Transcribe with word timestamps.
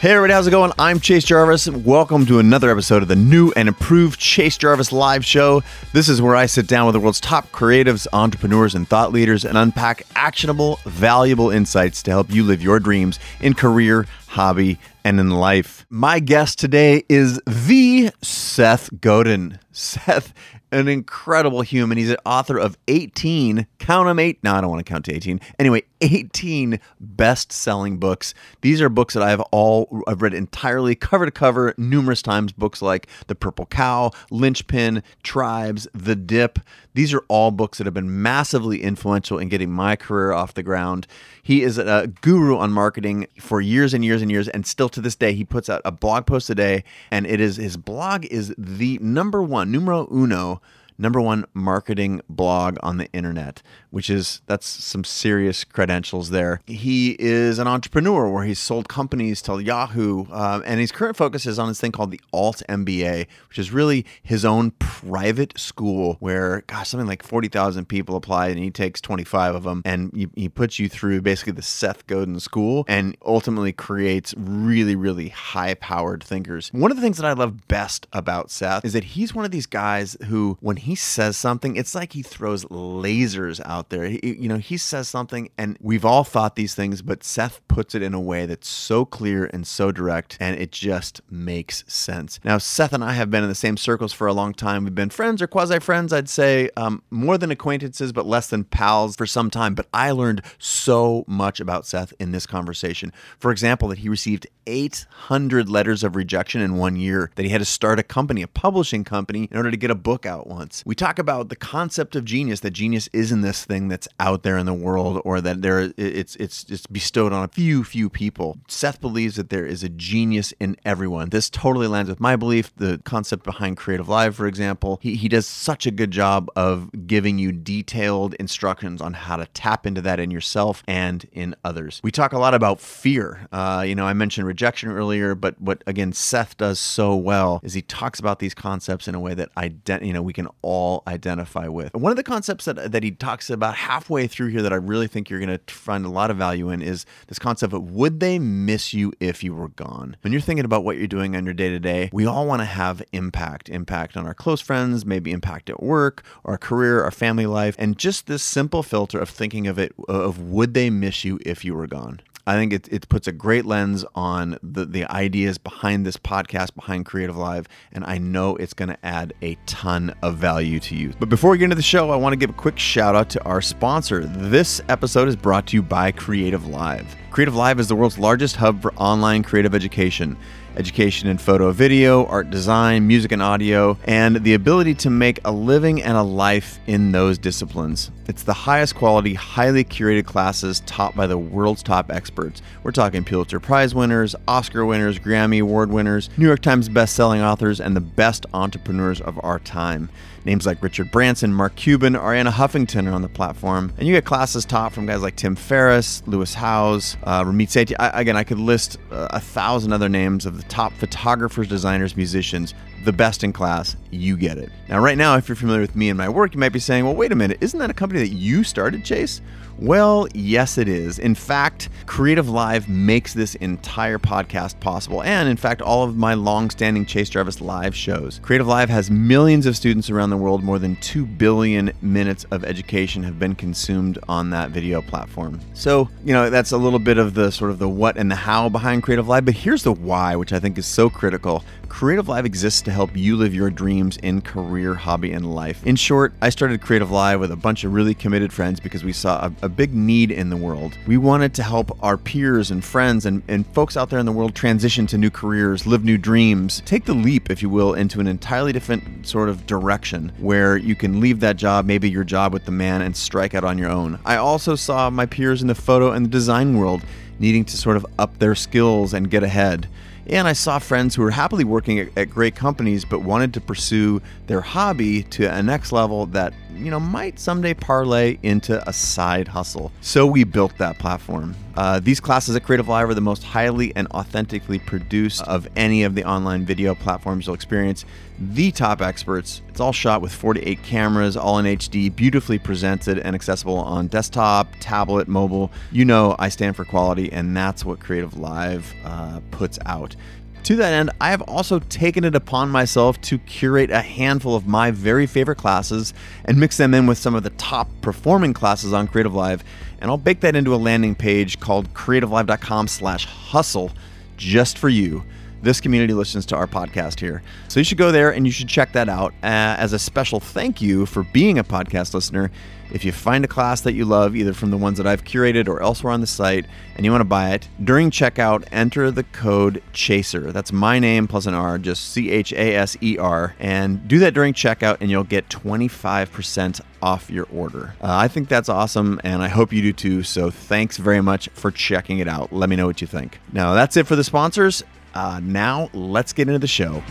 Hey 0.00 0.12
everybody, 0.12 0.32
how's 0.32 0.46
it 0.46 0.52
going? 0.52 0.70
I'm 0.78 1.00
Chase 1.00 1.24
Jarvis. 1.24 1.68
Welcome 1.68 2.24
to 2.26 2.38
another 2.38 2.70
episode 2.70 3.02
of 3.02 3.08
the 3.08 3.16
new 3.16 3.50
and 3.56 3.66
improved 3.66 4.20
Chase 4.20 4.56
Jarvis 4.56 4.92
Live 4.92 5.24
Show. 5.24 5.64
This 5.92 6.08
is 6.08 6.22
where 6.22 6.36
I 6.36 6.46
sit 6.46 6.68
down 6.68 6.86
with 6.86 6.92
the 6.92 7.00
world's 7.00 7.18
top 7.18 7.50
creatives, 7.50 8.06
entrepreneurs, 8.12 8.76
and 8.76 8.88
thought 8.88 9.10
leaders 9.10 9.44
and 9.44 9.58
unpack 9.58 10.04
actionable, 10.14 10.78
valuable 10.84 11.50
insights 11.50 12.00
to 12.04 12.12
help 12.12 12.30
you 12.30 12.44
live 12.44 12.62
your 12.62 12.78
dreams 12.78 13.18
in 13.40 13.54
career, 13.54 14.06
hobby, 14.28 14.78
and 15.02 15.18
in 15.18 15.30
life. 15.30 15.84
My 15.90 16.20
guest 16.20 16.60
today 16.60 17.02
is 17.08 17.40
the 17.44 18.10
Seth 18.22 19.00
Godin. 19.00 19.58
Seth 19.72 20.32
an 20.70 20.88
incredible 20.88 21.62
human. 21.62 21.98
He's 21.98 22.10
an 22.10 22.18
author 22.26 22.58
of 22.58 22.76
18, 22.88 23.66
count 23.78 24.08
them 24.08 24.18
eight. 24.18 24.38
No, 24.42 24.54
I 24.54 24.60
don't 24.60 24.70
want 24.70 24.84
to 24.84 24.90
count 24.90 25.04
to 25.06 25.14
18. 25.14 25.40
Anyway, 25.58 25.82
18 26.00 26.78
best 27.00 27.52
selling 27.52 27.98
books. 27.98 28.34
These 28.60 28.80
are 28.80 28.88
books 28.88 29.14
that 29.14 29.22
I 29.22 29.30
have 29.30 29.40
all, 29.52 30.02
I've 30.06 30.22
read 30.22 30.34
entirely 30.34 30.94
cover 30.94 31.24
to 31.24 31.30
cover 31.30 31.74
numerous 31.76 32.22
times. 32.22 32.52
Books 32.52 32.82
like 32.82 33.06
The 33.26 33.34
Purple 33.34 33.66
Cow, 33.66 34.10
Linchpin, 34.30 35.02
Tribes, 35.22 35.88
The 35.94 36.16
Dip. 36.16 36.58
These 36.94 37.14
are 37.14 37.24
all 37.28 37.50
books 37.50 37.78
that 37.78 37.86
have 37.86 37.94
been 37.94 38.22
massively 38.22 38.82
influential 38.82 39.38
in 39.38 39.48
getting 39.48 39.70
my 39.70 39.96
career 39.96 40.32
off 40.32 40.54
the 40.54 40.62
ground. 40.62 41.06
He 41.42 41.62
is 41.62 41.78
a 41.78 42.12
guru 42.20 42.56
on 42.58 42.72
marketing 42.72 43.28
for 43.40 43.60
years 43.60 43.94
and 43.94 44.04
years 44.04 44.20
and 44.20 44.30
years, 44.30 44.48
and 44.48 44.66
still 44.66 44.88
to 44.90 45.00
this 45.00 45.16
day, 45.16 45.32
he 45.32 45.44
puts 45.44 45.70
out 45.70 45.80
a 45.84 45.92
blog 45.92 46.26
post 46.26 46.50
a 46.50 46.54
day, 46.54 46.84
and 47.10 47.26
it 47.26 47.40
is 47.40 47.56
his 47.56 47.76
blog 47.76 48.26
is 48.26 48.54
the 48.58 48.98
number 49.00 49.42
one, 49.42 49.70
numero 49.70 50.08
uno 50.12 50.57
number 50.98 51.20
one 51.20 51.44
marketing 51.54 52.20
blog 52.28 52.76
on 52.82 52.98
the 52.98 53.10
internet, 53.12 53.62
which 53.90 54.10
is 54.10 54.42
that's 54.46 54.66
some 54.66 55.04
serious 55.04 55.64
credentials 55.64 56.30
there. 56.30 56.60
He 56.66 57.16
is 57.18 57.58
an 57.58 57.68
entrepreneur 57.68 58.28
where 58.28 58.44
he's 58.44 58.58
sold 58.58 58.88
companies 58.88 59.40
to 59.42 59.58
Yahoo, 59.62 60.26
uh, 60.30 60.60
and 60.64 60.80
his 60.80 60.92
current 60.92 61.16
focus 61.16 61.46
is 61.46 61.58
on 61.58 61.68
this 61.68 61.80
thing 61.80 61.92
called 61.92 62.10
the 62.10 62.20
Alt 62.32 62.62
MBA, 62.68 63.26
which 63.48 63.58
is 63.58 63.72
really 63.72 64.04
his 64.22 64.44
own 64.44 64.72
private 64.72 65.58
school 65.58 66.16
where, 66.20 66.62
gosh, 66.66 66.88
something 66.88 67.06
like 67.06 67.22
40,000 67.22 67.86
people 67.86 68.16
apply, 68.16 68.48
and 68.48 68.58
he 68.58 68.70
takes 68.70 69.00
25 69.00 69.54
of 69.54 69.62
them, 69.62 69.82
and 69.84 70.12
he, 70.14 70.28
he 70.34 70.48
puts 70.48 70.78
you 70.78 70.88
through 70.88 71.22
basically 71.22 71.52
the 71.52 71.62
Seth 71.62 72.06
Godin 72.06 72.40
school 72.40 72.84
and 72.88 73.16
ultimately 73.24 73.72
creates 73.72 74.34
really, 74.36 74.96
really 74.96 75.28
high 75.28 75.74
powered 75.74 76.24
thinkers. 76.24 76.70
One 76.72 76.90
of 76.90 76.96
the 76.96 77.02
things 77.02 77.18
that 77.18 77.26
I 77.26 77.32
love 77.32 77.68
best 77.68 78.06
about 78.12 78.50
Seth 78.50 78.84
is 78.84 78.92
that 78.92 79.04
he's 79.04 79.34
one 79.34 79.44
of 79.44 79.50
these 79.50 79.66
guys 79.66 80.16
who, 80.26 80.58
when 80.60 80.76
he 80.76 80.87
he 80.88 80.94
says 80.94 81.36
something, 81.36 81.76
it's 81.76 81.94
like 81.94 82.14
he 82.14 82.22
throws 82.22 82.64
lasers 82.64 83.60
out 83.66 83.90
there. 83.90 84.06
He, 84.06 84.20
you 84.40 84.48
know, 84.48 84.56
he 84.56 84.78
says 84.78 85.06
something, 85.06 85.50
and 85.58 85.76
we've 85.82 86.04
all 86.04 86.24
thought 86.24 86.56
these 86.56 86.74
things, 86.74 87.02
but 87.02 87.22
Seth 87.22 87.60
puts 87.68 87.94
it 87.94 88.02
in 88.02 88.14
a 88.14 88.20
way 88.20 88.46
that's 88.46 88.68
so 88.68 89.04
clear 89.04 89.44
and 89.52 89.66
so 89.66 89.92
direct, 89.92 90.38
and 90.40 90.58
it 90.58 90.72
just 90.72 91.20
makes 91.30 91.84
sense. 91.86 92.40
Now, 92.42 92.56
Seth 92.56 92.94
and 92.94 93.04
I 93.04 93.12
have 93.12 93.30
been 93.30 93.42
in 93.42 93.50
the 93.50 93.54
same 93.54 93.76
circles 93.76 94.14
for 94.14 94.26
a 94.26 94.32
long 94.32 94.54
time. 94.54 94.84
We've 94.84 94.94
been 94.94 95.10
friends 95.10 95.42
or 95.42 95.46
quasi 95.46 95.78
friends, 95.78 96.10
I'd 96.10 96.30
say, 96.30 96.70
um, 96.74 97.02
more 97.10 97.36
than 97.36 97.50
acquaintances, 97.50 98.10
but 98.14 98.24
less 98.24 98.48
than 98.48 98.64
pals 98.64 99.14
for 99.14 99.26
some 99.26 99.50
time. 99.50 99.74
But 99.74 99.88
I 99.92 100.12
learned 100.12 100.40
so 100.58 101.22
much 101.26 101.60
about 101.60 101.84
Seth 101.84 102.14
in 102.18 102.32
this 102.32 102.46
conversation. 102.46 103.12
For 103.38 103.50
example, 103.50 103.88
that 103.88 103.98
he 103.98 104.08
received 104.08 104.46
800 104.66 105.68
letters 105.68 106.02
of 106.02 106.16
rejection 106.16 106.62
in 106.62 106.76
one 106.76 106.96
year, 106.96 107.30
that 107.34 107.44
he 107.44 107.50
had 107.50 107.60
to 107.60 107.66
start 107.66 107.98
a 107.98 108.02
company, 108.02 108.40
a 108.40 108.48
publishing 108.48 109.04
company, 109.04 109.48
in 109.50 109.56
order 109.58 109.70
to 109.70 109.76
get 109.76 109.90
a 109.90 109.94
book 109.94 110.24
out 110.24 110.46
once. 110.46 110.77
We 110.86 110.94
talk 110.94 111.18
about 111.18 111.48
the 111.48 111.56
concept 111.56 112.16
of 112.16 112.24
genius 112.24 112.60
that 112.60 112.70
genius 112.70 113.08
isn't 113.12 113.40
this 113.40 113.64
thing 113.64 113.88
that's 113.88 114.08
out 114.20 114.42
there 114.42 114.58
in 114.58 114.66
the 114.66 114.74
world 114.74 115.20
or 115.24 115.40
that 115.40 115.62
there 115.62 115.92
it's 115.96 116.36
it's 116.36 116.64
it's 116.68 116.86
bestowed 116.86 117.32
on 117.32 117.44
a 117.44 117.48
few 117.48 117.84
few 117.84 118.08
people. 118.08 118.58
Seth 118.68 119.00
believes 119.00 119.36
that 119.36 119.50
there 119.50 119.66
is 119.66 119.82
a 119.82 119.88
genius 119.88 120.52
in 120.60 120.76
everyone. 120.84 121.30
This 121.30 121.50
totally 121.50 121.86
lands 121.86 122.10
with 122.10 122.20
my 122.20 122.36
belief. 122.36 122.74
The 122.76 123.00
concept 123.04 123.44
behind 123.44 123.76
Creative 123.76 124.08
Live, 124.08 124.36
for 124.36 124.46
example, 124.46 124.98
he, 125.02 125.16
he 125.16 125.28
does 125.28 125.46
such 125.46 125.86
a 125.86 125.90
good 125.90 126.10
job 126.10 126.50
of 126.56 126.90
giving 127.06 127.38
you 127.38 127.52
detailed 127.52 128.34
instructions 128.34 129.00
on 129.00 129.14
how 129.14 129.36
to 129.36 129.46
tap 129.46 129.86
into 129.86 130.00
that 130.02 130.20
in 130.20 130.30
yourself 130.30 130.82
and 130.86 131.26
in 131.32 131.54
others. 131.64 132.00
We 132.02 132.10
talk 132.10 132.32
a 132.32 132.38
lot 132.38 132.54
about 132.54 132.80
fear. 132.80 133.46
Uh, 133.52 133.84
you 133.86 133.94
know, 133.94 134.06
I 134.06 134.12
mentioned 134.12 134.46
rejection 134.46 134.90
earlier, 134.90 135.34
but 135.34 135.60
what 135.60 135.82
again 135.86 136.12
Seth 136.12 136.56
does 136.56 136.78
so 136.78 137.14
well 137.16 137.60
is 137.62 137.74
he 137.74 137.82
talks 137.82 138.18
about 138.20 138.38
these 138.38 138.54
concepts 138.54 139.08
in 139.08 139.14
a 139.14 139.20
way 139.20 139.34
that 139.34 139.54
ident- 139.54 140.04
you 140.04 140.12
know 140.12 140.22
we 140.22 140.32
can 140.32 140.48
all 140.68 141.02
identify 141.06 141.66
with. 141.66 141.94
One 141.94 142.12
of 142.12 142.16
the 142.16 142.22
concepts 142.22 142.66
that, 142.66 142.92
that 142.92 143.02
he 143.02 143.10
talks 143.10 143.48
about 143.48 143.74
halfway 143.74 144.26
through 144.26 144.48
here 144.48 144.60
that 144.60 144.72
I 144.72 144.76
really 144.76 145.06
think 145.06 145.30
you're 145.30 145.40
going 145.40 145.58
to 145.58 145.74
find 145.74 146.04
a 146.04 146.10
lot 146.10 146.30
of 146.30 146.36
value 146.36 146.68
in 146.68 146.82
is 146.82 147.06
this 147.28 147.38
concept 147.38 147.72
of 147.72 147.90
would 147.90 148.20
they 148.20 148.38
miss 148.38 148.92
you 148.92 149.14
if 149.18 149.42
you 149.42 149.54
were 149.54 149.68
gone? 149.68 150.16
When 150.20 150.30
you're 150.30 150.42
thinking 150.42 150.66
about 150.66 150.84
what 150.84 150.98
you're 150.98 151.06
doing 151.06 151.34
on 151.34 151.46
your 151.46 151.54
day 151.54 151.70
to 151.70 151.78
day, 151.78 152.10
we 152.12 152.26
all 152.26 152.46
want 152.46 152.60
to 152.60 152.66
have 152.66 153.02
impact 153.12 153.70
impact 153.70 154.14
on 154.14 154.26
our 154.26 154.34
close 154.34 154.60
friends, 154.60 155.06
maybe 155.06 155.32
impact 155.32 155.70
at 155.70 155.82
work, 155.82 156.22
our 156.44 156.58
career, 156.58 157.02
our 157.02 157.10
family 157.10 157.46
life, 157.46 157.74
and 157.78 157.96
just 157.96 158.26
this 158.26 158.42
simple 158.42 158.82
filter 158.82 159.18
of 159.18 159.30
thinking 159.30 159.66
of 159.66 159.78
it 159.78 159.94
of 160.06 160.38
would 160.38 160.74
they 160.74 160.90
miss 160.90 161.24
you 161.24 161.38
if 161.46 161.64
you 161.64 161.74
were 161.74 161.86
gone? 161.86 162.20
I 162.48 162.54
think 162.54 162.72
it, 162.72 162.88
it 162.90 163.06
puts 163.10 163.28
a 163.28 163.32
great 163.32 163.66
lens 163.66 164.06
on 164.14 164.58
the, 164.62 164.86
the 164.86 165.04
ideas 165.12 165.58
behind 165.58 166.06
this 166.06 166.16
podcast, 166.16 166.74
behind 166.74 167.04
Creative 167.04 167.36
Live, 167.36 167.68
and 167.92 168.02
I 168.06 168.16
know 168.16 168.56
it's 168.56 168.72
going 168.72 168.88
to 168.88 168.96
add 169.04 169.34
a 169.42 169.58
ton 169.66 170.14
of 170.22 170.38
value 170.38 170.80
to 170.80 170.96
you. 170.96 171.12
But 171.20 171.28
before 171.28 171.50
we 171.50 171.58
get 171.58 171.64
into 171.64 171.76
the 171.76 171.82
show, 171.82 172.08
I 172.08 172.16
want 172.16 172.32
to 172.32 172.38
give 172.38 172.48
a 172.48 172.54
quick 172.54 172.78
shout 172.78 173.14
out 173.14 173.28
to 173.30 173.44
our 173.44 173.60
sponsor. 173.60 174.24
This 174.24 174.80
episode 174.88 175.28
is 175.28 175.36
brought 175.36 175.66
to 175.66 175.76
you 175.76 175.82
by 175.82 176.10
Creative 176.10 176.66
Live. 176.66 177.14
Creative 177.30 177.54
Live 177.54 177.78
is 177.80 177.88
the 177.88 177.94
world's 177.94 178.18
largest 178.18 178.56
hub 178.56 178.80
for 178.80 178.94
online 178.94 179.42
creative 179.42 179.74
education 179.74 180.34
education 180.76 181.28
in 181.28 181.38
photo, 181.38 181.72
video, 181.72 182.26
art 182.26 182.50
design, 182.50 183.06
music 183.06 183.32
and 183.32 183.42
audio, 183.42 183.96
and 184.04 184.36
the 184.44 184.54
ability 184.54 184.94
to 184.94 185.10
make 185.10 185.40
a 185.44 185.52
living 185.52 186.02
and 186.02 186.16
a 186.16 186.22
life 186.22 186.78
in 186.86 187.12
those 187.12 187.38
disciplines. 187.38 188.10
It's 188.26 188.42
the 188.42 188.52
highest 188.52 188.94
quality, 188.94 189.34
highly 189.34 189.84
curated 189.84 190.26
classes 190.26 190.80
taught 190.80 191.16
by 191.16 191.26
the 191.26 191.38
world's 191.38 191.82
top 191.82 192.10
experts. 192.10 192.60
We're 192.82 192.92
talking 192.92 193.24
Pulitzer 193.24 193.58
Prize 193.58 193.94
winners, 193.94 194.36
Oscar 194.46 194.84
winners, 194.84 195.18
Grammy 195.18 195.62
Award 195.62 195.90
winners, 195.90 196.28
New 196.36 196.46
York 196.46 196.60
Times 196.60 196.88
best-selling 196.88 197.40
authors, 197.40 197.80
and 197.80 197.96
the 197.96 198.00
best 198.00 198.44
entrepreneurs 198.52 199.20
of 199.20 199.40
our 199.42 199.58
time. 199.58 200.10
Names 200.48 200.64
like 200.64 200.82
Richard 200.82 201.10
Branson, 201.10 201.52
Mark 201.52 201.76
Cuban, 201.76 202.14
Arianna 202.14 202.50
Huffington 202.50 203.06
are 203.06 203.12
on 203.12 203.20
the 203.20 203.28
platform. 203.28 203.92
And 203.98 204.08
you 204.08 204.14
get 204.14 204.24
classes 204.24 204.64
taught 204.64 204.94
from 204.94 205.04
guys 205.04 205.20
like 205.20 205.36
Tim 205.36 205.54
Ferriss, 205.54 206.22
Lewis 206.26 206.54
Howes, 206.54 207.18
uh, 207.24 207.44
Ramit 207.44 207.66
Sethi. 207.66 207.94
Again, 207.98 208.34
I 208.34 208.44
could 208.44 208.58
list 208.58 208.96
uh, 209.10 209.28
a 209.28 209.40
thousand 209.40 209.92
other 209.92 210.08
names 210.08 210.46
of 210.46 210.56
the 210.56 210.66
top 210.70 210.94
photographers, 210.94 211.68
designers, 211.68 212.16
musicians, 212.16 212.72
the 213.04 213.12
best 213.12 213.44
in 213.44 213.52
class. 213.52 213.94
You 214.10 214.38
get 214.38 214.56
it. 214.56 214.70
Now, 214.88 215.00
right 215.00 215.18
now, 215.18 215.36
if 215.36 215.50
you're 215.50 215.56
familiar 215.56 215.82
with 215.82 215.94
me 215.94 216.08
and 216.08 216.16
my 216.16 216.30
work, 216.30 216.54
you 216.54 216.60
might 216.60 216.72
be 216.72 216.78
saying, 216.78 217.04
well, 217.04 217.14
wait 217.14 217.30
a 217.30 217.36
minute, 217.36 217.58
isn't 217.60 217.78
that 217.78 217.90
a 217.90 217.94
company 217.94 218.20
that 218.20 218.34
you 218.34 218.64
started, 218.64 219.04
Chase? 219.04 219.42
Well, 219.80 220.26
yes, 220.34 220.76
it 220.76 220.88
is. 220.88 221.20
In 221.20 221.36
fact, 221.36 221.88
Creative 222.04 222.48
Live 222.48 222.88
makes 222.88 223.32
this 223.32 223.54
entire 223.56 224.18
podcast 224.18 224.80
possible, 224.80 225.22
and 225.22 225.48
in 225.48 225.56
fact, 225.56 225.80
all 225.80 226.02
of 226.02 226.16
my 226.16 226.34
long 226.34 226.68
standing 226.70 227.06
Chase 227.06 227.30
Jarvis 227.30 227.60
live 227.60 227.94
shows. 227.94 228.40
Creative 228.42 228.66
Live 228.66 228.88
has 228.88 229.08
millions 229.08 229.66
of 229.66 229.76
students 229.76 230.10
around 230.10 230.30
the 230.30 230.36
world. 230.36 230.64
More 230.64 230.80
than 230.80 230.96
2 230.96 231.24
billion 231.24 231.92
minutes 232.02 232.44
of 232.50 232.64
education 232.64 233.22
have 233.22 233.38
been 233.38 233.54
consumed 233.54 234.18
on 234.28 234.50
that 234.50 234.70
video 234.70 235.00
platform. 235.00 235.60
So, 235.74 236.08
you 236.24 236.32
know, 236.32 236.50
that's 236.50 236.72
a 236.72 236.76
little 236.76 236.98
bit 236.98 237.18
of 237.18 237.34
the 237.34 237.52
sort 237.52 237.70
of 237.70 237.78
the 237.78 237.88
what 237.88 238.16
and 238.16 238.28
the 238.28 238.34
how 238.34 238.68
behind 238.68 239.04
Creative 239.04 239.28
Live, 239.28 239.44
but 239.44 239.54
here's 239.54 239.84
the 239.84 239.92
why, 239.92 240.34
which 240.34 240.52
I 240.52 240.58
think 240.58 240.76
is 240.76 240.86
so 240.86 241.08
critical. 241.08 241.62
Creative 241.88 242.28
Live 242.28 242.44
exists 242.44 242.82
to 242.82 242.92
help 242.92 243.16
you 243.16 243.34
live 243.34 243.54
your 243.54 243.70
dreams 243.70 244.18
in 244.18 244.42
career, 244.42 244.94
hobby, 244.94 245.32
and 245.32 245.54
life. 245.54 245.84
In 245.84 245.96
short, 245.96 246.32
I 246.40 246.50
started 246.50 246.80
Creative 246.80 247.10
Live 247.10 247.40
with 247.40 247.50
a 247.50 247.56
bunch 247.56 247.82
of 247.82 247.92
really 247.92 248.14
committed 248.14 248.52
friends 248.52 248.78
because 248.78 249.02
we 249.02 249.12
saw 249.12 249.46
a, 249.46 249.52
a 249.64 249.68
big 249.68 249.94
need 249.94 250.30
in 250.30 250.50
the 250.50 250.56
world. 250.56 250.96
We 251.06 251.16
wanted 251.16 251.54
to 251.54 251.62
help 251.62 251.98
our 252.04 252.16
peers 252.16 252.70
and 252.70 252.84
friends 252.84 253.26
and, 253.26 253.42
and 253.48 253.66
folks 253.68 253.96
out 253.96 254.10
there 254.10 254.18
in 254.18 254.26
the 254.26 254.32
world 254.32 254.54
transition 254.54 255.06
to 255.08 255.18
new 255.18 255.30
careers, 255.30 255.86
live 255.86 256.04
new 256.04 256.18
dreams, 256.18 256.82
take 256.84 257.04
the 257.04 257.14
leap, 257.14 257.50
if 257.50 257.62
you 257.62 257.70
will, 257.70 257.94
into 257.94 258.20
an 258.20 258.28
entirely 258.28 258.72
different 258.72 259.26
sort 259.26 259.48
of 259.48 259.66
direction 259.66 260.30
where 260.38 260.76
you 260.76 260.94
can 260.94 261.20
leave 261.20 261.40
that 261.40 261.56
job, 261.56 261.86
maybe 261.86 262.08
your 262.08 262.24
job 262.24 262.52
with 262.52 262.64
the 262.64 262.70
man, 262.70 263.02
and 263.02 263.16
strike 263.16 263.54
out 263.54 263.64
on 263.64 263.78
your 263.78 263.90
own. 263.90 264.20
I 264.24 264.36
also 264.36 264.76
saw 264.76 265.10
my 265.10 265.26
peers 265.26 265.62
in 265.62 265.68
the 265.68 265.74
photo 265.74 266.12
and 266.12 266.26
the 266.26 266.30
design 266.30 266.76
world 266.76 267.02
needing 267.40 267.64
to 267.64 267.76
sort 267.76 267.96
of 267.96 268.06
up 268.18 268.38
their 268.38 268.54
skills 268.54 269.14
and 269.14 269.30
get 269.30 269.42
ahead. 269.42 269.88
And 270.28 270.46
I 270.46 270.52
saw 270.52 270.78
friends 270.78 271.14
who 271.14 271.22
were 271.22 271.30
happily 271.30 271.64
working 271.64 271.98
at, 271.98 272.08
at, 272.16 272.30
great 272.30 272.54
companies 272.54 273.04
but 273.04 273.20
wanted 273.20 273.54
to 273.54 273.60
pursue 273.60 274.20
their 274.48 274.60
hobby 274.62 275.22
to 275.22 275.44
a 275.44 275.62
next 275.62 275.92
level 275.92 276.26
that, 276.26 276.52
you 276.74 276.90
know, 276.90 276.98
might 276.98 277.38
someday 277.38 277.74
parlay 277.74 278.38
into 278.42 278.86
a 278.88 278.92
side 278.92 279.46
hustle. 279.46 279.92
So 280.00 280.26
we 280.26 280.42
built 280.42 280.76
that 280.78 280.98
platform. 280.98 281.54
Uh, 281.76 282.00
these 282.00 282.18
classes 282.18 282.56
at 282.56 282.64
Creative 282.64 282.88
Live 282.88 283.08
are 283.08 283.14
the 283.14 283.20
most 283.20 283.44
highly 283.44 283.92
and 283.94 284.08
authentically 284.08 284.80
produced 284.80 285.42
of 285.42 285.68
any 285.76 286.02
of 286.02 286.16
the 286.16 286.24
online 286.24 286.64
video 286.64 286.94
platforms 286.94 287.46
you'll 287.46 287.54
experience. 287.54 288.04
The 288.40 288.72
top 288.72 289.00
experts 289.02 289.62
It's 289.68 289.80
all 289.80 289.92
shot 289.92 290.22
with 290.22 290.32
48 290.32 290.82
cameras, 290.82 291.36
all 291.36 291.58
in 291.58 291.66
HD, 291.66 292.14
beautifully 292.14 292.58
presented 292.58 293.18
and 293.18 293.34
accessible 293.34 293.76
on 293.76 294.08
desktop, 294.08 294.68
tablet, 294.80 295.28
mobile. 295.28 295.70
You 295.92 296.04
know, 296.04 296.34
I 296.38 296.48
stand 296.48 296.74
for 296.74 296.84
quality, 296.84 297.32
and 297.32 297.56
that's 297.56 297.84
what 297.84 298.00
Creative 298.00 298.36
Live 298.36 298.92
uh, 299.04 299.40
puts 299.50 299.78
out. 299.86 300.16
To 300.64 300.76
that 300.76 300.92
end, 300.92 301.10
I 301.18 301.30
have 301.30 301.40
also 301.42 301.78
taken 301.78 302.24
it 302.24 302.34
upon 302.34 302.68
myself 302.70 303.18
to 303.22 303.38
curate 303.38 303.90
a 303.90 304.02
handful 304.02 304.54
of 304.54 304.66
my 304.66 304.90
very 304.90 305.26
favorite 305.26 305.56
classes 305.56 306.12
and 306.44 306.60
mix 306.60 306.76
them 306.76 306.92
in 306.92 307.06
with 307.06 307.16
some 307.16 307.34
of 307.34 307.42
the 307.42 307.50
top 307.50 307.88
performing 308.02 308.52
classes 308.52 308.92
on 308.92 309.08
Creative 309.08 309.34
Live, 309.34 309.64
and 310.00 310.10
I'll 310.10 310.18
bake 310.18 310.40
that 310.40 310.54
into 310.54 310.74
a 310.74 310.76
landing 310.76 311.14
page 311.14 311.58
called 311.58 311.94
creativelive.com/hustle 311.94 313.92
just 314.36 314.76
for 314.76 314.90
you. 314.90 315.24
This 315.60 315.80
community 315.80 316.14
listens 316.14 316.46
to 316.46 316.56
our 316.56 316.66
podcast 316.66 317.18
here. 317.18 317.42
So 317.68 317.80
you 317.80 317.84
should 317.84 317.98
go 317.98 318.12
there 318.12 318.30
and 318.32 318.46
you 318.46 318.52
should 318.52 318.68
check 318.68 318.92
that 318.92 319.08
out 319.08 319.32
uh, 319.42 319.76
as 319.78 319.92
a 319.92 319.98
special 319.98 320.38
thank 320.40 320.80
you 320.80 321.04
for 321.04 321.24
being 321.24 321.58
a 321.58 321.64
podcast 321.64 322.14
listener. 322.14 322.50
If 322.90 323.04
you 323.04 323.12
find 323.12 323.44
a 323.44 323.48
class 323.48 323.82
that 323.82 323.92
you 323.92 324.06
love, 324.06 324.34
either 324.34 324.54
from 324.54 324.70
the 324.70 324.76
ones 324.76 324.96
that 324.96 325.06
I've 325.06 325.24
curated 325.24 325.68
or 325.68 325.82
elsewhere 325.82 326.12
on 326.12 326.22
the 326.22 326.26
site, 326.26 326.64
and 326.96 327.04
you 327.04 327.10
want 327.10 327.20
to 327.20 327.26
buy 327.26 327.50
it, 327.50 327.68
during 327.84 328.10
checkout, 328.10 328.64
enter 328.72 329.10
the 329.10 329.24
code 329.24 329.82
CHASER. 329.92 330.52
That's 330.52 330.72
my 330.72 330.98
name 330.98 331.28
plus 331.28 331.44
an 331.44 331.52
R, 331.52 331.76
just 331.76 332.12
C 332.12 332.30
H 332.30 332.52
A 332.52 332.76
S 332.76 332.96
E 333.02 333.18
R. 333.18 333.54
And 333.58 334.08
do 334.08 334.18
that 334.20 334.32
during 334.32 334.54
checkout, 334.54 334.98
and 335.00 335.10
you'll 335.10 335.24
get 335.24 335.50
25% 335.50 336.80
off 337.02 337.30
your 337.30 337.46
order. 337.52 337.94
Uh, 338.00 338.16
I 338.16 338.28
think 338.28 338.48
that's 338.48 338.70
awesome, 338.70 339.20
and 339.22 339.42
I 339.42 339.48
hope 339.48 339.72
you 339.72 339.82
do 339.82 339.92
too. 339.92 340.22
So 340.22 340.50
thanks 340.50 340.96
very 340.96 341.20
much 341.20 341.50
for 341.50 341.70
checking 341.70 342.20
it 342.20 342.28
out. 342.28 342.52
Let 342.54 342.70
me 342.70 342.76
know 342.76 342.86
what 342.86 343.02
you 343.02 343.06
think. 343.06 343.38
Now, 343.52 343.74
that's 343.74 343.98
it 343.98 344.06
for 344.06 344.16
the 344.16 344.24
sponsors. 344.24 344.82
Uh, 345.18 345.40
now, 345.42 345.90
let's 345.94 346.32
get 346.32 346.46
into 346.46 346.60
the 346.60 346.66
show. 346.68 347.02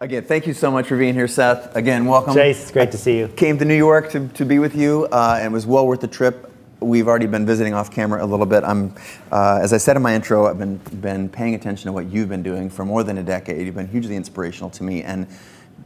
Again, 0.00 0.24
thank 0.24 0.46
you 0.46 0.54
so 0.54 0.70
much 0.70 0.86
for 0.86 0.96
being 0.96 1.12
here, 1.12 1.28
Seth. 1.28 1.76
Again, 1.76 2.06
welcome. 2.06 2.32
Chase, 2.32 2.62
it's 2.62 2.70
great 2.70 2.92
to 2.92 2.96
see 2.96 3.18
you. 3.18 3.28
Came 3.28 3.58
to 3.58 3.66
New 3.66 3.76
York 3.76 4.10
to, 4.12 4.26
to 4.28 4.46
be 4.46 4.58
with 4.58 4.74
you, 4.74 5.06
uh, 5.12 5.36
and 5.38 5.48
it 5.48 5.52
was 5.52 5.66
well 5.66 5.86
worth 5.86 6.00
the 6.00 6.08
trip. 6.08 6.50
We've 6.80 7.06
already 7.06 7.26
been 7.26 7.44
visiting 7.44 7.74
off 7.74 7.90
camera 7.90 8.24
a 8.24 8.26
little 8.26 8.46
bit. 8.46 8.64
I'm, 8.64 8.94
uh, 9.30 9.58
as 9.60 9.74
I 9.74 9.76
said 9.76 9.96
in 9.96 10.02
my 10.02 10.14
intro, 10.14 10.46
I've 10.46 10.58
been 10.58 10.78
been 10.78 11.28
paying 11.28 11.54
attention 11.54 11.88
to 11.88 11.92
what 11.92 12.06
you've 12.06 12.30
been 12.30 12.42
doing 12.42 12.70
for 12.70 12.86
more 12.86 13.04
than 13.04 13.18
a 13.18 13.22
decade. 13.22 13.66
You've 13.66 13.74
been 13.74 13.88
hugely 13.88 14.16
inspirational 14.16 14.70
to 14.70 14.82
me 14.82 15.02
and 15.02 15.26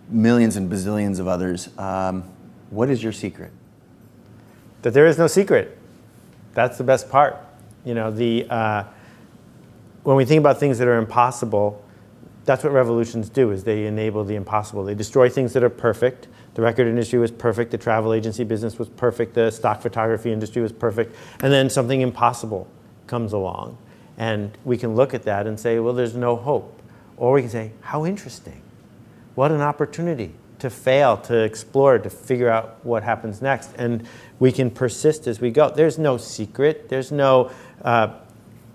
millions 0.09 0.55
and 0.55 0.71
bazillions 0.71 1.19
of 1.19 1.27
others. 1.27 1.77
Um, 1.77 2.23
what 2.71 2.91
is 2.91 3.03
your 3.03 3.13
secret? 3.13 3.51
That 4.83 4.95
there 4.95 5.07
is 5.07 5.19
no 5.19 5.27
secret. 5.27 5.77
That's 6.55 6.79
the 6.79 6.85
best 6.85 7.09
part. 7.11 7.37
You 7.85 7.95
know, 7.95 8.11
the 8.11 8.47
uh, 8.49 8.85
when 10.03 10.17
we 10.17 10.25
think 10.25 10.41
about 10.41 10.59
things 10.59 10.79
that 10.79 10.89
are 10.89 10.99
impossible, 10.99 11.85
that's 12.45 12.65
what 12.65 12.73
revolutions 12.73 13.29
do 13.29 13.51
is 13.51 13.65
they 13.65 13.87
enable 13.87 14.25
the 14.25 14.35
impossible. 14.35 14.85
They 14.85 14.95
destroy 14.95 15.29
things 15.29 15.53
that 15.53 15.63
are 15.63 15.71
perfect. 15.71 16.29
The 16.55 16.63
record 16.63 16.87
industry 16.87 17.19
was 17.19 17.31
perfect. 17.31 17.71
The 17.71 17.79
travel 17.79 18.15
agency 18.15 18.43
business 18.43 18.79
was 18.79 18.89
perfect. 18.89 19.35
The 19.35 19.51
stock 19.51 19.83
photography 19.83 20.33
industry 20.33 20.63
was 20.63 20.73
perfect. 20.73 21.15
And 21.43 21.53
then 21.53 21.69
something 21.69 22.01
impossible 22.01 22.67
comes 23.07 23.35
along. 23.35 23.77
And 24.17 24.57
we 24.65 24.79
can 24.79 24.95
look 24.97 25.13
at 25.13 25.25
that 25.25 25.47
and 25.47 25.61
say 25.61 25.79
well 25.79 25.93
there's 25.93 26.15
no 26.15 26.37
hope. 26.37 26.81
Or 27.17 27.33
we 27.33 27.43
can 27.43 27.51
say 27.51 27.73
how 27.83 28.07
interesting. 28.07 28.63
What 29.35 29.53
an 29.53 29.61
opportunity 29.61 30.33
to 30.59 30.71
fail 30.71 31.17
to 31.17 31.37
explore 31.37 31.99
to 31.99 32.11
figure 32.11 32.49
out 32.49 32.85
what 32.85 33.03
happens 33.03 33.41
next 33.41 33.71
and 33.77 34.07
we 34.39 34.51
can 34.51 34.71
persist 34.71 35.27
as 35.27 35.41
we 35.41 35.51
go 35.51 35.71
there's 35.71 35.99
no 35.99 36.17
secret 36.17 36.89
there's 36.89 37.13
no 37.13 37.51
uh, 37.83 38.09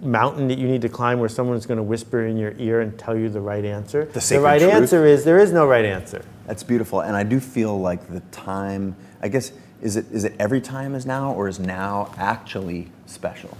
mountain 0.03 0.47
that 0.49 0.57
you 0.57 0.67
need 0.67 0.81
to 0.81 0.89
climb 0.89 1.19
where 1.19 1.29
someone's 1.29 1.65
going 1.65 1.77
to 1.77 1.83
whisper 1.83 2.25
in 2.25 2.37
your 2.37 2.53
ear 2.57 2.81
and 2.81 2.97
tell 2.99 3.17
you 3.17 3.29
the 3.29 3.41
right 3.41 3.65
answer. 3.65 4.05
The, 4.05 4.19
the 4.19 4.39
right 4.39 4.59
truth. 4.59 4.73
answer 4.73 5.05
is 5.05 5.23
there 5.23 5.39
is 5.39 5.51
no 5.51 5.65
right 5.65 5.85
answer. 5.85 6.23
That's 6.45 6.63
beautiful, 6.63 7.01
and 7.01 7.15
I 7.15 7.23
do 7.23 7.39
feel 7.39 7.79
like 7.79 8.07
the 8.07 8.19
time. 8.31 8.95
I 9.21 9.29
guess 9.29 9.53
is 9.81 9.95
it 9.95 10.05
is 10.11 10.25
it 10.25 10.33
every 10.39 10.61
time 10.61 10.95
is 10.95 11.05
now, 11.05 11.33
or 11.33 11.47
is 11.47 11.59
now 11.59 12.13
actually 12.17 12.89
special? 13.05 13.57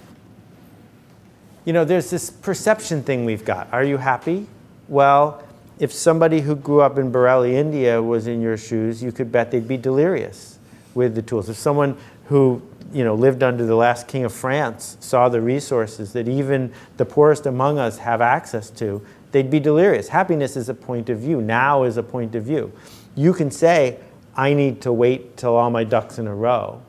You 1.66 1.72
know, 1.72 1.86
there's 1.86 2.10
this 2.10 2.30
perception 2.30 3.04
thing 3.04 3.24
we've 3.24 3.46
got. 3.46 3.72
Are 3.72 3.84
you 3.84 3.98
happy? 3.98 4.48
Well, 4.90 5.42
if 5.84 5.92
somebody 5.92 6.40
who 6.40 6.56
grew 6.56 6.80
up 6.80 6.98
in 6.98 7.12
Bareilly, 7.12 7.56
India 7.56 8.02
was 8.02 8.26
in 8.26 8.40
your 8.40 8.56
shoes, 8.56 9.04
you 9.04 9.12
could 9.12 9.34
bet 9.34 9.52
they'd 9.52 9.68
be 9.68 9.76
delirious 9.76 10.58
with 10.96 11.14
the 11.14 11.22
tools. 11.22 11.50
If 11.50 11.58
someone 11.58 11.98
who 12.28 12.62
you 12.94 13.04
know, 13.04 13.16
lived 13.16 13.44
under 13.44 13.66
the 13.66 13.76
last 13.76 14.08
king 14.08 14.24
of 14.24 14.32
France 14.32 14.96
saw 15.02 15.28
the 15.28 15.42
resources 15.42 16.14
that 16.14 16.30
even 16.30 16.72
the 16.96 17.04
poorest 17.04 17.48
among 17.48 17.80
us 17.80 17.98
have 17.98 18.22
access 18.22 18.70
to, 18.70 19.06
they'd 19.34 19.52
be 19.52 19.60
delirious. 19.60 20.08
Happiness 20.08 20.56
is 20.56 20.70
a 20.70 20.74
point 20.74 21.10
of 21.10 21.20
view. 21.20 21.42
Now 21.42 21.84
is 21.84 21.98
a 21.98 22.04
point 22.04 22.34
of 22.36 22.46
view. 22.46 22.72
You 23.16 23.34
can 23.34 23.52
say, 23.52 24.00
I 24.38 24.54
need 24.54 24.80
to 24.84 24.94
wait 24.94 25.36
till 25.36 25.54
all 25.54 25.70
my 25.70 25.84
ducks 25.84 26.18
in 26.18 26.28
a 26.28 26.34
row. 26.34 26.82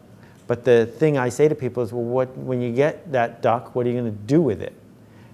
But 0.46 0.64
the 0.64 0.86
thing 0.86 1.18
I 1.18 1.30
say 1.30 1.48
to 1.48 1.56
people 1.56 1.82
is, 1.82 1.92
well, 1.92 2.04
what, 2.04 2.36
when 2.38 2.62
you 2.62 2.72
get 2.72 3.10
that 3.10 3.42
duck, 3.42 3.74
what 3.74 3.86
are 3.86 3.90
you 3.90 4.00
going 4.00 4.12
to 4.12 4.22
do 4.26 4.40
with 4.40 4.62
it? 4.62 4.74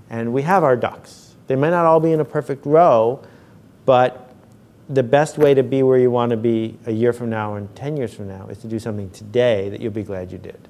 And 0.09 0.33
we 0.33 0.41
have 0.41 0.65
our 0.65 0.77
ducks. 0.77 1.35
They 1.47 1.57
may 1.57 1.69
not 1.69 1.85
all 1.85 2.01
be 2.01 2.13
in 2.13 2.21
a 2.21 2.25
perfect 2.25 2.65
row, 2.65 3.23
but 3.91 4.31
the 4.89 5.03
best 5.03 5.37
way 5.37 5.53
to 5.53 5.65
be 5.65 5.83
where 5.83 5.99
you 5.99 6.13
want 6.13 6.31
to 6.31 6.37
be 6.37 6.79
a 6.87 6.93
year 6.93 7.13
from 7.13 7.29
now 7.29 7.57
and 7.57 7.75
10 7.75 7.97
years 7.97 8.15
from 8.15 8.29
now 8.29 8.47
is 8.47 8.59
to 8.59 8.69
do 8.69 8.79
something 8.79 9.11
today 9.11 9.69
that 9.69 9.81
you'll 9.81 9.91
be 9.91 10.05
glad 10.05 10.31
you 10.31 10.39
did. 10.39 10.69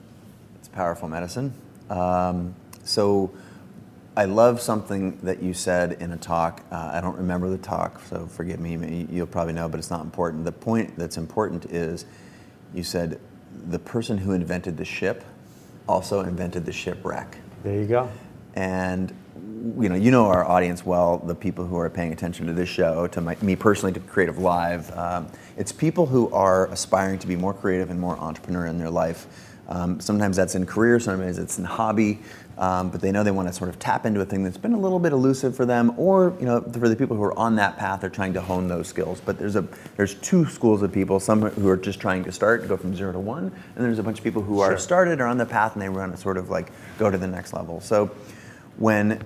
It's 0.59 0.69
powerful 0.69 1.07
medicine. 1.07 1.53
Um, 1.91 2.55
so 2.83 3.31
I 4.17 4.25
love 4.25 4.59
something 4.59 5.19
that 5.19 5.43
you 5.43 5.53
said 5.53 6.01
in 6.01 6.13
a 6.13 6.17
talk. 6.17 6.65
Uh, 6.73 6.93
I 6.95 7.03
don't 7.03 7.19
remember 7.19 7.51
the 7.51 7.59
talk, 7.59 8.01
so 8.09 8.25
forgive 8.25 8.59
me. 8.59 9.07
You'll 9.11 9.27
probably 9.27 9.53
know, 9.53 9.69
but 9.69 9.77
it's 9.77 9.91
not 9.91 10.03
important. 10.03 10.47
The 10.47 10.53
point 10.53 10.97
that's 10.97 11.19
important 11.19 11.67
is 11.67 12.07
you 12.73 12.83
said 12.83 13.21
the 13.69 13.79
person 13.79 14.17
who 14.17 14.33
invented 14.33 14.79
the 14.79 14.87
ship 14.87 15.25
also 15.87 16.23
invented 16.23 16.65
the 16.65 16.73
shipwreck. 16.73 17.37
There 17.65 17.79
you 17.79 17.87
go. 17.87 18.09
And 18.55 19.15
you 19.79 19.89
know, 19.89 19.95
you 19.95 20.11
know 20.11 20.27
our 20.27 20.45
audience 20.45 20.85
well, 20.85 21.19
the 21.19 21.35
people 21.35 21.67
who 21.67 21.77
are 21.79 21.91
paying 21.91 22.13
attention 22.13 22.47
to 22.47 22.53
this 22.53 22.69
show, 22.69 23.07
to 23.09 23.21
my, 23.21 23.37
me 23.43 23.57
personally, 23.57 23.93
to 23.93 24.01
Creative 24.01 24.39
Live. 24.39 24.91
Um, 24.97 25.29
it's 25.57 25.73
people 25.73 26.07
who 26.07 26.33
are 26.33 26.67
aspiring 26.67 27.19
to 27.21 27.27
be 27.27 27.37
more 27.37 27.55
creative 27.55 27.91
and 27.91 28.01
more 28.01 28.17
entrepreneur 28.17 28.67
in 28.67 28.79
their 28.79 28.91
life. 28.91 29.27
Um, 29.69 30.01
sometimes 30.01 30.37
that's 30.37 30.55
in 30.55 30.67
career, 30.67 30.99
sometimes 30.99 31.39
it's 31.39 31.59
in 31.59 31.65
hobby, 31.65 32.19
um, 32.59 32.91
but 32.91 33.01
they 33.01 33.13
know 33.13 33.23
they 33.23 33.31
want 33.31 33.49
to 33.49 33.55
sort 33.55 33.71
of 33.71 33.79
tap 33.79 34.05
into 34.05 34.21
a 34.21 34.25
thing 34.25 34.43
that's 34.43 34.57
been 34.57 34.73
a 34.73 34.79
little 34.79 34.99
bit 34.99 35.13
elusive 35.13 35.55
for 35.55 35.65
them, 35.65 35.95
or 35.97 36.35
you 36.41 36.47
know, 36.47 36.61
for 36.61 36.89
the 36.89 36.97
people 36.97 37.17
who 37.17 37.23
are 37.23 37.39
on 37.39 37.55
that 37.57 37.79
path, 37.79 38.01
they're 38.01 38.11
trying 38.11 38.33
to 38.33 38.41
hone 38.41 38.67
those 38.67 38.89
skills. 38.89 39.23
But 39.25 39.39
there's 39.39 39.57
a 39.57 39.67
there's 39.97 40.15
two 40.17 40.45
schools 40.47 40.83
of 40.83 40.93
people: 40.93 41.21
some 41.21 41.43
who 41.43 41.69
are 41.69 41.77
just 41.77 42.01
trying 42.01 42.25
to 42.25 42.33
start, 42.33 42.67
go 42.67 42.77
from 42.77 42.97
zero 42.97 43.13
to 43.13 43.21
one, 43.21 43.45
and 43.45 43.85
there's 43.85 44.01
a 44.01 44.03
bunch 44.03 44.19
of 44.19 44.25
people 44.25 44.43
who 44.43 44.57
sure. 44.57 44.75
are 44.75 44.79
started, 44.79 45.21
or 45.21 45.27
on 45.27 45.39
the 45.39 45.47
path, 45.47 45.75
and 45.75 45.83
they 45.83 45.89
want 45.89 46.13
to 46.13 46.21
sort 46.21 46.37
of 46.37 46.51
like 46.51 46.73
go 46.99 47.09
to 47.09 47.17
the 47.17 47.29
next 47.29 47.53
level. 47.53 47.81
So 47.81 48.11
when 48.77 49.25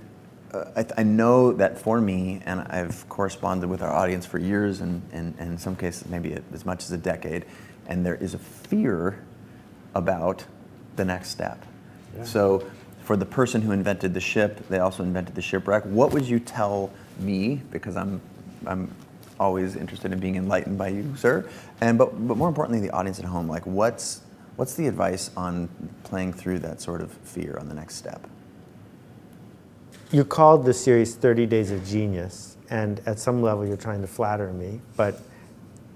uh, 0.53 0.65
I, 0.75 0.85
I, 1.01 1.03
know 1.03 1.53
that 1.53 1.77
for 1.77 1.99
me, 1.99 2.41
and 2.45 2.61
I've 2.61 3.07
corresponded 3.09 3.69
with 3.69 3.81
our 3.81 3.91
audience 3.91 4.25
for 4.25 4.37
years, 4.37 4.81
and, 4.81 5.01
and, 5.11 5.35
and 5.37 5.51
in 5.51 5.57
some 5.57 5.75
cases 5.75 6.07
maybe 6.07 6.37
as 6.53 6.65
much 6.65 6.83
as 6.83 6.91
a 6.91 6.97
decade, 6.97 7.45
and 7.87 8.05
there 8.05 8.15
is 8.15 8.33
a 8.33 8.39
fear 8.39 9.23
about 9.93 10.45
the 10.95 11.05
next 11.05 11.29
step. 11.29 11.63
Yeah. 12.15 12.23
So, 12.23 12.69
for 13.03 13.15
the 13.15 13.25
person 13.25 13.61
who 13.61 13.71
invented 13.71 14.13
the 14.13 14.19
ship, 14.19 14.67
they 14.67 14.79
also 14.79 15.03
invented 15.03 15.35
the 15.35 15.41
shipwreck. 15.41 15.83
What 15.83 16.11
would 16.11 16.25
you 16.25 16.39
tell 16.39 16.91
me? 17.19 17.61
Because 17.69 17.95
I'm, 17.95 18.19
I'm 18.65 18.91
always 19.39 19.75
interested 19.75 20.11
in 20.11 20.19
being 20.19 20.35
enlightened 20.35 20.77
by 20.77 20.89
you, 20.89 21.15
sir. 21.15 21.47
And 21.81 21.97
but, 21.97 22.27
but 22.27 22.37
more 22.37 22.47
importantly, 22.47 22.85
the 22.85 22.93
audience 22.93 23.19
at 23.19 23.25
home. 23.25 23.47
Like, 23.47 23.65
what's 23.65 24.21
what's 24.55 24.75
the 24.75 24.87
advice 24.87 25.29
on 25.35 25.69
playing 26.03 26.33
through 26.33 26.59
that 26.59 26.81
sort 26.81 27.01
of 27.01 27.11
fear 27.11 27.57
on 27.59 27.67
the 27.67 27.75
next 27.75 27.95
step? 27.95 28.27
You 30.15 30.23
called 30.23 30.63
the 30.63 30.73
series 30.73 31.13
30 31.13 31.45
Days 31.45 31.71
of 31.71 31.85
Genius, 31.85 32.55
and 32.69 33.01
at 33.05 33.19
some 33.19 33.41
level 33.41 33.67
you're 33.67 33.75
trying 33.75 33.99
to 33.99 34.07
flatter 34.07 34.53
me, 34.53 34.79
but 34.95 35.19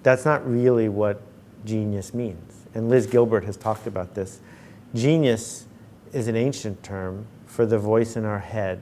that's 0.04 0.26
not 0.26 0.46
really 0.46 0.90
what 0.90 1.22
genius 1.64 2.14
means. 2.14 2.66
And 2.74 2.90
Liz 2.90 3.08
Gilbert 3.08 3.46
has 3.46 3.56
talked 3.56 3.88
about 3.88 4.16
this. 4.16 4.42
Genius 4.94 5.68
is 6.12 6.28
an 6.28 6.36
ancient 6.36 6.84
term 6.84 7.28
for 7.46 7.66
the 7.66 7.80
voice 7.80 8.18
in 8.18 8.26
our 8.26 8.40
head 8.40 8.82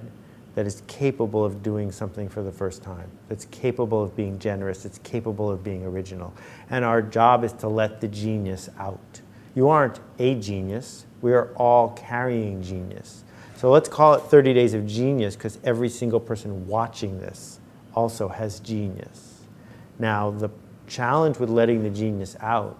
that 0.55 0.65
is 0.65 0.81
capable 0.87 1.45
of 1.45 1.61
doing 1.61 1.91
something 1.91 2.27
for 2.27 2.41
the 2.41 2.51
first 2.51 2.81
time, 2.81 3.07
that's 3.29 3.45
capable 3.45 4.01
of 4.01 4.15
being 4.15 4.39
generous, 4.39 4.81
that's 4.81 4.97
capable 4.97 5.51
of 5.51 5.63
being 5.63 5.85
original. 5.85 6.33
And 6.71 6.83
our 6.83 6.99
job 6.99 7.43
is 7.43 7.53
to 7.53 7.67
let 7.67 8.01
the 8.01 8.07
genius 8.07 8.69
out. 8.79 9.21
You 9.53 9.69
aren't 9.69 9.99
a 10.17 10.33
genius, 10.33 11.05
we 11.21 11.31
are 11.33 11.53
all 11.57 11.89
carrying 11.89 12.63
genius. 12.63 13.23
So 13.57 13.71
let's 13.71 13.89
call 13.89 14.13
it 14.13 14.21
30 14.21 14.53
Days 14.53 14.75
of 14.75 14.85
Genius 14.85 15.35
because 15.35 15.57
every 15.63 15.89
single 15.89 16.19
person 16.19 16.67
watching 16.67 17.19
this 17.19 17.59
also 17.95 18.27
has 18.27 18.59
genius. 18.59 19.41
Now, 19.97 20.29
the 20.29 20.51
challenge 20.85 21.39
with 21.39 21.49
letting 21.49 21.81
the 21.81 21.89
genius 21.89 22.37
out 22.39 22.77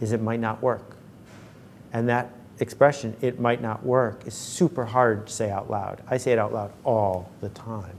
is 0.00 0.12
it 0.12 0.22
might 0.22 0.38
not 0.38 0.62
work. 0.62 0.96
And 1.92 2.08
that 2.08 2.30
expression, 2.60 3.16
it 3.20 3.40
might 3.40 3.60
not 3.60 3.84
work, 3.84 4.24
is 4.24 4.34
super 4.34 4.84
hard 4.84 5.26
to 5.26 5.32
say 5.32 5.50
out 5.50 5.68
loud. 5.68 6.00
I 6.06 6.16
say 6.16 6.30
it 6.30 6.38
out 6.38 6.52
loud 6.52 6.70
all 6.84 7.28
the 7.40 7.48
time 7.48 7.96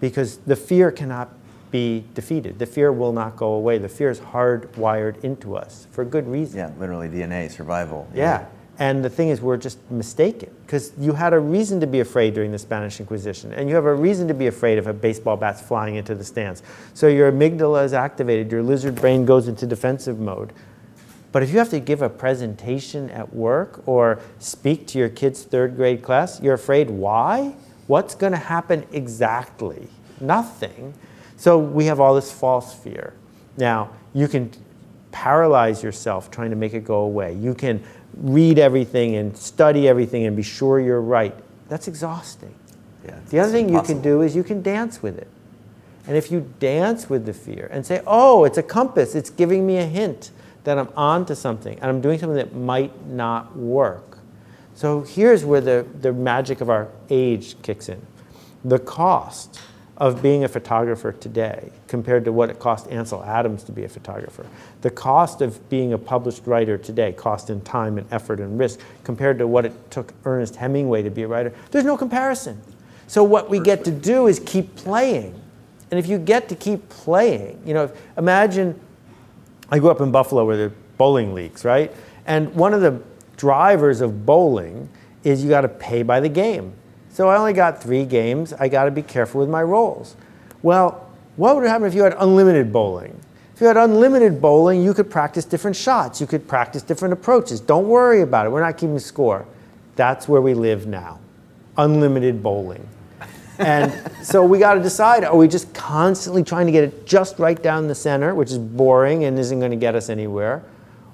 because 0.00 0.38
the 0.38 0.56
fear 0.56 0.90
cannot 0.90 1.28
be 1.70 2.06
defeated. 2.14 2.58
The 2.58 2.64
fear 2.64 2.90
will 2.90 3.12
not 3.12 3.36
go 3.36 3.52
away. 3.52 3.76
The 3.76 3.90
fear 3.90 4.08
is 4.08 4.20
hardwired 4.20 5.22
into 5.22 5.56
us 5.56 5.86
for 5.90 6.06
good 6.06 6.26
reason. 6.26 6.58
Yeah, 6.58 6.70
literally 6.78 7.10
DNA, 7.10 7.50
survival. 7.50 8.08
Yeah. 8.14 8.46
And 8.80 9.04
the 9.04 9.10
thing 9.10 9.30
is, 9.30 9.40
we're 9.40 9.56
just 9.56 9.78
mistaken 9.90 10.54
because 10.64 10.92
you 10.96 11.12
had 11.12 11.32
a 11.32 11.38
reason 11.38 11.80
to 11.80 11.86
be 11.86 11.98
afraid 11.98 12.34
during 12.34 12.52
the 12.52 12.58
Spanish 12.58 13.00
Inquisition, 13.00 13.52
and 13.52 13.68
you 13.68 13.74
have 13.74 13.86
a 13.86 13.94
reason 13.94 14.28
to 14.28 14.34
be 14.34 14.46
afraid 14.46 14.78
of 14.78 14.86
a 14.86 14.92
baseball 14.92 15.36
bat 15.36 15.58
flying 15.58 15.96
into 15.96 16.14
the 16.14 16.22
stands. 16.22 16.62
So 16.94 17.08
your 17.08 17.32
amygdala 17.32 17.84
is 17.84 17.92
activated, 17.92 18.52
your 18.52 18.62
lizard 18.62 18.94
brain 18.94 19.24
goes 19.24 19.48
into 19.48 19.66
defensive 19.66 20.20
mode. 20.20 20.52
But 21.32 21.42
if 21.42 21.50
you 21.50 21.58
have 21.58 21.70
to 21.70 21.80
give 21.80 22.02
a 22.02 22.08
presentation 22.08 23.10
at 23.10 23.34
work 23.34 23.82
or 23.86 24.20
speak 24.38 24.86
to 24.88 24.98
your 24.98 25.08
kid's 25.08 25.42
third 25.42 25.76
grade 25.76 26.02
class, 26.02 26.40
you're 26.40 26.54
afraid. 26.54 26.88
Why? 26.88 27.54
What's 27.88 28.14
going 28.14 28.32
to 28.32 28.38
happen 28.38 28.86
exactly? 28.92 29.88
Nothing. 30.20 30.94
So 31.36 31.58
we 31.58 31.86
have 31.86 32.00
all 32.00 32.14
this 32.14 32.32
false 32.32 32.74
fear. 32.74 33.12
Now, 33.56 33.90
you 34.14 34.28
can 34.28 34.52
paralyze 35.12 35.82
yourself 35.82 36.30
trying 36.30 36.50
to 36.50 36.56
make 36.56 36.74
it 36.74 36.84
go 36.84 37.00
away. 37.00 37.34
You 37.34 37.54
can 37.54 37.82
read 38.16 38.58
everything 38.58 39.16
and 39.16 39.36
study 39.36 39.88
everything 39.88 40.26
and 40.26 40.36
be 40.36 40.42
sure 40.42 40.80
you're 40.80 41.00
right. 41.00 41.34
That's 41.68 41.88
exhausting. 41.88 42.54
Yeah, 43.04 43.18
the 43.30 43.40
other 43.40 43.52
thing 43.52 43.68
impossible. 43.68 43.88
you 43.88 44.02
can 44.02 44.10
do 44.10 44.22
is 44.22 44.36
you 44.36 44.44
can 44.44 44.62
dance 44.62 45.02
with 45.02 45.18
it. 45.18 45.28
And 46.06 46.16
if 46.16 46.32
you 46.32 46.50
dance 46.58 47.10
with 47.10 47.26
the 47.26 47.34
fear 47.34 47.68
and 47.70 47.84
say, 47.84 48.02
oh, 48.06 48.44
it's 48.44 48.56
a 48.56 48.62
compass, 48.62 49.14
it's 49.14 49.30
giving 49.30 49.66
me 49.66 49.76
a 49.76 49.84
hint 49.84 50.30
that 50.64 50.78
I'm 50.78 50.88
on 50.96 51.26
to 51.26 51.36
something 51.36 51.78
and 51.78 51.84
I'm 51.84 52.00
doing 52.00 52.18
something 52.18 52.36
that 52.36 52.54
might 52.54 53.06
not 53.06 53.56
work. 53.56 54.18
So 54.74 55.02
here's 55.02 55.44
where 55.44 55.60
the, 55.60 55.86
the 56.00 56.12
magic 56.12 56.60
of 56.60 56.70
our 56.70 56.88
age 57.10 57.60
kicks 57.62 57.88
in. 57.88 58.00
The 58.64 58.78
cost 58.78 59.60
of 59.98 60.22
being 60.22 60.44
a 60.44 60.48
photographer 60.48 61.10
today 61.12 61.70
compared 61.88 62.24
to 62.24 62.32
what 62.32 62.48
it 62.48 62.60
cost 62.60 62.88
Ansel 62.88 63.22
Adams 63.24 63.64
to 63.64 63.72
be 63.72 63.82
a 63.82 63.88
photographer. 63.88 64.46
The 64.82 64.90
cost 64.90 65.42
of 65.42 65.68
being 65.68 65.92
a 65.92 65.98
published 65.98 66.46
writer 66.46 66.78
today, 66.78 67.12
cost 67.12 67.50
in 67.50 67.60
time 67.62 67.98
and 67.98 68.06
effort 68.12 68.38
and 68.38 68.58
risk, 68.58 68.78
compared 69.02 69.38
to 69.38 69.46
what 69.48 69.66
it 69.66 69.90
took 69.90 70.14
Ernest 70.24 70.54
Hemingway 70.54 71.02
to 71.02 71.10
be 71.10 71.24
a 71.24 71.28
writer, 71.28 71.52
there's 71.72 71.84
no 71.84 71.96
comparison. 71.96 72.62
So 73.08 73.24
what 73.24 73.50
we 73.50 73.58
get 73.58 73.84
to 73.86 73.90
do 73.90 74.28
is 74.28 74.38
keep 74.38 74.76
playing. 74.76 75.40
And 75.90 75.98
if 75.98 76.06
you 76.06 76.18
get 76.18 76.48
to 76.50 76.54
keep 76.54 76.88
playing, 76.88 77.60
you 77.66 77.74
know, 77.74 77.90
imagine 78.16 78.78
I 79.70 79.80
grew 79.80 79.90
up 79.90 80.00
in 80.00 80.12
Buffalo 80.12 80.46
where 80.46 80.56
there 80.56 80.66
are 80.66 80.74
bowling 80.96 81.34
leagues, 81.34 81.64
right? 81.64 81.92
And 82.24 82.54
one 82.54 82.72
of 82.72 82.82
the 82.82 83.02
drivers 83.36 84.00
of 84.00 84.24
bowling 84.24 84.88
is 85.24 85.42
you 85.42 85.48
got 85.48 85.62
to 85.62 85.68
pay 85.68 86.02
by 86.02 86.20
the 86.20 86.28
game. 86.28 86.74
So 87.18 87.28
I 87.28 87.36
only 87.36 87.52
got 87.52 87.82
three 87.82 88.04
games. 88.04 88.52
I 88.52 88.68
got 88.68 88.84
to 88.84 88.92
be 88.92 89.02
careful 89.02 89.40
with 89.40 89.50
my 89.50 89.60
rolls. 89.60 90.14
Well, 90.62 91.10
what 91.34 91.56
would 91.56 91.66
happen 91.66 91.88
if 91.88 91.92
you 91.92 92.04
had 92.04 92.14
unlimited 92.16 92.72
bowling? 92.72 93.18
If 93.56 93.60
you 93.60 93.66
had 93.66 93.76
unlimited 93.76 94.40
bowling, 94.40 94.84
you 94.84 94.94
could 94.94 95.10
practice 95.10 95.44
different 95.44 95.76
shots. 95.76 96.20
You 96.20 96.28
could 96.28 96.46
practice 96.46 96.80
different 96.80 97.12
approaches. 97.12 97.58
Don't 97.58 97.88
worry 97.88 98.20
about 98.20 98.46
it. 98.46 98.50
We're 98.50 98.60
not 98.60 98.78
keeping 98.78 99.00
score. 99.00 99.44
That's 99.96 100.28
where 100.28 100.40
we 100.40 100.54
live 100.54 100.86
now. 100.86 101.18
Unlimited 101.76 102.40
bowling. 102.40 102.86
And 103.58 103.92
so 104.22 104.44
we 104.44 104.60
got 104.60 104.74
to 104.74 104.80
decide 104.80 105.24
are 105.24 105.36
we 105.36 105.48
just 105.48 105.74
constantly 105.74 106.44
trying 106.44 106.66
to 106.66 106.72
get 106.72 106.84
it 106.84 107.04
just 107.04 107.40
right 107.40 107.60
down 107.60 107.88
the 107.88 107.96
center, 107.96 108.32
which 108.32 108.52
is 108.52 108.58
boring 108.58 109.24
and 109.24 109.36
isn't 109.40 109.58
going 109.58 109.72
to 109.72 109.76
get 109.76 109.96
us 109.96 110.08
anywhere? 110.08 110.62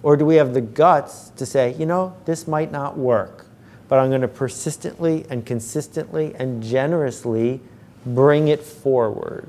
Or 0.02 0.18
do 0.18 0.26
we 0.26 0.34
have 0.34 0.52
the 0.52 0.60
guts 0.60 1.30
to 1.36 1.46
say, 1.46 1.74
you 1.78 1.86
know, 1.86 2.14
this 2.26 2.46
might 2.46 2.70
not 2.70 2.98
work? 2.98 3.46
But 3.88 3.98
I'm 3.98 4.08
going 4.08 4.22
to 4.22 4.28
persistently 4.28 5.24
and 5.30 5.44
consistently 5.44 6.34
and 6.36 6.62
generously 6.62 7.60
bring 8.06 8.48
it 8.48 8.62
forward. 8.62 9.48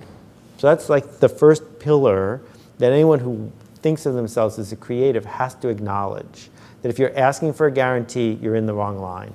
So 0.58 0.68
that's 0.68 0.89
like 0.89 1.20
the 1.20 1.30
first 1.30 1.80
pillar 1.80 2.42
that 2.77 2.92
anyone 2.92 3.20
who 3.20 3.51
thinks 3.75 4.06
of 4.06 4.15
themselves 4.15 4.58
as 4.58 4.72
a 4.72 4.75
creative 4.75 5.25
has 5.25 5.56
to 5.56 5.70
acknowledge 5.70 6.50
that 6.82 6.89
if 6.89 7.00
you're 7.00 7.18
asking 7.18 7.54
for 7.54 7.68
a 7.68 7.72
guarantee, 7.72 8.38
you're 8.42 8.56
in 8.56 8.65
the 8.65 8.74
wrong 8.74 9.00
line. 9.00 9.34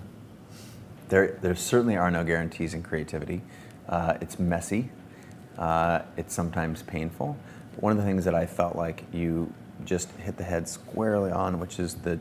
There, 1.08 1.38
there 1.42 1.54
certainly 1.54 1.96
are 1.96 2.10
no 2.10 2.24
guarantees 2.24 2.74
in 2.74 2.82
creativity. 2.82 3.42
Uh, 3.88 4.16
it's 4.20 4.38
messy. 4.38 4.90
Uh, 5.58 6.02
it's 6.16 6.32
sometimes 6.32 6.82
painful. 6.82 7.36
One 7.76 7.92
of 7.92 7.98
the 7.98 8.04
things 8.04 8.24
that 8.24 8.34
I 8.34 8.46
felt 8.46 8.76
like 8.76 9.04
you 9.12 9.52
just 9.84 10.10
hit 10.12 10.36
the 10.36 10.44
head 10.44 10.68
squarely 10.68 11.30
on, 11.30 11.58
which 11.58 11.78
is 11.78 11.94
that, 11.96 12.18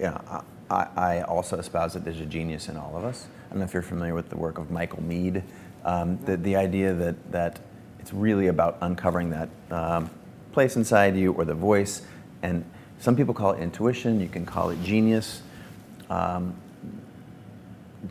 yeah, 0.00 0.42
I, 0.72 0.88
I, 0.96 1.20
also 1.22 1.58
espouse 1.58 1.92
that 1.94 2.04
there's 2.04 2.20
a 2.20 2.26
genius 2.26 2.68
in 2.68 2.76
all 2.76 2.96
of 2.96 3.04
us. 3.04 3.26
I 3.46 3.50
don't 3.50 3.58
know 3.58 3.64
if 3.64 3.74
you're 3.74 3.82
familiar 3.82 4.14
with 4.14 4.30
the 4.30 4.36
work 4.36 4.58
of 4.58 4.70
Michael 4.70 5.02
Meade. 5.02 5.42
Um, 5.84 6.18
the, 6.24 6.36
the 6.36 6.56
idea 6.56 6.94
that, 6.94 7.32
that 7.32 7.60
it's 8.00 8.12
really 8.12 8.46
about 8.46 8.78
uncovering 8.80 9.30
that 9.30 9.48
um, 9.70 10.10
place 10.52 10.76
inside 10.76 11.16
you 11.16 11.32
or 11.32 11.44
the 11.44 11.54
voice. 11.54 12.02
And 12.42 12.64
some 12.98 13.16
people 13.16 13.34
call 13.34 13.52
it 13.52 13.60
intuition, 13.60 14.20
you 14.20 14.28
can 14.28 14.46
call 14.46 14.70
it 14.70 14.82
genius. 14.82 15.42
Um, 16.08 16.54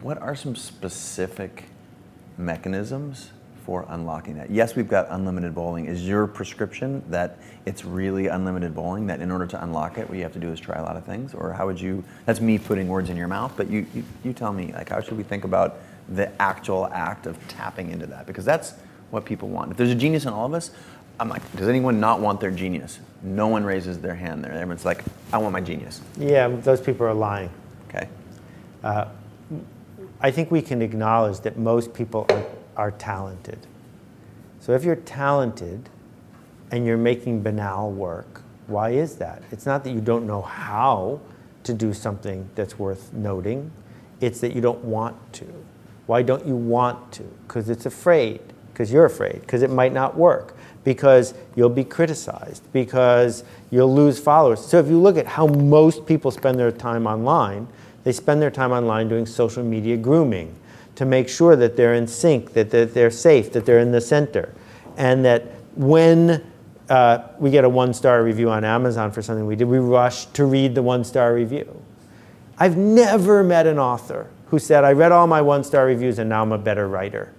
what 0.01 0.17
are 0.19 0.35
some 0.35 0.55
specific 0.55 1.65
mechanisms 2.37 3.31
for 3.65 3.85
unlocking 3.89 4.35
that? 4.37 4.49
Yes, 4.49 4.75
we've 4.75 4.87
got 4.87 5.07
unlimited 5.09 5.53
bowling. 5.53 5.85
Is 5.85 6.07
your 6.07 6.27
prescription 6.27 7.03
that 7.09 7.37
it's 7.65 7.85
really 7.85 8.27
unlimited 8.27 8.73
bowling, 8.73 9.07
that 9.07 9.21
in 9.21 9.31
order 9.31 9.45
to 9.47 9.63
unlock 9.63 9.97
it, 9.97 10.09
what 10.09 10.17
you 10.17 10.23
have 10.23 10.33
to 10.33 10.39
do 10.39 10.51
is 10.51 10.59
try 10.59 10.77
a 10.77 10.83
lot 10.83 10.97
of 10.97 11.05
things? 11.05 11.33
Or 11.33 11.53
how 11.53 11.65
would 11.65 11.79
you, 11.79 12.03
that's 12.25 12.41
me 12.41 12.57
putting 12.57 12.87
words 12.87 13.09
in 13.09 13.17
your 13.17 13.27
mouth, 13.27 13.53
but 13.55 13.69
you, 13.69 13.85
you, 13.93 14.03
you 14.23 14.33
tell 14.33 14.51
me, 14.51 14.71
like, 14.73 14.89
how 14.89 15.01
should 15.01 15.17
we 15.17 15.23
think 15.23 15.43
about 15.43 15.77
the 16.09 16.31
actual 16.41 16.87
act 16.87 17.27
of 17.27 17.37
tapping 17.47 17.91
into 17.91 18.07
that? 18.07 18.25
Because 18.25 18.45
that's 18.45 18.73
what 19.11 19.25
people 19.25 19.49
want. 19.49 19.71
If 19.71 19.77
there's 19.77 19.91
a 19.91 19.95
genius 19.95 20.25
in 20.25 20.33
all 20.33 20.45
of 20.45 20.53
us, 20.53 20.71
I'm 21.19 21.29
like, 21.29 21.43
does 21.55 21.67
anyone 21.67 21.99
not 21.99 22.19
want 22.19 22.39
their 22.39 22.51
genius? 22.51 22.99
No 23.21 23.47
one 23.47 23.63
raises 23.63 23.99
their 23.99 24.15
hand 24.15 24.43
there. 24.43 24.51
Everyone's 24.51 24.85
like, 24.85 25.03
I 25.31 25.37
want 25.37 25.53
my 25.53 25.61
genius. 25.61 26.01
Yeah, 26.17 26.47
those 26.47 26.81
people 26.81 27.05
are 27.05 27.13
lying. 27.13 27.51
Okay. 27.89 28.09
Uh, 28.83 29.05
I 30.19 30.31
think 30.31 30.49
we 30.49 30.61
can 30.61 30.81
acknowledge 30.81 31.41
that 31.41 31.57
most 31.57 31.93
people 31.93 32.25
are 32.29 32.45
are 32.75 32.91
talented. 32.91 33.59
So 34.59 34.73
if 34.73 34.83
you're 34.83 34.95
talented 34.95 35.89
and 36.71 36.85
you're 36.85 36.97
making 36.97 37.41
banal 37.41 37.91
work, 37.91 38.41
why 38.67 38.91
is 38.91 39.15
that? 39.17 39.43
It's 39.51 39.65
not 39.65 39.83
that 39.83 39.91
you 39.91 40.01
don't 40.01 40.25
know 40.25 40.41
how 40.41 41.19
to 41.63 41.73
do 41.73 41.93
something 41.93 42.49
that's 42.55 42.79
worth 42.79 43.13
noting, 43.13 43.71
it's 44.19 44.39
that 44.41 44.53
you 44.53 44.61
don't 44.61 44.83
want 44.83 45.15
to. 45.33 45.45
Why 46.05 46.21
don't 46.21 46.45
you 46.45 46.55
want 46.55 47.11
to? 47.13 47.23
Because 47.23 47.69
it's 47.69 47.85
afraid, 47.85 48.41
because 48.71 48.91
you're 48.91 49.05
afraid, 49.05 49.41
because 49.41 49.61
it 49.61 49.69
might 49.69 49.93
not 49.93 50.15
work, 50.15 50.55
because 50.83 51.33
you'll 51.55 51.69
be 51.69 51.83
criticized, 51.83 52.63
because 52.73 53.43
you'll 53.69 53.93
lose 53.93 54.19
followers. 54.19 54.65
So 54.65 54.79
if 54.79 54.87
you 54.87 54.99
look 54.99 55.17
at 55.17 55.27
how 55.27 55.47
most 55.47 56.05
people 56.05 56.31
spend 56.31 56.57
their 56.57 56.71
time 56.71 57.05
online, 57.05 57.67
they 58.03 58.11
spend 58.11 58.41
their 58.41 58.51
time 58.51 58.71
online 58.71 59.07
doing 59.07 59.25
social 59.25 59.63
media 59.63 59.97
grooming 59.97 60.55
to 61.01 61.05
make 61.07 61.27
sure 61.27 61.55
that 61.55 61.75
they're 61.75 61.95
in 61.95 62.05
sync, 62.05 62.53
that 62.53 62.69
they're 62.69 63.09
safe, 63.09 63.51
that 63.53 63.65
they're 63.65 63.79
in 63.79 63.91
the 63.91 63.99
center. 63.99 64.53
And 64.97 65.25
that 65.25 65.41
when 65.75 66.45
uh, 66.89 67.27
we 67.39 67.49
get 67.49 67.63
a 67.63 67.69
one 67.69 67.91
star 67.95 68.23
review 68.23 68.51
on 68.51 68.63
Amazon 68.63 69.11
for 69.11 69.23
something 69.23 69.47
we 69.47 69.55
did, 69.55 69.67
we 69.67 69.79
rush 69.79 70.27
to 70.27 70.45
read 70.45 70.75
the 70.75 70.83
one 70.83 71.03
star 71.03 71.33
review. 71.33 71.81
I've 72.59 72.77
never 72.77 73.43
met 73.43 73.65
an 73.65 73.79
author 73.79 74.29
who 74.49 74.59
said, 74.59 74.83
I 74.83 74.91
read 74.91 75.11
all 75.11 75.25
my 75.25 75.41
one 75.41 75.63
star 75.63 75.87
reviews 75.87 76.19
and 76.19 76.29
now 76.29 76.43
I'm 76.43 76.51
a 76.51 76.59
better 76.59 76.87
writer. 76.87 77.33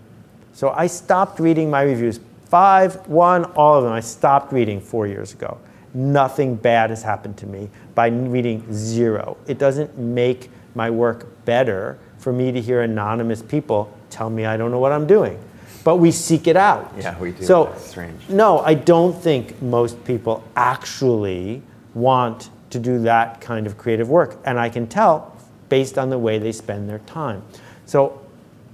So 0.53 0.71
I 0.71 0.89
stopped 0.89 1.39
reading 1.39 1.71
my 1.71 1.83
reviews. 1.83 2.19
Five, 2.47 3.07
one, 3.07 3.45
all 3.55 3.79
of 3.79 3.85
them. 3.85 3.93
I 3.93 4.01
stopped 4.01 4.53
reading 4.53 4.81
four 4.81 5.07
years 5.07 5.35
ago. 5.35 5.57
Nothing 5.95 6.57
bad 6.57 6.91
has 6.91 7.05
happened 7.05 7.37
to 7.37 7.47
me 7.47 7.71
by 7.95 8.09
reading 8.09 8.67
zero. 8.73 9.37
It 9.47 9.59
doesn't 9.59 9.97
make 9.97 10.51
my 10.75 10.91
work 10.91 11.45
better 11.45 12.01
for 12.23 12.33
me 12.33 12.53
to 12.53 12.61
hear 12.61 12.83
anonymous 12.83 13.43
people 13.43 13.93
tell 14.11 14.31
me 14.31 14.47
I 14.47 14.57
don't 14.57 14.71
know 14.71 14.79
what 14.79 14.93
I'm 14.93 15.07
doing. 15.07 15.39
But 15.85 15.97
we 15.97 16.13
seek 16.13 16.47
it 16.47 16.57
out. 16.57 16.93
Yeah, 16.97 17.19
we 17.19 17.33
do. 17.33 17.43
So, 17.45 17.65
That's 17.65 17.85
strange. 17.85 18.29
No, 18.29 18.61
I 18.61 18.75
don't 18.75 19.21
think 19.21 19.61
most 19.61 20.03
people 20.05 20.45
actually 20.55 21.63
want 21.95 22.51
to 22.71 22.79
do 22.79 23.01
that 23.01 23.41
kind 23.41 23.67
of 23.67 23.77
creative 23.77 24.09
work. 24.09 24.39
And 24.45 24.61
I 24.61 24.69
can 24.69 24.87
tell 24.87 25.37
based 25.69 25.99
on 25.99 26.11
the 26.11 26.19
way 26.19 26.39
they 26.39 26.53
spend 26.53 26.89
their 26.89 27.01
time. 27.01 27.43
So 27.87 28.21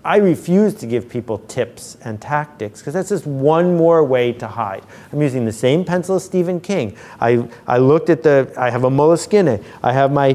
I 0.05 0.19
refuse 0.19 0.75
to 0.75 0.87
give 0.87 1.09
people 1.09 1.39
tips 1.49 1.97
and 2.05 2.21
tactics 2.21 2.81
because 2.81 2.95
that's 2.95 3.09
just 3.09 3.27
one 3.27 3.77
more 3.77 4.05
way 4.05 4.33
to 4.35 4.47
hide. 4.47 4.85
I'm 5.13 5.23
using 5.23 5.45
the 5.45 5.53
same 5.53 5.85
pencil 5.85 6.17
as 6.17 6.25
Stephen 6.25 6.61
King. 6.61 6.97
I, 7.21 7.49
I 7.67 7.79
looked 7.79 8.11
at 8.11 8.23
the, 8.23 8.53
I 8.57 8.71
have 8.71 8.85
a 8.85 8.91
Moleskine. 8.91 9.63
I 9.83 9.93
have 9.93 10.13
my 10.13 10.35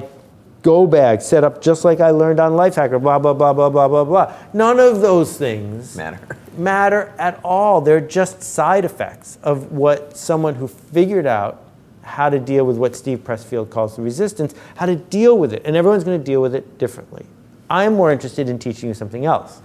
go 0.64 0.88
bag 0.88 1.22
set 1.22 1.44
up 1.44 1.62
just 1.62 1.86
like 1.86 2.00
I 2.00 2.10
learned 2.10 2.40
on 2.40 2.54
Lifehacker, 2.54 3.00
blah, 3.00 3.20
blah, 3.20 3.34
blah, 3.34 3.54
blah, 3.54 3.70
blah, 3.70 3.88
blah, 3.88 4.04
blah. 4.04 4.34
None 4.54 4.80
of 4.80 5.02
those 5.02 5.38
things 5.38 5.96
matter. 5.96 6.20
matter 6.58 7.14
at 7.20 7.40
all. 7.44 7.82
They're 7.82 8.02
just 8.02 8.42
side 8.42 8.86
effects 8.86 9.38
of 9.44 9.74
what 9.74 10.18
someone 10.18 10.56
who 10.56 10.68
figured 10.68 11.28
out 11.28 11.62
how 12.02 12.30
to 12.30 12.40
deal 12.40 12.66
with 12.66 12.78
what 12.78 12.96
Steve 12.96 13.20
Pressfield 13.20 13.70
calls 13.70 13.96
the 13.96 14.02
resistance, 14.02 14.56
how 14.76 14.86
to 14.86 14.96
deal 14.96 15.38
with 15.38 15.54
it. 15.54 15.62
And 15.66 15.76
everyone's 15.76 16.04
going 16.04 16.20
to 16.20 16.24
deal 16.24 16.42
with 16.42 16.56
it 16.56 16.78
differently. 16.78 17.26
I'm 17.70 17.94
more 17.94 18.12
interested 18.12 18.50
in 18.50 18.58
teaching 18.58 18.88
you 18.90 18.94
something 18.94 19.26
else 19.26 19.62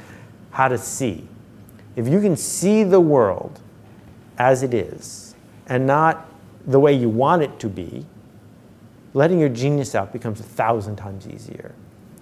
how 0.51 0.69
to 0.69 0.79
see. 0.79 1.29
If 1.95 2.09
you 2.09 2.21
can 2.21 2.37
see 2.37 2.83
the 2.83 3.01
world 3.01 3.61
as 4.39 4.63
it 4.63 4.75
is 4.75 5.35
and 5.67 5.87
not 5.87 6.29
the 6.67 6.81
way 6.81 6.93
you 6.93 7.09
want 7.09 7.43
it 7.43 7.59
to 7.61 7.69
be, 7.69 8.07
letting 9.15 9.39
your 9.39 9.49
genius 9.49 9.95
out 9.95 10.13
becomes 10.13 10.41
a 10.41 10.45
thousand 10.45 10.97
times 10.97 11.27
easier. 11.27 11.75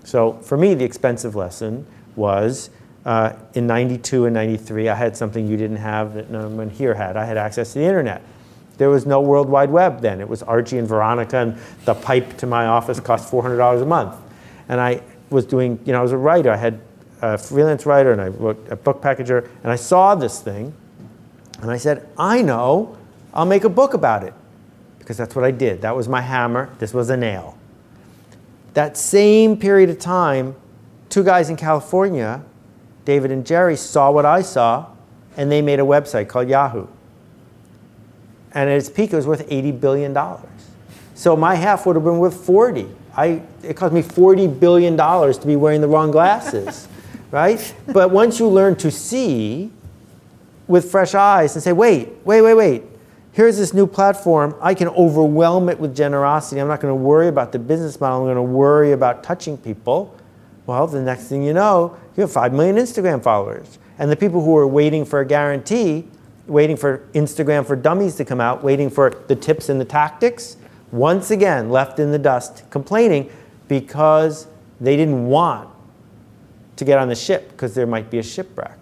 So 0.04 0.34
for 0.34 0.56
me, 0.56 0.74
the 0.74 0.84
expensive 0.84 1.34
lesson 1.34 1.86
was 2.14 2.70
uh, 3.06 3.32
in 3.54 3.68
92 3.68 4.26
and 4.26 4.34
93, 4.34 4.88
I 4.88 4.94
had 4.94 5.16
something 5.16 5.46
you 5.46 5.56
didn't 5.56 5.76
have 5.76 6.14
that 6.14 6.28
no 6.28 6.48
one 6.48 6.68
here 6.68 6.92
had. 6.94 7.16
I 7.16 7.24
had 7.24 7.36
access 7.36 7.72
to 7.72 7.78
the 7.78 7.84
internet. 7.84 8.20
There 8.78 8.90
was 8.90 9.06
no 9.06 9.20
World 9.20 9.48
Wide 9.48 9.70
Web 9.70 10.00
then. 10.00 10.20
It 10.20 10.28
was 10.28 10.42
Archie 10.42 10.78
and 10.78 10.88
Veronica, 10.88 11.38
and 11.38 11.58
the 11.84 11.94
pipe 11.94 12.36
to 12.38 12.46
my 12.46 12.66
office 12.66 12.98
cost 12.98 13.30
$400 13.30 13.80
a 13.80 13.86
month. 13.86 14.16
And 14.68 14.80
I 14.80 15.02
was 15.30 15.46
doing, 15.46 15.78
you 15.84 15.92
know, 15.92 16.00
I 16.00 16.02
was 16.02 16.12
a 16.12 16.16
writer. 16.16 16.50
I 16.50 16.56
had 16.56 16.80
a 17.22 17.38
freelance 17.38 17.86
writer, 17.86 18.10
and 18.10 18.20
I 18.20 18.28
wrote 18.28 18.66
a 18.70 18.76
book 18.76 19.00
packager, 19.00 19.48
and 19.62 19.70
I 19.70 19.76
saw 19.76 20.16
this 20.16 20.40
thing, 20.40 20.74
and 21.62 21.70
I 21.70 21.76
said, 21.76 22.08
I 22.18 22.42
know, 22.42 22.98
I'll 23.32 23.46
make 23.46 23.64
a 23.64 23.68
book 23.68 23.94
about 23.94 24.24
it. 24.24 24.34
Because 25.06 25.16
that's 25.16 25.36
what 25.36 25.44
I 25.44 25.52
did. 25.52 25.82
That 25.82 25.94
was 25.94 26.08
my 26.08 26.20
hammer, 26.20 26.68
this 26.80 26.92
was 26.92 27.10
a 27.10 27.16
nail. 27.16 27.56
That 28.74 28.96
same 28.96 29.56
period 29.56 29.88
of 29.88 30.00
time, 30.00 30.56
two 31.08 31.22
guys 31.22 31.48
in 31.48 31.56
California, 31.56 32.42
David 33.04 33.30
and 33.30 33.46
Jerry, 33.46 33.76
saw 33.76 34.10
what 34.10 34.26
I 34.26 34.42
saw, 34.42 34.86
and 35.36 35.50
they 35.50 35.62
made 35.62 35.78
a 35.78 35.84
website 35.84 36.28
called 36.28 36.48
Yahoo 36.48 36.88
and 38.56 38.70
at 38.70 38.76
its 38.78 38.88
peak 38.88 39.12
it 39.12 39.16
was 39.16 39.26
worth 39.26 39.46
$80 39.50 39.80
billion. 39.80 40.16
So 41.14 41.36
my 41.36 41.54
half 41.54 41.84
would 41.84 41.94
have 41.94 42.04
been 42.04 42.18
worth 42.18 42.42
40. 42.46 42.88
I, 43.14 43.42
it 43.62 43.76
cost 43.76 43.92
me 43.92 44.00
$40 44.00 44.58
billion 44.58 44.96
to 44.96 45.46
be 45.46 45.56
wearing 45.56 45.82
the 45.82 45.88
wrong 45.88 46.10
glasses, 46.10 46.88
right? 47.30 47.74
But 47.86 48.10
once 48.10 48.38
you 48.38 48.48
learn 48.48 48.74
to 48.76 48.90
see 48.90 49.70
with 50.66 50.90
fresh 50.90 51.14
eyes 51.14 51.54
and 51.54 51.62
say, 51.62 51.72
wait, 51.72 52.08
wait, 52.24 52.40
wait, 52.40 52.54
wait, 52.54 52.82
here's 53.36 53.58
this 53.58 53.74
new 53.74 53.86
platform, 53.86 54.54
I 54.60 54.72
can 54.72 54.88
overwhelm 54.88 55.68
it 55.68 55.78
with 55.78 55.94
generosity. 55.94 56.58
I'm 56.60 56.68
not 56.68 56.80
going 56.80 56.90
to 56.90 57.00
worry 57.02 57.28
about 57.28 57.52
the 57.52 57.58
business 57.58 58.00
model, 58.00 58.20
I'm 58.20 58.24
going 58.24 58.36
to 58.36 58.42
worry 58.42 58.92
about 58.92 59.22
touching 59.22 59.58
people. 59.58 60.16
Well, 60.64 60.86
the 60.86 61.02
next 61.02 61.28
thing 61.28 61.42
you 61.44 61.52
know, 61.52 61.96
you 62.16 62.22
have 62.22 62.32
5 62.32 62.52
million 62.52 62.76
Instagram 62.76 63.22
followers. 63.22 63.78
And 63.98 64.10
the 64.10 64.16
people 64.16 64.42
who 64.42 64.56
are 64.56 64.66
waiting 64.66 65.04
for 65.04 65.20
a 65.20 65.26
guarantee 65.26 66.08
waiting 66.46 66.76
for 66.76 66.98
Instagram 67.12 67.66
for 67.66 67.76
Dummies 67.76 68.16
to 68.16 68.24
come 68.24 68.40
out, 68.40 68.62
waiting 68.62 68.90
for 68.90 69.10
the 69.26 69.36
tips 69.36 69.68
and 69.68 69.80
the 69.80 69.84
tactics, 69.84 70.56
once 70.92 71.30
again 71.30 71.70
left 71.70 71.98
in 71.98 72.12
the 72.12 72.18
dust, 72.18 72.62
complaining 72.70 73.30
because 73.68 74.46
they 74.80 74.96
didn't 74.96 75.26
want 75.26 75.68
to 76.76 76.84
get 76.84 76.98
on 76.98 77.08
the 77.08 77.14
ship 77.14 77.50
because 77.50 77.74
there 77.74 77.86
might 77.86 78.10
be 78.10 78.18
a 78.18 78.22
shipwreck. 78.22 78.78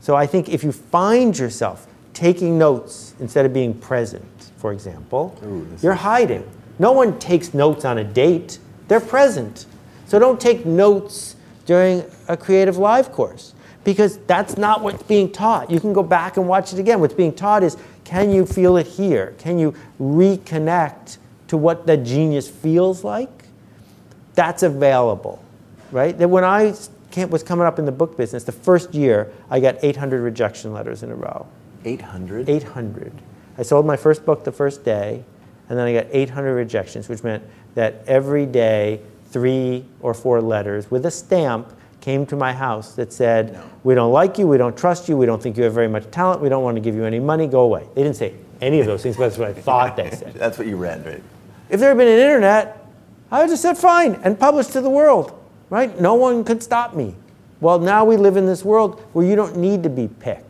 So 0.00 0.16
I 0.16 0.26
think 0.26 0.48
if 0.48 0.64
you 0.64 0.72
find 0.72 1.36
yourself 1.38 1.86
taking 2.16 2.56
notes 2.56 3.14
instead 3.20 3.44
of 3.44 3.52
being 3.52 3.74
present, 3.74 4.24
for 4.56 4.72
example, 4.72 5.38
Ooh, 5.44 5.68
you're 5.82 5.92
hiding. 5.92 6.48
No 6.78 6.92
one 6.92 7.18
takes 7.18 7.52
notes 7.52 7.84
on 7.84 7.98
a 7.98 8.04
date, 8.04 8.58
they're 8.88 9.00
present. 9.00 9.66
So 10.06 10.18
don't 10.18 10.40
take 10.40 10.64
notes 10.64 11.36
during 11.66 12.04
a 12.28 12.36
creative 12.36 12.78
live 12.78 13.12
course 13.12 13.52
because 13.84 14.16
that's 14.26 14.56
not 14.56 14.82
what's 14.82 15.02
being 15.02 15.30
taught. 15.30 15.70
You 15.70 15.78
can 15.78 15.92
go 15.92 16.02
back 16.02 16.38
and 16.38 16.48
watch 16.48 16.72
it 16.72 16.78
again. 16.78 17.00
What's 17.00 17.12
being 17.12 17.34
taught 17.34 17.62
is 17.62 17.76
can 18.04 18.30
you 18.30 18.46
feel 18.46 18.78
it 18.78 18.86
here? 18.86 19.34
Can 19.36 19.58
you 19.58 19.74
reconnect 20.00 21.18
to 21.48 21.58
what 21.58 21.86
that 21.86 21.98
genius 21.98 22.48
feels 22.48 23.04
like? 23.04 23.44
That's 24.34 24.62
available, 24.62 25.44
right? 25.92 26.16
That 26.16 26.28
when 26.28 26.44
I 26.44 26.74
was 27.28 27.42
coming 27.42 27.66
up 27.66 27.78
in 27.78 27.84
the 27.84 27.92
book 27.92 28.16
business, 28.16 28.44
the 28.44 28.52
first 28.52 28.94
year 28.94 29.32
I 29.50 29.60
got 29.60 29.76
800 29.82 30.22
rejection 30.22 30.72
letters 30.72 31.02
in 31.02 31.10
a 31.10 31.14
row. 31.14 31.46
800? 31.86 32.48
800. 32.48 33.12
I 33.58 33.62
sold 33.62 33.86
my 33.86 33.96
first 33.96 34.26
book 34.26 34.44
the 34.44 34.52
first 34.52 34.84
day, 34.84 35.24
and 35.68 35.78
then 35.78 35.86
I 35.86 35.92
got 35.94 36.06
800 36.10 36.54
rejections, 36.54 37.08
which 37.08 37.22
meant 37.22 37.42
that 37.74 38.02
every 38.06 38.44
day, 38.44 39.00
three 39.30 39.84
or 40.00 40.14
four 40.14 40.40
letters 40.40 40.90
with 40.90 41.06
a 41.06 41.10
stamp 41.10 41.72
came 42.00 42.24
to 42.26 42.36
my 42.36 42.52
house 42.52 42.94
that 42.94 43.12
said, 43.12 43.54
no. 43.54 43.70
We 43.84 43.94
don't 43.94 44.12
like 44.12 44.38
you, 44.38 44.46
we 44.46 44.58
don't 44.58 44.76
trust 44.76 45.08
you, 45.08 45.16
we 45.16 45.26
don't 45.26 45.42
think 45.42 45.56
you 45.56 45.64
have 45.64 45.74
very 45.74 45.88
much 45.88 46.10
talent, 46.10 46.40
we 46.40 46.48
don't 46.48 46.62
want 46.62 46.76
to 46.76 46.80
give 46.80 46.94
you 46.94 47.04
any 47.04 47.18
money, 47.18 47.46
go 47.46 47.62
away. 47.62 47.86
They 47.94 48.02
didn't 48.02 48.16
say 48.16 48.34
any 48.60 48.80
of 48.80 48.86
those 48.86 49.02
things, 49.02 49.16
but 49.16 49.24
that's 49.24 49.38
what 49.38 49.48
I 49.48 49.52
thought 49.54 49.96
they 49.96 50.10
said. 50.10 50.34
that's 50.38 50.58
what 50.58 50.66
you 50.66 50.76
read, 50.76 51.04
right? 51.04 51.22
If 51.68 51.80
there 51.80 51.88
had 51.88 51.98
been 51.98 52.08
an 52.08 52.18
internet, 52.18 52.86
I 53.30 53.40
would 53.40 53.50
have 53.50 53.58
said 53.58 53.76
fine 53.76 54.14
and 54.22 54.38
published 54.38 54.72
to 54.72 54.80
the 54.80 54.90
world, 54.90 55.36
right? 55.68 56.00
No 56.00 56.14
one 56.14 56.44
could 56.44 56.62
stop 56.62 56.94
me. 56.94 57.16
Well, 57.60 57.78
now 57.78 58.04
we 58.04 58.16
live 58.16 58.36
in 58.36 58.46
this 58.46 58.64
world 58.64 59.00
where 59.12 59.26
you 59.26 59.34
don't 59.34 59.56
need 59.56 59.82
to 59.82 59.88
be 59.88 60.08
picked. 60.08 60.45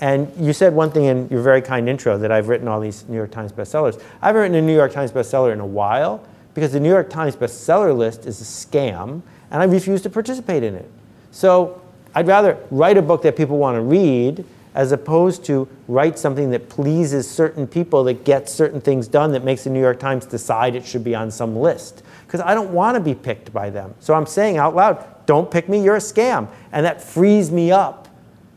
And 0.00 0.32
you 0.38 0.52
said 0.52 0.74
one 0.74 0.90
thing 0.90 1.04
in 1.04 1.28
your 1.28 1.42
very 1.42 1.60
kind 1.60 1.88
intro 1.88 2.18
that 2.18 2.30
I've 2.30 2.48
written 2.48 2.68
all 2.68 2.80
these 2.80 3.08
New 3.08 3.16
York 3.16 3.30
Times 3.30 3.52
bestsellers. 3.52 4.00
I 4.22 4.26
haven't 4.26 4.42
written 4.42 4.56
a 4.56 4.62
New 4.62 4.74
York 4.74 4.92
Times 4.92 5.10
bestseller 5.10 5.52
in 5.52 5.60
a 5.60 5.66
while 5.66 6.24
because 6.54 6.72
the 6.72 6.80
New 6.80 6.88
York 6.88 7.10
Times 7.10 7.34
bestseller 7.34 7.96
list 7.96 8.26
is 8.26 8.40
a 8.40 8.44
scam 8.44 9.22
and 9.50 9.62
I 9.62 9.64
refuse 9.64 10.02
to 10.02 10.10
participate 10.10 10.62
in 10.62 10.74
it. 10.74 10.88
So 11.32 11.82
I'd 12.14 12.26
rather 12.26 12.58
write 12.70 12.96
a 12.96 13.02
book 13.02 13.22
that 13.22 13.36
people 13.36 13.58
want 13.58 13.76
to 13.76 13.80
read 13.80 14.44
as 14.74 14.92
opposed 14.92 15.44
to 15.46 15.66
write 15.88 16.18
something 16.18 16.50
that 16.50 16.68
pleases 16.68 17.28
certain 17.28 17.66
people 17.66 18.04
that 18.04 18.24
gets 18.24 18.52
certain 18.52 18.80
things 18.80 19.08
done 19.08 19.32
that 19.32 19.42
makes 19.42 19.64
the 19.64 19.70
New 19.70 19.80
York 19.80 19.98
Times 19.98 20.26
decide 20.26 20.76
it 20.76 20.86
should 20.86 21.02
be 21.02 21.14
on 21.14 21.30
some 21.30 21.56
list. 21.56 22.02
Because 22.26 22.40
I 22.40 22.54
don't 22.54 22.72
want 22.72 22.94
to 22.94 23.00
be 23.00 23.14
picked 23.14 23.52
by 23.52 23.70
them. 23.70 23.94
So 23.98 24.14
I'm 24.14 24.26
saying 24.26 24.58
out 24.58 24.76
loud, 24.76 25.04
don't 25.26 25.50
pick 25.50 25.68
me, 25.68 25.82
you're 25.82 25.96
a 25.96 26.00
scam. 26.00 26.48
And 26.70 26.86
that 26.86 27.02
frees 27.02 27.50
me 27.50 27.72
up 27.72 28.07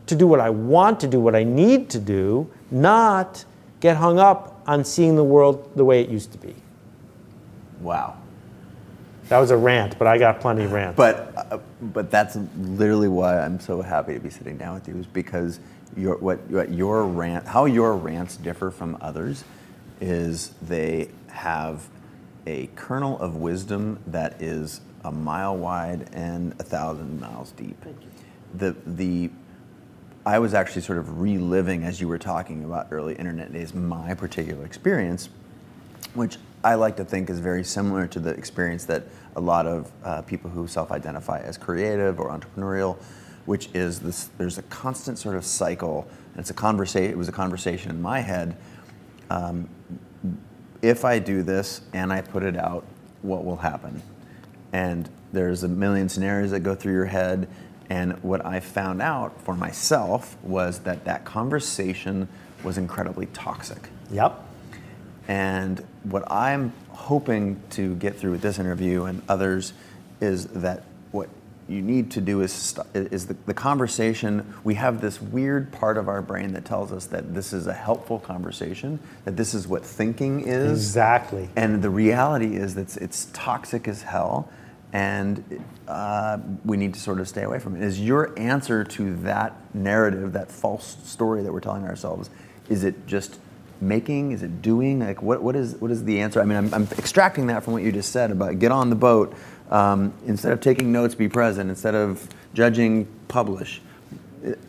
to 0.06 0.14
do 0.14 0.26
what 0.26 0.40
I 0.40 0.50
want 0.50 1.00
to 1.00 1.06
do, 1.08 1.20
what 1.20 1.34
I 1.34 1.44
need 1.44 1.90
to 1.90 1.98
do, 1.98 2.50
not 2.70 3.44
get 3.80 3.96
hung 3.96 4.18
up 4.18 4.62
on 4.66 4.84
seeing 4.84 5.16
the 5.16 5.24
world 5.24 5.70
the 5.74 5.84
way 5.84 6.00
it 6.00 6.08
used 6.08 6.32
to 6.32 6.38
be. 6.38 6.54
Wow. 7.80 8.16
That 9.28 9.38
was 9.38 9.50
a 9.50 9.56
rant, 9.56 9.98
but 9.98 10.06
I 10.06 10.18
got 10.18 10.40
plenty 10.40 10.64
of 10.64 10.72
rants. 10.72 10.96
But 10.96 11.32
uh, 11.36 11.58
but 11.80 12.10
that's 12.10 12.36
literally 12.58 13.08
why 13.08 13.40
I'm 13.40 13.58
so 13.60 13.80
happy 13.80 14.14
to 14.14 14.20
be 14.20 14.30
sitting 14.30 14.58
down 14.58 14.74
with 14.74 14.86
you 14.88 14.96
is 14.96 15.06
because 15.06 15.58
your 15.96 16.18
what, 16.18 16.38
what 16.50 16.70
your 16.70 17.04
rant 17.04 17.46
how 17.46 17.64
your 17.64 17.96
rants 17.96 18.36
differ 18.36 18.70
from 18.70 18.98
others 19.00 19.44
is 20.00 20.52
they 20.62 21.08
have 21.28 21.88
a 22.46 22.68
kernel 22.74 23.18
of 23.20 23.36
wisdom 23.36 23.98
that 24.06 24.42
is 24.42 24.80
a 25.04 25.12
mile 25.12 25.56
wide 25.56 26.08
and 26.12 26.52
a 26.58 26.62
thousand 26.62 27.20
miles 27.20 27.52
deep. 27.52 27.82
The 28.54 28.76
the 28.86 29.30
I 30.24 30.38
was 30.38 30.54
actually 30.54 30.82
sort 30.82 30.98
of 30.98 31.20
reliving 31.20 31.82
as 31.82 32.00
you 32.00 32.06
were 32.06 32.18
talking 32.18 32.64
about 32.64 32.88
early 32.90 33.14
internet 33.14 33.52
days 33.52 33.74
my 33.74 34.14
particular 34.14 34.64
experience, 34.64 35.28
which 36.14 36.36
I 36.62 36.76
like 36.76 36.96
to 36.98 37.04
think 37.04 37.28
is 37.28 37.40
very 37.40 37.64
similar 37.64 38.06
to 38.06 38.20
the 38.20 38.30
experience 38.30 38.84
that 38.84 39.04
a 39.34 39.40
lot 39.40 39.66
of 39.66 39.90
uh, 40.04 40.22
people 40.22 40.48
who 40.48 40.68
self-identify 40.68 41.40
as 41.40 41.58
creative 41.58 42.20
or 42.20 42.30
entrepreneurial, 42.30 42.98
which 43.46 43.68
is 43.74 43.98
this. 43.98 44.30
There's 44.38 44.58
a 44.58 44.62
constant 44.62 45.18
sort 45.18 45.34
of 45.34 45.44
cycle. 45.44 46.06
And 46.32 46.40
it's 46.40 46.50
a 46.50 46.54
conversation. 46.54 47.10
It 47.10 47.18
was 47.18 47.28
a 47.28 47.32
conversation 47.32 47.90
in 47.90 48.00
my 48.00 48.20
head. 48.20 48.56
Um, 49.28 49.68
if 50.82 51.04
I 51.04 51.18
do 51.18 51.42
this 51.42 51.80
and 51.92 52.12
I 52.12 52.20
put 52.20 52.44
it 52.44 52.56
out, 52.56 52.84
what 53.22 53.44
will 53.44 53.56
happen? 53.56 54.00
And 54.72 55.08
there's 55.32 55.64
a 55.64 55.68
million 55.68 56.08
scenarios 56.08 56.52
that 56.52 56.60
go 56.60 56.74
through 56.76 56.92
your 56.92 57.06
head. 57.06 57.48
And 57.92 58.14
what 58.22 58.46
I 58.46 58.60
found 58.60 59.02
out 59.02 59.38
for 59.42 59.54
myself 59.54 60.38
was 60.42 60.78
that 60.80 61.04
that 61.04 61.26
conversation 61.26 62.26
was 62.64 62.78
incredibly 62.78 63.26
toxic. 63.26 63.90
Yep. 64.10 64.42
And 65.28 65.84
what 66.04 66.24
I'm 66.32 66.72
hoping 66.88 67.62
to 67.72 67.94
get 67.96 68.16
through 68.16 68.30
with 68.30 68.40
this 68.40 68.58
interview 68.58 69.04
and 69.04 69.20
others 69.28 69.74
is 70.22 70.46
that 70.46 70.84
what 71.10 71.28
you 71.68 71.82
need 71.82 72.10
to 72.12 72.22
do 72.22 72.40
is 72.40 72.78
is 72.94 73.26
the, 73.26 73.36
the, 73.44 73.52
conversation. 73.52 74.54
We 74.64 74.76
have 74.76 75.02
this 75.02 75.20
weird 75.20 75.70
part 75.70 75.98
of 75.98 76.08
our 76.08 76.22
brain 76.22 76.54
that 76.54 76.64
tells 76.64 76.92
us 76.92 77.04
that 77.06 77.34
this 77.34 77.52
is 77.52 77.66
a 77.66 77.74
helpful 77.74 78.18
conversation, 78.18 79.00
that 79.26 79.36
this 79.36 79.52
is 79.52 79.68
what 79.68 79.84
thinking 79.84 80.48
is. 80.48 80.70
Exactly. 80.72 81.50
And 81.56 81.82
the 81.82 81.90
reality 81.90 82.56
is 82.56 82.74
that 82.76 82.96
it's 82.96 83.26
toxic 83.34 83.86
as 83.86 84.00
hell, 84.00 84.48
and 84.92 85.64
uh, 85.88 86.38
we 86.64 86.76
need 86.76 86.92
to 86.94 87.00
sort 87.00 87.18
of 87.18 87.26
stay 87.26 87.42
away 87.42 87.58
from 87.58 87.76
it. 87.76 87.82
Is 87.82 88.00
your 88.00 88.38
answer 88.38 88.84
to 88.84 89.16
that 89.16 89.56
narrative, 89.74 90.32
that 90.34 90.50
false 90.50 90.96
story 91.04 91.42
that 91.42 91.52
we're 91.52 91.60
telling 91.60 91.84
ourselves, 91.84 92.28
is 92.68 92.84
it 92.84 93.06
just 93.06 93.38
making? 93.80 94.32
Is 94.32 94.42
it 94.42 94.60
doing? 94.60 95.00
Like, 95.00 95.22
what, 95.22 95.42
what, 95.42 95.56
is, 95.56 95.76
what 95.76 95.90
is 95.90 96.04
the 96.04 96.20
answer? 96.20 96.40
I 96.40 96.44
mean, 96.44 96.58
I'm, 96.58 96.74
I'm 96.74 96.88
extracting 96.98 97.46
that 97.46 97.64
from 97.64 97.72
what 97.72 97.82
you 97.82 97.90
just 97.90 98.12
said 98.12 98.30
about 98.30 98.58
get 98.58 98.70
on 98.70 98.90
the 98.90 98.96
boat. 98.96 99.34
Um, 99.70 100.12
instead 100.26 100.52
of 100.52 100.60
taking 100.60 100.92
notes, 100.92 101.14
be 101.14 101.28
present. 101.28 101.70
Instead 101.70 101.94
of 101.94 102.28
judging, 102.52 103.06
publish. 103.28 103.80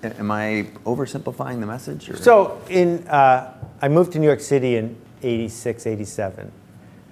Am 0.03 0.31
I 0.31 0.67
oversimplifying 0.85 1.59
the 1.59 1.65
message? 1.65 2.09
Or? 2.09 2.15
So, 2.15 2.61
in, 2.69 3.05
uh, 3.07 3.53
I 3.81 3.89
moved 3.89 4.13
to 4.13 4.19
New 4.19 4.27
York 4.27 4.39
City 4.39 4.77
in 4.77 4.95
86, 5.21 5.87
87. 5.87 6.51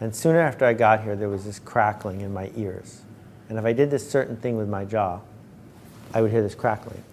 And 0.02 0.16
soon 0.16 0.36
after 0.36 0.66
I 0.66 0.74
got 0.74 1.04
here, 1.04 1.16
there 1.16 1.30
was 1.30 1.46
this 1.46 1.60
crackling 1.60 2.22
in 2.22 2.34
my 2.34 2.52
ears. 2.56 3.02
And 3.48 3.58
if 3.60 3.66
I 3.66 3.72
did 3.72 3.92
this 3.92 4.10
certain 4.10 4.36
thing 4.36 4.58
with 4.58 4.68
my 4.68 4.84
jaw, 4.84 5.20
I 6.14 6.22
would 6.22 6.32
hear 6.32 6.42
this 6.42 6.56
crackling. 6.56 7.04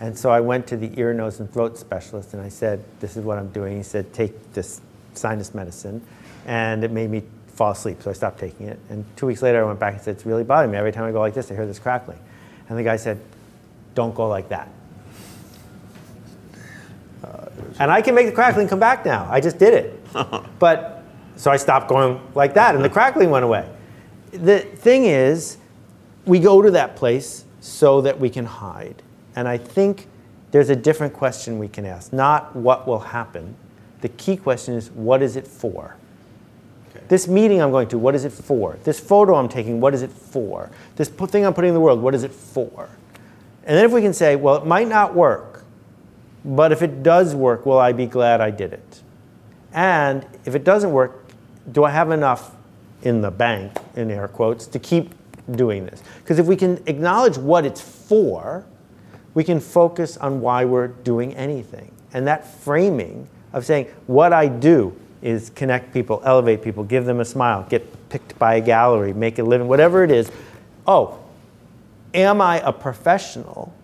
And 0.00 0.18
so 0.18 0.30
I 0.30 0.40
went 0.40 0.66
to 0.66 0.76
the 0.76 0.90
ear, 0.98 1.14
nose, 1.14 1.38
and 1.38 1.50
throat 1.50 1.78
specialist 1.78 2.34
and 2.34 2.42
I 2.42 2.48
said, 2.48 2.84
This 2.98 3.16
is 3.16 3.24
what 3.24 3.38
I'm 3.38 3.48
doing. 3.50 3.76
He 3.76 3.82
said, 3.84 4.12
Take 4.12 4.52
this 4.52 4.80
sinus 5.14 5.54
medicine. 5.54 6.02
And 6.44 6.82
it 6.82 6.90
made 6.90 7.08
me 7.08 7.22
fall 7.46 7.70
asleep, 7.70 8.02
so 8.02 8.10
I 8.10 8.12
stopped 8.12 8.40
taking 8.40 8.66
it. 8.66 8.78
And 8.90 9.04
two 9.16 9.26
weeks 9.26 9.40
later, 9.40 9.62
I 9.62 9.66
went 9.66 9.78
back 9.78 9.94
and 9.94 10.02
said, 10.02 10.16
It's 10.16 10.26
really 10.26 10.42
bothering 10.42 10.72
me. 10.72 10.76
Every 10.76 10.90
time 10.90 11.04
I 11.04 11.12
go 11.12 11.20
like 11.20 11.34
this, 11.34 11.50
I 11.52 11.54
hear 11.54 11.66
this 11.66 11.78
crackling. 11.78 12.18
And 12.68 12.76
the 12.76 12.82
guy 12.82 12.96
said, 12.96 13.20
Don't 13.94 14.14
go 14.14 14.28
like 14.28 14.48
that. 14.48 14.68
Uh, 17.22 17.46
and 17.78 17.92
I 17.92 18.02
can 18.02 18.16
make 18.16 18.26
the 18.26 18.32
crackling 18.32 18.66
come 18.66 18.80
back 18.80 19.06
now. 19.06 19.28
I 19.30 19.40
just 19.40 19.58
did 19.58 19.72
it. 19.72 20.06
but 20.58 20.93
so 21.36 21.50
I 21.50 21.56
stopped 21.56 21.88
going 21.88 22.20
like 22.34 22.54
that, 22.54 22.74
and 22.74 22.84
the 22.84 22.88
mm-hmm. 22.88 22.94
crackling 22.94 23.30
went 23.30 23.44
away. 23.44 23.68
The 24.32 24.60
thing 24.60 25.04
is, 25.04 25.58
we 26.26 26.38
go 26.38 26.62
to 26.62 26.70
that 26.72 26.96
place 26.96 27.44
so 27.60 28.00
that 28.02 28.18
we 28.18 28.30
can 28.30 28.44
hide. 28.44 29.02
And 29.36 29.48
I 29.48 29.58
think 29.58 30.06
there's 30.50 30.70
a 30.70 30.76
different 30.76 31.12
question 31.12 31.58
we 31.58 31.68
can 31.68 31.84
ask. 31.86 32.12
Not 32.12 32.54
what 32.54 32.86
will 32.86 33.00
happen. 33.00 33.56
The 34.00 34.08
key 34.10 34.36
question 34.36 34.74
is 34.74 34.90
what 34.90 35.22
is 35.22 35.36
it 35.36 35.46
for? 35.46 35.96
Okay. 36.90 37.04
This 37.08 37.26
meeting 37.26 37.60
I'm 37.60 37.70
going 37.70 37.88
to, 37.88 37.98
what 37.98 38.14
is 38.14 38.24
it 38.24 38.32
for? 38.32 38.78
This 38.84 39.00
photo 39.00 39.34
I'm 39.34 39.48
taking, 39.48 39.80
what 39.80 39.94
is 39.94 40.02
it 40.02 40.12
for? 40.12 40.70
This 40.96 41.08
thing 41.08 41.44
I'm 41.44 41.54
putting 41.54 41.70
in 41.70 41.74
the 41.74 41.80
world, 41.80 42.00
what 42.00 42.14
is 42.14 42.22
it 42.22 42.32
for? 42.32 42.88
And 43.64 43.76
then 43.76 43.84
if 43.84 43.92
we 43.92 44.02
can 44.02 44.12
say, 44.12 44.36
well, 44.36 44.56
it 44.56 44.66
might 44.66 44.88
not 44.88 45.14
work, 45.14 45.64
but 46.44 46.70
if 46.70 46.82
it 46.82 47.02
does 47.02 47.34
work, 47.34 47.64
will 47.64 47.78
I 47.78 47.92
be 47.92 48.06
glad 48.06 48.40
I 48.40 48.50
did 48.50 48.74
it? 48.74 49.02
And 49.72 50.26
if 50.44 50.54
it 50.54 50.64
doesn't 50.64 50.92
work, 50.92 51.23
do 51.72 51.84
I 51.84 51.90
have 51.90 52.10
enough 52.10 52.54
in 53.02 53.20
the 53.20 53.30
bank, 53.30 53.72
in 53.96 54.10
air 54.10 54.28
quotes, 54.28 54.66
to 54.68 54.78
keep 54.78 55.14
doing 55.52 55.86
this? 55.86 56.02
Because 56.22 56.38
if 56.38 56.46
we 56.46 56.56
can 56.56 56.82
acknowledge 56.86 57.36
what 57.36 57.64
it's 57.64 57.80
for, 57.80 58.64
we 59.34 59.44
can 59.44 59.60
focus 59.60 60.16
on 60.16 60.40
why 60.40 60.64
we're 60.64 60.88
doing 60.88 61.34
anything. 61.34 61.90
And 62.12 62.26
that 62.26 62.46
framing 62.46 63.28
of 63.52 63.64
saying, 63.64 63.86
what 64.06 64.32
I 64.32 64.46
do 64.46 64.96
is 65.22 65.50
connect 65.50 65.92
people, 65.92 66.20
elevate 66.24 66.62
people, 66.62 66.84
give 66.84 67.06
them 67.06 67.20
a 67.20 67.24
smile, 67.24 67.66
get 67.68 68.08
picked 68.08 68.38
by 68.38 68.56
a 68.56 68.60
gallery, 68.60 69.12
make 69.12 69.38
a 69.38 69.42
living, 69.42 69.66
whatever 69.66 70.04
it 70.04 70.10
is. 70.10 70.30
Oh, 70.86 71.18
am 72.12 72.40
I 72.40 72.60
a 72.60 72.72
professional 72.72 73.74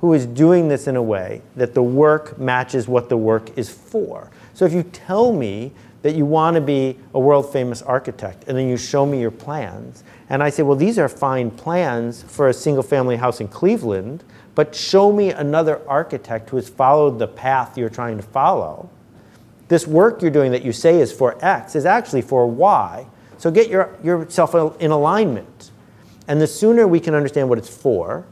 who 0.00 0.14
is 0.14 0.26
doing 0.26 0.68
this 0.68 0.86
in 0.86 0.96
a 0.96 1.02
way 1.02 1.42
that 1.56 1.74
the 1.74 1.82
work 1.82 2.38
matches 2.38 2.88
what 2.88 3.08
the 3.08 3.16
work 3.16 3.56
is 3.56 3.70
for? 3.70 4.30
So 4.52 4.64
if 4.64 4.72
you 4.72 4.82
tell 4.82 5.32
me 5.32 5.72
that 6.02 6.14
you 6.14 6.24
want 6.24 6.54
to 6.54 6.60
be 6.60 6.98
a 7.14 7.20
world 7.20 7.52
famous 7.52 7.82
architect 7.82 8.44
and 8.48 8.56
then 8.56 8.68
you 8.68 8.76
show 8.76 9.04
me 9.04 9.20
your 9.20 9.30
plans, 9.30 10.02
and 10.28 10.42
I 10.42 10.50
say, 10.50 10.62
well, 10.62 10.76
these 10.76 10.98
are 10.98 11.08
fine 11.08 11.50
plans 11.50 12.22
for 12.22 12.48
a 12.48 12.54
single 12.54 12.82
family 12.82 13.16
house 13.16 13.40
in 13.40 13.48
Cleveland 13.48 14.24
but 14.54 14.74
show 14.74 15.12
me 15.12 15.30
another 15.30 15.80
architect 15.88 16.50
who 16.50 16.56
has 16.56 16.68
followed 16.68 17.18
the 17.18 17.26
path 17.26 17.78
you're 17.78 17.88
trying 17.88 18.16
to 18.16 18.22
follow. 18.22 18.90
This 19.68 19.86
work 19.86 20.20
you're 20.22 20.30
doing 20.30 20.52
that 20.52 20.64
you 20.64 20.72
say 20.72 21.00
is 21.00 21.12
for 21.12 21.42
X 21.44 21.74
is 21.76 21.86
actually 21.86 22.22
for 22.22 22.46
Y. 22.46 23.06
So 23.38 23.50
get 23.50 23.68
your, 23.68 23.96
yourself 24.02 24.54
in 24.80 24.90
alignment. 24.90 25.70
And 26.28 26.40
the 26.40 26.46
sooner 26.46 26.86
we 26.86 27.00
can 27.00 27.14
understand 27.14 27.48
what 27.48 27.58
it's 27.58 27.74
for 27.74 28.26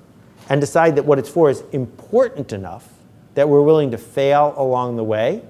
and 0.49 0.61
decide 0.61 0.97
that 0.97 1.05
what 1.05 1.19
it's 1.19 1.29
for 1.29 1.49
is 1.49 1.63
important 1.73 2.53
enough 2.53 2.89
that 3.35 3.49
we're 3.49 3.63
willing 3.63 3.91
to 3.93 3.99
fail 3.99 4.53
along 4.57 4.97
the 4.97 5.05
way, 5.05 5.43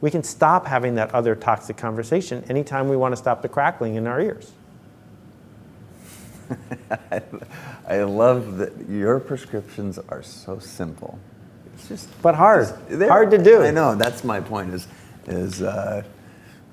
we 0.00 0.10
can 0.10 0.22
stop 0.22 0.66
having 0.66 0.94
that 0.94 1.12
other 1.14 1.34
toxic 1.34 1.76
conversation 1.76 2.44
anytime 2.48 2.88
we 2.88 2.96
want 2.96 3.12
to 3.12 3.16
stop 3.16 3.42
the 3.42 3.48
crackling 3.48 3.96
in 3.96 4.06
our 4.06 4.20
ears. 4.20 4.52
I 7.88 8.02
love 8.02 8.58
that 8.58 8.88
your 8.88 9.20
prescriptions 9.20 9.98
are 10.08 10.22
so 10.22 10.58
simple. 10.58 11.18
It's 11.74 11.88
just 11.88 12.22
but 12.22 12.34
hard. 12.34 12.68
Just, 12.88 13.08
hard 13.08 13.30
to 13.30 13.38
do. 13.38 13.62
I 13.62 13.70
know. 13.70 13.94
That's 13.94 14.24
my 14.24 14.40
point. 14.40 14.72
Is 14.72 14.88
is 15.26 15.62
uh, 15.62 16.02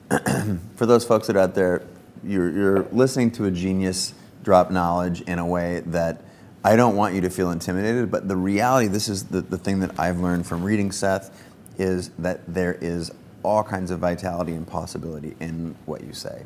for 0.75 0.85
those 0.85 1.05
folks 1.05 1.27
that 1.27 1.35
are 1.35 1.39
out 1.39 1.55
there, 1.55 1.85
you're 2.23 2.49
you're 2.49 2.83
listening 2.91 3.31
to 3.31 3.45
a 3.45 3.51
genius 3.51 4.13
drop 4.43 4.71
knowledge 4.71 5.21
in 5.21 5.39
a 5.39 5.45
way 5.45 5.81
that 5.87 6.21
I 6.63 6.75
don't 6.75 6.95
want 6.95 7.13
you 7.13 7.21
to 7.21 7.29
feel 7.29 7.51
intimidated. 7.51 8.09
But 8.09 8.27
the 8.27 8.35
reality, 8.35 8.87
this 8.87 9.07
is 9.09 9.25
the, 9.25 9.41
the 9.41 9.57
thing 9.57 9.81
that 9.81 9.99
I've 9.99 10.19
learned 10.19 10.47
from 10.47 10.63
reading 10.63 10.91
Seth, 10.91 11.44
is 11.77 12.09
that 12.19 12.41
there 12.47 12.73
is 12.81 13.11
all 13.43 13.63
kinds 13.63 13.91
of 13.91 13.99
vitality 13.99 14.53
and 14.53 14.67
possibility 14.67 15.35
in 15.39 15.75
what 15.85 16.03
you 16.03 16.13
say. 16.13 16.43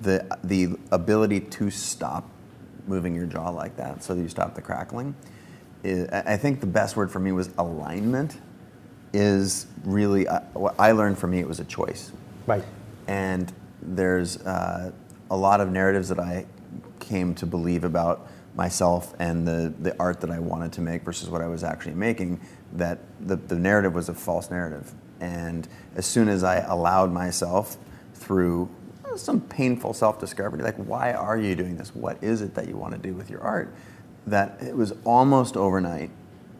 The 0.00 0.38
the 0.44 0.76
ability 0.92 1.40
to 1.40 1.70
stop 1.70 2.28
moving 2.86 3.14
your 3.14 3.26
jaw 3.26 3.48
like 3.50 3.76
that 3.76 4.04
so 4.04 4.14
that 4.14 4.20
you 4.20 4.28
stop 4.28 4.54
the 4.54 4.62
crackling. 4.62 5.14
I 5.84 6.36
think 6.36 6.60
the 6.60 6.66
best 6.66 6.96
word 6.96 7.10
for 7.10 7.20
me 7.20 7.32
was 7.32 7.50
alignment. 7.58 8.38
Is 9.12 9.66
really 9.84 10.28
uh, 10.28 10.40
what 10.52 10.74
I 10.78 10.92
learned 10.92 11.18
for 11.18 11.26
me. 11.26 11.38
It 11.38 11.48
was 11.48 11.60
a 11.60 11.64
choice. 11.64 12.12
Right. 12.46 12.64
And 13.06 13.50
there's 13.80 14.36
uh, 14.38 14.92
a 15.30 15.36
lot 15.36 15.60
of 15.60 15.70
narratives 15.70 16.08
that 16.08 16.18
I 16.18 16.44
came 17.00 17.34
to 17.36 17.46
believe 17.46 17.84
about 17.84 18.28
myself 18.54 19.14
and 19.18 19.46
the, 19.46 19.72
the 19.80 19.96
art 20.00 20.20
that 20.20 20.30
I 20.30 20.38
wanted 20.38 20.72
to 20.74 20.80
make 20.80 21.02
versus 21.02 21.28
what 21.28 21.40
I 21.40 21.46
was 21.46 21.62
actually 21.62 21.94
making, 21.94 22.40
that 22.72 22.98
the, 23.20 23.36
the 23.36 23.56
narrative 23.56 23.94
was 23.94 24.08
a 24.08 24.14
false 24.14 24.50
narrative. 24.50 24.92
And 25.20 25.66
as 25.94 26.06
soon 26.06 26.28
as 26.28 26.44
I 26.44 26.56
allowed 26.60 27.12
myself 27.12 27.76
through 28.14 28.68
some 29.18 29.40
painful 29.40 29.94
self 29.94 30.18
discovery. 30.18 30.62
Like, 30.62 30.76
why 30.76 31.12
are 31.12 31.38
you 31.38 31.54
doing 31.54 31.76
this? 31.76 31.94
What 31.94 32.22
is 32.22 32.42
it 32.42 32.54
that 32.54 32.68
you 32.68 32.76
want 32.76 32.92
to 32.94 32.98
do 32.98 33.14
with 33.14 33.30
your 33.30 33.40
art? 33.40 33.72
That 34.26 34.58
it 34.62 34.76
was 34.76 34.92
almost 35.04 35.56
overnight 35.56 36.10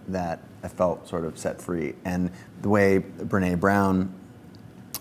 that 0.09 0.41
I 0.63 0.69
felt 0.69 1.09
sort 1.09 1.25
of 1.25 1.39
set 1.39 1.61
free. 1.61 1.95
And 2.05 2.31
the 2.63 2.69
way 2.69 3.01
Brene 3.01 3.59
Brown, 3.59 4.15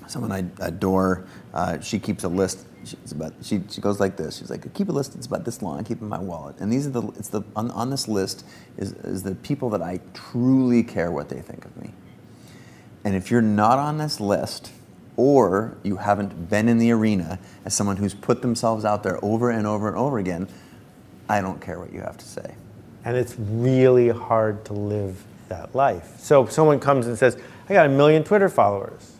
someone 0.08 0.32
I 0.32 0.46
adore, 0.60 1.26
uh, 1.54 1.80
she 1.80 2.00
keeps 2.00 2.24
a 2.24 2.30
list. 2.30 2.66
She's 2.86 3.12
about, 3.12 3.34
she, 3.42 3.62
she 3.70 3.82
goes 3.82 4.00
like 4.00 4.16
this. 4.18 4.38
She's 4.38 4.50
like, 4.50 4.74
keep 4.74 4.90
a 4.90 4.92
list. 4.92 5.16
It's 5.16 5.28
about 5.28 5.44
this 5.44 5.62
long. 5.62 5.80
I 5.80 5.84
keep 5.84 6.02
in 6.02 6.08
my 6.08 6.20
wallet. 6.20 6.56
And 6.60 6.72
these 6.72 6.88
are 6.88 6.92
the. 6.92 7.02
It's 7.20 7.30
the 7.30 7.42
on, 7.56 7.72
on 7.72 7.90
this 7.90 8.08
list 8.08 8.46
is, 8.78 8.94
is 8.94 9.24
the 9.24 9.36
people 9.36 9.70
that 9.72 9.82
I 9.82 10.00
truly 10.14 10.84
care 10.84 11.12
what 11.12 11.30
they 11.30 11.42
think 11.42 11.66
of 11.66 11.76
me. 11.78 11.92
And 13.04 13.16
if 13.16 13.30
you're 13.30 13.42
not 13.42 13.78
on 13.80 13.98
this 13.98 14.20
list, 14.20 14.72
or 15.18 15.78
you 15.84 15.98
haven't 15.98 16.50
been 16.50 16.68
in 16.68 16.78
the 16.78 16.92
arena 16.92 17.40
as 17.64 17.74
someone 17.74 17.98
who's 17.98 18.14
put 18.14 18.42
themselves 18.42 18.84
out 18.84 19.04
there 19.04 19.24
over 19.24 19.50
and 19.50 19.66
over 19.66 19.88
and 19.88 19.98
over 19.98 20.18
again, 20.18 20.48
I 21.30 21.42
don't 21.42 21.62
care 21.62 21.80
what 21.80 21.94
you 21.94 22.02
have 22.02 22.18
to 22.18 22.26
say. 22.26 22.56
And 23.04 23.16
it's 23.16 23.36
really 23.38 24.10
hard 24.10 24.66
to 24.66 24.74
live 24.74 25.24
that 25.50 25.76
life. 25.76 26.20
So 26.20 26.48
someone 26.48 26.80
comes 26.80 27.08
and 27.08 27.18
says, 27.18 27.38
I 27.70 27.74
got 27.74 27.86
a 27.86 27.90
million 27.90 28.24
Twitter 28.24 28.50
followers. 28.50 29.14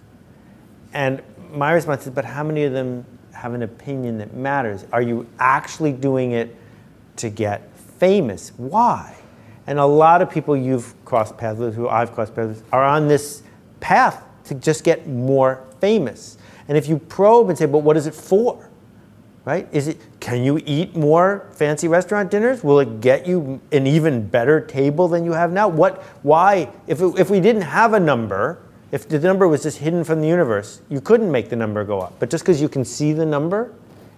And 0.94 1.22
my 1.52 1.72
response 1.72 2.06
is, 2.08 2.14
but 2.14 2.26
how 2.26 2.44
many 2.44 2.64
of 2.64 2.74
them 2.74 3.06
have 3.36 3.54
an 3.54 3.64
opinion 3.64 4.18
that 4.20 4.34
matters? 4.34 4.86
Are 4.92 5.02
you 5.02 5.28
actually 5.40 5.92
doing 5.92 6.32
it 6.32 6.56
to 7.18 7.30
get 7.30 7.70
famous? 8.00 8.52
Why? 8.58 9.16
And 9.68 9.80
a 9.80 9.86
lot 9.86 10.22
of 10.22 10.30
people 10.30 10.56
you've 10.56 10.94
crossed 11.06 11.38
paths 11.38 11.60
with, 11.60 11.76
who 11.76 11.88
I've 11.90 12.14
crossed 12.14 12.36
paths 12.36 12.60
with, 12.60 12.74
are 12.74 12.84
on 12.84 13.08
this 13.08 13.44
path 13.80 14.24
to 14.46 14.56
just 14.56 14.84
get 14.84 15.08
more 15.08 15.64
famous. 15.80 16.38
And 16.68 16.78
if 16.78 16.88
you 16.88 16.98
probe 16.98 17.50
and 17.50 17.58
say, 17.58 17.66
but 17.66 17.80
what 17.80 17.98
is 17.98 18.08
it 18.08 18.14
for? 18.14 18.70
Right? 19.44 19.68
Is 19.72 19.88
it 19.88 20.00
can 20.20 20.44
you 20.44 20.60
eat 20.66 20.96
more 20.96 21.48
fancy 21.52 21.88
restaurant 21.88 22.32
dinners? 22.32 22.64
Will 22.64 22.80
it 22.80 23.00
get 23.00 23.28
you 23.28 23.62
an 23.72 23.86
even 23.86 24.28
better 24.28 24.60
table 24.60 25.08
than 25.08 25.24
you 25.24 25.34
have 25.34 25.52
now? 25.52 25.68
What 25.68 26.02
why 26.24 26.72
if 26.88 27.00
it, 27.00 27.20
if 27.20 27.30
we 27.30 27.40
didn't 27.40 27.62
have 27.62 27.94
a 27.94 28.00
number, 28.00 28.65
if 28.92 29.08
the 29.08 29.20
number 29.20 29.48
was 29.48 29.64
just 29.64 29.80
hidden 29.80 30.04
from 30.04 30.22
the 30.22 30.28
universe, 30.28 30.82
you 30.90 31.02
couldn't 31.02 31.32
make 31.32 31.50
the 31.50 31.56
number 31.56 31.84
go 31.84 32.00
up. 32.00 32.20
But 32.20 32.30
just 32.30 32.44
because 32.44 32.62
you 32.62 32.70
can 32.70 32.86
see 32.86 33.14
the 33.14 33.26
number, 33.26 33.74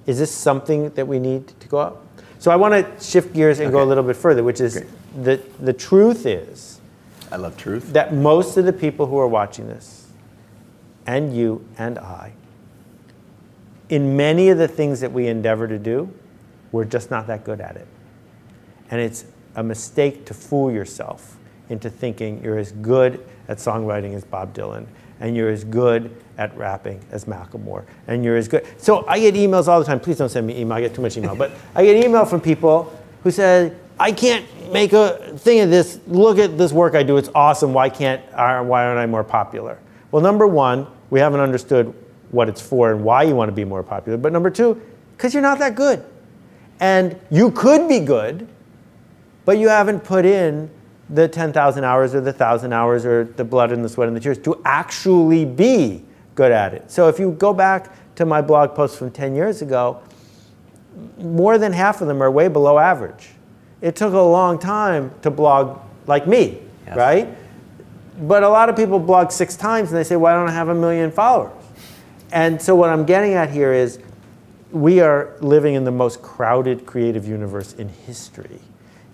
is 0.06 0.20
this 0.20 0.32
something 0.32 0.90
that 0.92 1.08
we 1.08 1.20
need 1.20 1.48
to 1.60 1.68
go 1.68 1.78
up? 1.78 2.04
So 2.40 2.52
I 2.52 2.56
want 2.56 2.74
to 2.74 3.04
shift 3.04 3.34
gears 3.34 3.60
and 3.60 3.68
okay. 3.68 3.74
go 3.74 3.84
a 3.84 3.86
little 3.86 4.04
bit 4.04 4.16
further, 4.16 4.44
which 4.44 4.62
is 4.62 4.84
the 5.22 5.42
the 5.60 5.74
truth 5.74 6.26
is 6.26 6.80
I 7.32 7.38
love 7.38 7.58
truth. 7.58 7.94
That 7.94 8.14
most 8.14 8.58
of 8.58 8.66
the 8.66 8.74
people 8.74 9.06
who 9.06 9.18
are 9.18 9.28
watching 9.28 9.68
this 9.68 10.08
and 11.06 11.36
you 11.36 11.66
and 11.78 11.98
I, 11.98 12.34
in 13.90 14.16
many 14.16 14.50
of 14.50 14.58
the 14.58 14.68
things 14.68 15.00
that 15.00 15.12
we 15.12 15.28
endeavor 15.28 15.68
to 15.68 15.80
do, 15.80 16.14
we're 16.72 16.86
just 16.86 17.10
not 17.12 17.28
that 17.28 17.44
good 17.44 17.62
at 17.62 17.76
it. 17.76 17.88
And 18.92 19.02
it's 19.02 19.26
a 19.56 19.64
mistake 19.64 20.26
to 20.26 20.34
fool 20.34 20.72
yourself 20.72 21.38
into 21.70 21.90
thinking 21.90 22.42
you're 22.44 22.58
as 22.58 22.72
good 22.72 23.26
at 23.48 23.58
songwriting 23.58 24.14
as 24.14 24.24
Bob 24.24 24.54
Dylan, 24.54 24.86
and 25.20 25.36
you're 25.36 25.50
as 25.50 25.64
good 25.64 26.16
at 26.38 26.56
rapping 26.58 27.00
as 27.12 27.26
Macklemore, 27.26 27.84
and 28.08 28.24
you're 28.24 28.38
as 28.38 28.48
good. 28.48 28.66
So 28.78 29.06
I 29.08 29.20
get 29.20 29.34
emails 29.36 29.68
all 29.68 29.80
the 29.80 29.86
time. 29.86 30.00
Please 30.00 30.18
don't 30.18 30.30
send 30.30 30.46
me 30.46 30.60
email. 30.60 30.78
I 30.78 30.82
get 30.82 30.94
too 30.94 31.02
much 31.02 31.18
email, 31.18 31.36
but 31.36 31.52
I 31.76 31.84
get 31.84 32.04
email 32.04 32.26
from 32.26 32.42
people 32.42 32.94
who 33.24 33.32
say, 33.32 33.72
"I 34.00 34.12
can't 34.12 34.46
make 34.72 34.94
a 34.94 35.38
thing 35.38 35.62
of 35.62 35.70
this. 35.70 36.00
Look 36.08 36.38
at 36.38 36.58
this 36.58 36.72
work 36.72 36.94
I 36.96 37.04
do. 37.04 37.18
It's 37.18 37.30
awesome. 37.34 37.74
Why 37.74 37.90
can't? 37.90 38.22
Uh, 38.34 38.64
why 38.64 38.86
aren't 38.86 39.00
I 39.00 39.06
more 39.06 39.24
popular?" 39.24 39.80
Well, 40.12 40.22
number 40.22 40.48
one, 40.48 40.88
we 41.10 41.20
haven't 41.20 41.40
understood 41.40 41.94
what 42.32 42.50
it's 42.50 42.62
for 42.62 42.92
and 42.92 43.04
why 43.04 43.24
you 43.24 43.36
want 43.36 43.50
to 43.50 43.56
be 43.56 43.66
more 43.66 43.84
popular. 43.84 44.18
But 44.18 44.34
number 44.34 44.50
two, 44.50 44.80
because 45.16 45.34
you're 45.34 45.42
not 45.42 45.60
that 45.60 45.76
good. 45.76 46.04
And 46.80 47.20
you 47.32 47.52
could 47.52 47.88
be 47.88 48.00
good, 48.00 48.48
but 49.46 49.58
you 49.58 49.70
haven't 49.70 50.04
put 50.04 50.26
in 50.26 50.70
the 51.10 51.28
10,000 51.28 51.84
hours 51.84 52.14
or 52.14 52.22
the 52.22 52.32
1,000 52.32 52.74
hours 52.74 53.06
or 53.06 53.24
the 53.24 53.44
blood 53.44 53.72
and 53.72 53.84
the 53.84 53.90
sweat 53.90 54.08
and 54.08 54.18
the 54.18 54.22
tears 54.22 54.38
to 54.40 54.62
actually 54.66 55.46
be 55.46 56.04
good 56.36 56.52
at 56.52 56.74
it. 56.74 56.90
So 56.92 57.08
if 57.08 57.20
you 57.20 57.32
go 57.32 57.54
back 57.54 57.94
to 58.16 58.26
my 58.26 58.42
blog 58.42 58.76
posts 58.76 58.98
from 58.98 59.12
10 59.12 59.36
years 59.36 59.62
ago, 59.62 60.02
more 61.18 61.58
than 61.58 61.72
half 61.72 62.02
of 62.02 62.08
them 62.08 62.22
are 62.22 62.32
way 62.32 62.48
below 62.48 62.78
average. 62.78 63.30
It 63.82 63.96
took 63.96 64.14
a 64.14 64.20
long 64.20 64.60
time 64.60 65.12
to 65.22 65.30
blog 65.30 65.80
like 66.08 66.28
me, 66.28 66.60
yes. 66.86 66.98
right? 66.98 67.28
But 68.22 68.44
a 68.44 68.50
lot 68.50 68.70
of 68.70 68.76
people 68.76 69.00
blog 69.00 69.32
six 69.32 69.56
times 69.56 69.90
and 69.90 69.98
they 69.98 70.04
say, 70.04 70.16
why 70.16 70.34
don't 70.34 70.50
I 70.50 70.52
have 70.52 70.70
a 70.70 70.76
million 70.76 71.12
followers? 71.12 71.54
And 72.32 72.62
so 72.62 72.76
what 72.76 72.90
I'm 72.90 73.06
getting 73.06 73.34
at 73.34 73.50
here 73.50 73.72
is 73.72 74.00
we 74.72 75.00
are 75.00 75.36
living 75.40 75.76
in 75.76 75.84
the 75.84 75.92
most 75.92 76.22
crowded 76.22 76.86
creative 76.86 77.28
universe 77.28 77.74
in 77.74 77.90
history. 77.90 78.60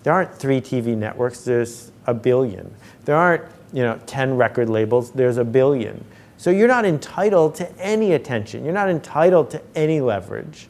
There 0.04 0.12
aren't 0.12 0.34
three 0.34 0.60
TV 0.60 0.96
networks, 0.96 1.40
there's 1.44 1.90
a 2.06 2.14
billion. 2.14 2.72
There 3.06 3.16
aren't, 3.16 3.44
you 3.72 3.82
know, 3.82 3.98
10 4.06 4.36
record 4.36 4.68
labels, 4.68 5.10
there's 5.10 5.38
a 5.38 5.44
billion. 5.44 6.04
So 6.36 6.50
you're 6.50 6.68
not 6.68 6.84
entitled 6.84 7.54
to 7.56 7.78
any 7.78 8.12
attention. 8.12 8.64
You're 8.64 8.74
not 8.74 8.90
entitled 8.90 9.50
to 9.52 9.62
any 9.74 10.00
leverage. 10.00 10.68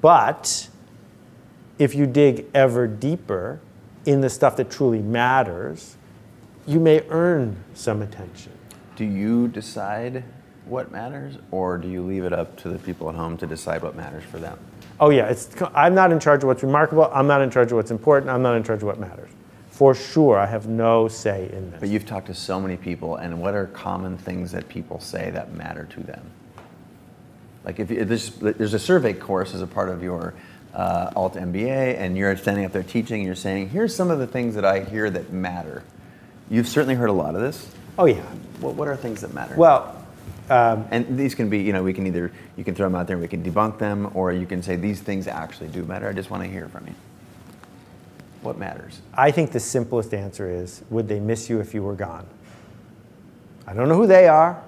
But 0.00 0.68
if 1.78 1.94
you 1.94 2.06
dig 2.06 2.46
ever 2.54 2.86
deeper 2.86 3.60
in 4.06 4.22
the 4.22 4.30
stuff 4.30 4.56
that 4.56 4.70
truly 4.70 5.00
matters, 5.00 5.96
you 6.66 6.80
may 6.80 7.02
earn 7.10 7.62
some 7.74 8.00
attention. 8.00 8.52
Do 8.96 9.04
you 9.04 9.48
decide 9.48 10.24
what 10.64 10.90
matters, 10.90 11.36
or 11.50 11.78
do 11.78 11.88
you 11.88 12.02
leave 12.02 12.24
it 12.24 12.32
up 12.32 12.56
to 12.58 12.68
the 12.68 12.78
people 12.78 13.08
at 13.08 13.14
home 13.14 13.36
to 13.38 13.46
decide 13.46 13.82
what 13.82 13.94
matters 13.94 14.24
for 14.24 14.38
them? 14.38 14.58
Oh 15.00 15.10
yeah, 15.10 15.28
it's, 15.28 15.48
I'm 15.74 15.94
not 15.94 16.12
in 16.12 16.20
charge 16.20 16.42
of 16.42 16.48
what's 16.48 16.62
remarkable. 16.62 17.10
I'm 17.12 17.26
not 17.26 17.40
in 17.40 17.50
charge 17.50 17.70
of 17.70 17.76
what's 17.76 17.90
important. 17.90 18.30
I'm 18.30 18.42
not 18.42 18.56
in 18.56 18.64
charge 18.64 18.78
of 18.82 18.86
what 18.86 18.98
matters. 18.98 19.30
For 19.70 19.94
sure, 19.94 20.36
I 20.36 20.46
have 20.46 20.66
no 20.66 21.06
say 21.06 21.48
in 21.52 21.70
this. 21.70 21.80
But 21.80 21.88
you've 21.88 22.06
talked 22.06 22.26
to 22.26 22.34
so 22.34 22.60
many 22.60 22.76
people, 22.76 23.16
and 23.16 23.40
what 23.40 23.54
are 23.54 23.66
common 23.66 24.18
things 24.18 24.50
that 24.50 24.68
people 24.68 24.98
say 24.98 25.30
that 25.30 25.52
matter 25.52 25.84
to 25.84 26.00
them? 26.00 26.28
Like 27.64 27.78
if, 27.78 27.90
if 27.90 28.08
there's, 28.08 28.30
there's 28.30 28.74
a 28.74 28.78
survey 28.78 29.12
course 29.12 29.54
as 29.54 29.62
a 29.62 29.68
part 29.68 29.88
of 29.88 30.02
your 30.02 30.34
uh, 30.74 31.12
alt 31.14 31.34
MBA, 31.34 31.96
and 31.96 32.16
you're 32.16 32.36
standing 32.36 32.64
up 32.64 32.72
there 32.72 32.82
teaching, 32.82 33.20
and 33.20 33.26
you're 33.26 33.36
saying, 33.36 33.68
"Here's 33.68 33.94
some 33.94 34.10
of 34.10 34.18
the 34.18 34.26
things 34.26 34.56
that 34.56 34.64
I 34.64 34.80
hear 34.80 35.08
that 35.10 35.32
matter." 35.32 35.84
You've 36.50 36.68
certainly 36.68 36.94
heard 36.94 37.10
a 37.10 37.12
lot 37.12 37.34
of 37.34 37.40
this. 37.40 37.70
Oh 37.98 38.06
yeah. 38.06 38.22
What, 38.60 38.74
what 38.74 38.88
are 38.88 38.96
things 38.96 39.20
that 39.20 39.34
matter? 39.34 39.54
Well, 39.54 39.97
um, 40.50 40.86
and 40.90 41.18
these 41.18 41.34
can 41.34 41.48
be, 41.48 41.58
you 41.58 41.72
know, 41.72 41.82
we 41.82 41.92
can 41.92 42.06
either, 42.06 42.32
you 42.56 42.64
can 42.64 42.74
throw 42.74 42.86
them 42.86 42.94
out 42.94 43.06
there 43.06 43.16
and 43.16 43.22
we 43.22 43.28
can 43.28 43.42
debunk 43.42 43.78
them, 43.78 44.10
or 44.14 44.32
you 44.32 44.46
can 44.46 44.62
say 44.62 44.76
these 44.76 45.00
things 45.00 45.26
actually 45.26 45.68
do 45.68 45.84
matter. 45.84 46.08
I 46.08 46.12
just 46.12 46.30
want 46.30 46.42
to 46.42 46.48
hear 46.48 46.68
from 46.68 46.86
you. 46.86 46.94
What 48.42 48.58
matters? 48.58 49.00
I 49.14 49.30
think 49.30 49.50
the 49.50 49.60
simplest 49.60 50.14
answer 50.14 50.50
is 50.50 50.82
would 50.90 51.08
they 51.08 51.20
miss 51.20 51.50
you 51.50 51.60
if 51.60 51.74
you 51.74 51.82
were 51.82 51.94
gone? 51.94 52.26
I 53.66 53.74
don't 53.74 53.88
know 53.88 53.96
who 53.96 54.06
they 54.06 54.28
are, 54.28 54.62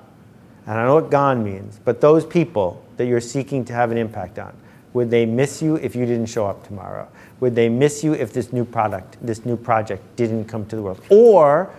and 0.67 0.79
I 0.79 0.85
know 0.85 0.97
what 0.97 1.11
gone 1.11 1.43
means, 1.43 1.81
but 1.85 2.01
those 2.01 2.27
people 2.27 2.85
that 2.97 3.07
you're 3.07 3.21
seeking 3.21 3.65
to 3.67 3.73
have 3.73 3.91
an 3.91 3.97
impact 3.97 4.39
on, 4.39 4.55
would 4.93 5.11
they 5.11 5.25
miss 5.25 5.63
you 5.63 5.77
if 5.77 5.95
you 5.95 6.05
didn't 6.05 6.27
show 6.27 6.47
up 6.47 6.67
tomorrow? 6.67 7.09
Would 7.39 7.55
they 7.55 7.69
miss 7.69 8.05
you 8.05 8.13
if 8.13 8.33
this 8.33 8.53
new 8.53 8.65
product, 8.65 9.17
this 9.25 9.47
new 9.47 9.57
project 9.57 10.03
didn't 10.17 10.45
come 10.47 10.67
to 10.67 10.77
the 10.77 10.83
world? 10.83 11.01
Or 11.09 11.73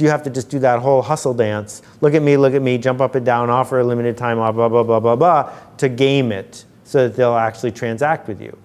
do 0.00 0.04
you 0.04 0.10
have 0.10 0.22
to 0.22 0.30
just 0.30 0.48
do 0.48 0.58
that 0.60 0.78
whole 0.78 1.02
hustle 1.02 1.34
dance? 1.34 1.82
Look 2.00 2.14
at 2.14 2.22
me, 2.22 2.38
look 2.38 2.54
at 2.54 2.62
me, 2.62 2.78
jump 2.78 3.02
up 3.02 3.16
and 3.16 3.26
down, 3.26 3.50
offer 3.50 3.80
a 3.80 3.84
limited 3.84 4.16
time, 4.16 4.38
blah, 4.38 4.50
blah, 4.50 4.66
blah, 4.66 4.82
blah, 4.82 4.98
blah, 4.98 5.14
blah, 5.14 5.52
to 5.76 5.90
game 5.90 6.32
it 6.32 6.64
so 6.84 7.06
that 7.06 7.16
they'll 7.16 7.34
actually 7.34 7.70
transact 7.70 8.26
with 8.26 8.40
you. 8.40 8.56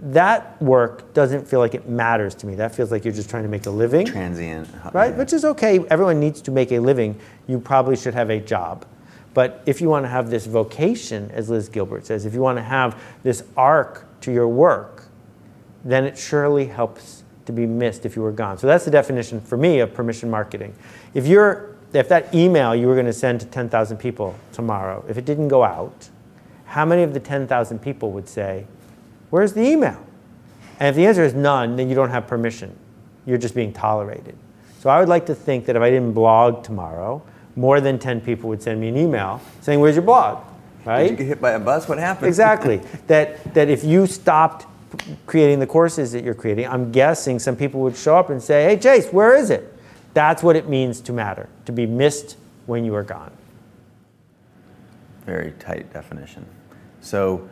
That 0.00 0.62
work 0.62 1.12
doesn't 1.14 1.48
feel 1.48 1.58
like 1.58 1.74
it 1.74 1.88
matters 1.88 2.32
to 2.36 2.46
me. 2.46 2.54
That 2.54 2.72
feels 2.72 2.92
like 2.92 3.04
you're 3.04 3.12
just 3.12 3.28
trying 3.28 3.42
to 3.42 3.48
make 3.48 3.66
a 3.66 3.70
living. 3.70 4.06
Transient. 4.06 4.68
Right? 4.92 5.12
Which 5.16 5.32
is 5.32 5.44
okay. 5.44 5.84
Everyone 5.90 6.20
needs 6.20 6.40
to 6.42 6.52
make 6.52 6.70
a 6.70 6.78
living. 6.78 7.18
You 7.48 7.58
probably 7.58 7.96
should 7.96 8.14
have 8.14 8.30
a 8.30 8.38
job. 8.38 8.86
But 9.34 9.60
if 9.66 9.80
you 9.80 9.88
want 9.88 10.04
to 10.04 10.08
have 10.08 10.30
this 10.30 10.46
vocation, 10.46 11.28
as 11.32 11.50
Liz 11.50 11.68
Gilbert 11.68 12.06
says, 12.06 12.24
if 12.24 12.34
you 12.34 12.40
want 12.40 12.58
to 12.58 12.62
have 12.62 13.02
this 13.24 13.42
arc 13.56 14.06
to 14.20 14.30
your 14.30 14.46
work, 14.46 15.06
then 15.84 16.04
it 16.04 16.16
surely 16.16 16.66
helps 16.66 17.17
to 17.48 17.52
be 17.52 17.66
missed 17.66 18.06
if 18.06 18.14
you 18.14 18.22
were 18.22 18.32
gone. 18.32 18.58
So 18.58 18.66
that's 18.66 18.84
the 18.84 18.90
definition 18.90 19.40
for 19.40 19.56
me 19.56 19.80
of 19.80 19.92
permission 19.92 20.30
marketing. 20.30 20.74
If 21.14 21.26
you're 21.26 21.74
if 21.92 22.08
that 22.10 22.32
email 22.34 22.74
you 22.74 22.86
were 22.86 22.94
going 22.94 23.06
to 23.06 23.14
send 23.14 23.40
to 23.40 23.46
10,000 23.46 23.96
people 23.96 24.34
tomorrow, 24.52 25.02
if 25.08 25.16
it 25.16 25.24
didn't 25.24 25.48
go 25.48 25.64
out, 25.64 26.10
how 26.66 26.84
many 26.84 27.02
of 27.02 27.14
the 27.14 27.20
10,000 27.20 27.78
people 27.78 28.12
would 28.12 28.28
say, 28.28 28.66
"Where's 29.30 29.54
the 29.54 29.62
email?" 29.62 29.98
And 30.78 30.88
if 30.90 30.94
the 30.94 31.06
answer 31.06 31.24
is 31.24 31.32
none, 31.34 31.76
then 31.76 31.88
you 31.88 31.94
don't 31.94 32.10
have 32.10 32.26
permission. 32.26 32.76
You're 33.24 33.38
just 33.38 33.54
being 33.54 33.72
tolerated. 33.72 34.36
So 34.80 34.90
I 34.90 35.00
would 35.00 35.08
like 35.08 35.26
to 35.26 35.34
think 35.34 35.64
that 35.66 35.74
if 35.74 35.82
I 35.82 35.90
didn't 35.90 36.12
blog 36.12 36.62
tomorrow, 36.62 37.22
more 37.56 37.80
than 37.80 37.98
10 37.98 38.20
people 38.20 38.48
would 38.50 38.62
send 38.62 38.80
me 38.80 38.88
an 38.88 38.96
email 38.96 39.40
saying, 39.62 39.80
Where's 39.80 39.96
your 39.96 40.04
blog? 40.04 40.44
Right? 40.84 41.04
Did 41.04 41.10
you 41.10 41.16
get 41.16 41.26
hit 41.26 41.40
by 41.40 41.52
a 41.52 41.58
bus? 41.58 41.88
What 41.88 41.98
happened? 41.98 42.28
Exactly. 42.28 42.80
that, 43.08 43.54
that 43.54 43.68
if 43.68 43.82
you 43.82 44.06
stopped 44.06 44.66
creating 45.26 45.60
the 45.60 45.66
courses 45.66 46.12
that 46.12 46.24
you're 46.24 46.34
creating, 46.34 46.66
I'm 46.66 46.90
guessing 46.92 47.38
some 47.38 47.56
people 47.56 47.80
would 47.80 47.96
show 47.96 48.16
up 48.16 48.30
and 48.30 48.42
say, 48.42 48.64
hey, 48.64 48.78
Chase, 48.78 49.08
where 49.12 49.36
is 49.36 49.50
it? 49.50 49.74
That's 50.14 50.42
what 50.42 50.56
it 50.56 50.68
means 50.68 51.00
to 51.02 51.12
matter, 51.12 51.48
to 51.66 51.72
be 51.72 51.86
missed 51.86 52.36
when 52.66 52.84
you 52.84 52.94
are 52.94 53.02
gone. 53.02 53.32
Very 55.26 55.52
tight 55.58 55.92
definition. 55.92 56.46
So 57.00 57.48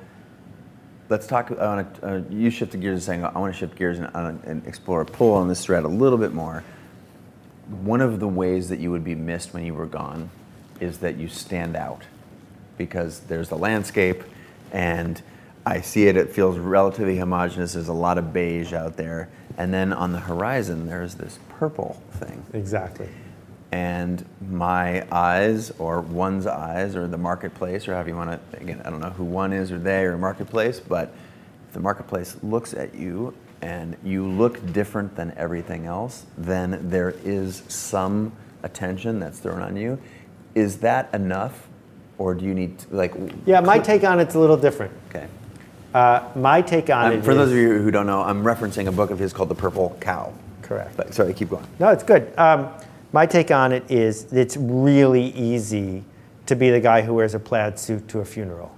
let's 1.09 1.27
talk. 1.27 1.51
I 1.53 1.77
want 1.77 1.95
to, 1.97 2.07
uh, 2.07 2.23
you 2.31 2.51
shifted 2.51 2.81
gears 2.81 2.95
and 2.95 3.03
saying, 3.03 3.25
I 3.25 3.39
want 3.39 3.53
to 3.53 3.59
shift 3.59 3.77
gears 3.77 3.99
and, 3.99 4.09
uh, 4.15 4.33
and 4.45 4.67
explore, 4.67 5.05
pull 5.05 5.35
on 5.35 5.49
this 5.49 5.65
thread 5.65 5.85
a 5.85 5.89
little 5.89 6.19
bit 6.19 6.33
more. 6.33 6.65
One 7.83 8.01
of 8.01 8.21
the 8.21 8.29
ways 8.29 8.69
that 8.69 8.79
you 8.79 8.91
would 8.91 9.05
be 9.05 9.15
missed 9.15 9.53
when 9.53 9.65
you 9.65 9.75
were 9.75 9.87
gone 9.87 10.31
is 10.81 10.99
that 10.99 11.17
you 11.17 11.29
stand 11.29 11.77
out 11.77 12.03
because 12.79 13.21
there's 13.21 13.49
the 13.49 13.57
landscape 13.57 14.23
and 14.73 15.21
I 15.67 15.81
see 15.81 16.07
it, 16.07 16.17
it 16.17 16.31
feels 16.31 16.59
relatively 16.59 17.19
homogenous. 17.19 17.73
There's 17.73 17.89
a 17.89 17.93
lot 17.93 18.19
of 18.19 18.33
beige 18.33 18.73
out 18.73 18.97
there. 18.97 19.29
And 19.59 19.75
then 19.75 19.93
on 19.93 20.13
the 20.13 20.21
horizon, 20.21 20.87
there's 20.87 21.17
this 21.17 21.41
purple 21.49 22.01
thing. 22.13 22.47
Exactly. 22.53 23.09
And 23.73 24.25
my 24.49 25.05
eyes, 25.11 25.73
or 25.79 26.01
one's 26.03 26.47
eyes, 26.47 26.95
or 26.95 27.09
the 27.09 27.19
marketplace, 27.19 27.89
or 27.89 27.95
however 27.95 28.11
you 28.11 28.17
want 28.17 28.53
to, 28.53 28.59
again, 28.59 28.81
I 28.85 28.91
don't 28.91 29.01
know 29.01 29.11
who 29.11 29.25
one 29.25 29.53
is 29.53 29.73
or 29.73 29.81
they 29.81 30.05
or 30.05 30.17
marketplace, 30.17 30.79
but 30.79 31.13
if 31.67 31.75
the 31.75 31.81
marketplace 31.81 32.37
looks 32.45 32.73
at 32.73 32.95
you 32.95 33.35
and 33.61 33.97
you 34.05 34.25
look 34.25 34.73
different 34.73 35.17
than 35.17 35.33
everything 35.37 35.87
else, 35.87 36.27
then 36.39 36.89
there 36.89 37.15
is 37.25 37.65
some 37.67 38.31
attention 38.63 39.19
that's 39.19 39.41
thrown 39.41 39.63
on 39.63 39.77
you. 39.77 39.99
Is 40.55 40.79
that 40.79 41.13
enough? 41.13 41.67
Or 42.19 42.35
do 42.35 42.45
you 42.45 42.55
need 42.55 42.79
to, 42.79 42.95
like? 42.95 43.15
Yeah, 43.45 43.61
my 43.61 43.79
take 43.79 44.05
on 44.05 44.21
it's 44.21 44.35
a 44.35 44.39
little 44.39 44.57
different. 44.57 44.93
Okay. 45.11 45.27
Uh, 45.97 46.29
my 46.35 46.61
take 46.61 46.91
on 46.91 47.11
it. 47.11 47.25
For 47.25 47.31
is, 47.31 47.39
those 47.39 47.53
of 47.53 47.57
you 47.57 47.79
who 47.79 47.91
don't 47.91 48.05
know, 48.05 48.21
I'm 48.21 48.45
referencing 48.45 48.87
a 48.87 48.93
book 48.93 49.11
of 49.11 49.19
his 49.19 49.33
called 49.33 49.49
The 49.49 49.55
Purple 49.55 49.97
Cow. 49.99 50.31
Correct. 50.61 50.95
But, 50.95 51.15
sorry, 51.15 51.33
keep 51.33 51.49
going. 51.49 51.67
No, 51.79 51.89
it's 51.89 52.03
good. 52.03 52.31
Um, 52.37 52.69
my 53.15 53.25
take 53.25 53.51
on 53.51 53.73
it 53.73 53.91
is 53.91 54.31
it's 54.31 54.59
really 54.59 55.29
easy 55.29 56.05
to 56.45 56.55
be 56.55 56.69
the 56.69 56.81
guy 56.81 57.01
who 57.01 57.15
wears 57.15 57.33
a 57.33 57.39
plaid 57.39 57.79
suit 57.79 58.07
to 58.09 58.19
a 58.19 58.27
funeral. 58.27 58.77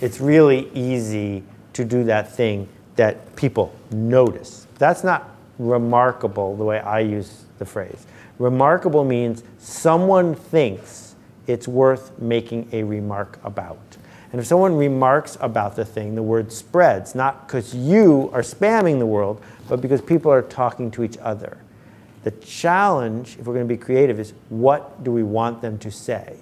It's 0.00 0.18
really 0.18 0.70
easy 0.72 1.42
to 1.74 1.84
do 1.84 2.04
that 2.04 2.32
thing 2.32 2.66
that 2.96 3.36
people 3.36 3.74
notice. 3.90 4.66
That's 4.78 5.04
not 5.04 5.36
remarkable 5.58 6.56
the 6.56 6.64
way 6.64 6.80
I 6.80 7.00
use 7.00 7.44
the 7.58 7.66
phrase. 7.66 8.06
Remarkable 8.38 9.04
means 9.04 9.44
someone 9.58 10.34
thinks 10.34 11.16
it's 11.46 11.68
worth 11.68 12.18
making 12.18 12.70
a 12.72 12.82
remark 12.82 13.38
about. 13.44 13.76
And 14.32 14.40
if 14.40 14.46
someone 14.46 14.76
remarks 14.76 15.36
about 15.40 15.74
the 15.74 15.84
thing, 15.84 16.14
the 16.14 16.22
word 16.22 16.52
spreads, 16.52 17.14
not 17.14 17.46
because 17.46 17.74
you 17.74 18.30
are 18.32 18.42
spamming 18.42 18.98
the 18.98 19.06
world, 19.06 19.42
but 19.68 19.80
because 19.80 20.00
people 20.00 20.30
are 20.30 20.42
talking 20.42 20.90
to 20.92 21.02
each 21.02 21.18
other. 21.18 21.58
The 22.22 22.30
challenge, 22.32 23.36
if 23.40 23.46
we're 23.46 23.54
going 23.54 23.66
to 23.66 23.74
be 23.74 23.78
creative, 23.78 24.20
is 24.20 24.34
what 24.48 25.02
do 25.02 25.10
we 25.10 25.22
want 25.22 25.62
them 25.62 25.78
to 25.78 25.90
say? 25.90 26.36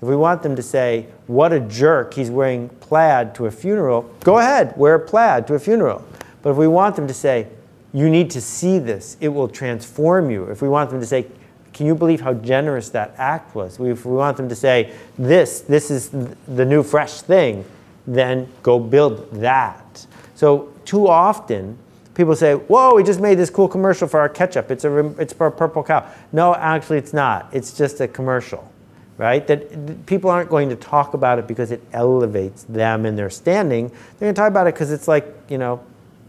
If 0.00 0.08
we 0.08 0.16
want 0.16 0.42
them 0.42 0.56
to 0.56 0.62
say, 0.62 1.06
what 1.26 1.52
a 1.52 1.60
jerk, 1.60 2.14
he's 2.14 2.30
wearing 2.30 2.68
plaid 2.68 3.34
to 3.36 3.46
a 3.46 3.50
funeral, 3.50 4.02
go 4.20 4.38
ahead, 4.38 4.76
wear 4.76 4.98
plaid 4.98 5.46
to 5.46 5.54
a 5.54 5.58
funeral. 5.58 6.04
But 6.42 6.50
if 6.50 6.56
we 6.56 6.66
want 6.68 6.96
them 6.96 7.06
to 7.06 7.14
say, 7.14 7.48
you 7.92 8.10
need 8.10 8.30
to 8.30 8.40
see 8.40 8.78
this, 8.78 9.16
it 9.20 9.28
will 9.28 9.48
transform 9.48 10.30
you. 10.30 10.44
If 10.44 10.60
we 10.60 10.68
want 10.68 10.90
them 10.90 11.00
to 11.00 11.06
say, 11.06 11.26
can 11.72 11.86
you 11.86 11.94
believe 11.94 12.20
how 12.20 12.34
generous 12.34 12.90
that 12.90 13.14
act 13.16 13.54
was? 13.54 13.80
If 13.80 14.04
we 14.04 14.14
want 14.14 14.36
them 14.36 14.48
to 14.48 14.54
say, 14.54 14.92
this, 15.18 15.60
this 15.60 15.90
is 15.90 16.10
the 16.10 16.64
new 16.64 16.82
fresh 16.82 17.22
thing, 17.22 17.64
then 18.06 18.48
go 18.62 18.78
build 18.78 19.30
that. 19.32 20.06
So 20.34 20.72
too 20.84 21.08
often, 21.08 21.78
people 22.14 22.36
say, 22.36 22.54
whoa, 22.54 22.94
we 22.94 23.02
just 23.02 23.20
made 23.20 23.36
this 23.36 23.48
cool 23.48 23.68
commercial 23.68 24.08
for 24.08 24.20
our 24.20 24.28
ketchup. 24.28 24.70
It's, 24.70 24.84
a, 24.84 25.06
it's 25.20 25.32
for 25.32 25.46
a 25.46 25.52
purple 25.52 25.82
cow. 25.82 26.06
No, 26.32 26.54
actually 26.54 26.98
it's 26.98 27.12
not. 27.12 27.48
It's 27.52 27.76
just 27.76 28.00
a 28.00 28.08
commercial, 28.08 28.70
right? 29.16 29.46
That 29.46 30.06
people 30.06 30.30
aren't 30.30 30.50
going 30.50 30.68
to 30.68 30.76
talk 30.76 31.14
about 31.14 31.38
it 31.38 31.46
because 31.46 31.70
it 31.70 31.80
elevates 31.92 32.64
them 32.64 33.06
in 33.06 33.16
their 33.16 33.30
standing. 33.30 33.88
They're 33.88 34.26
going 34.26 34.34
to 34.34 34.38
talk 34.38 34.50
about 34.50 34.66
it 34.66 34.74
because 34.74 34.90
it's 34.90 35.08
like, 35.08 35.26
you 35.48 35.58
know, 35.58 35.82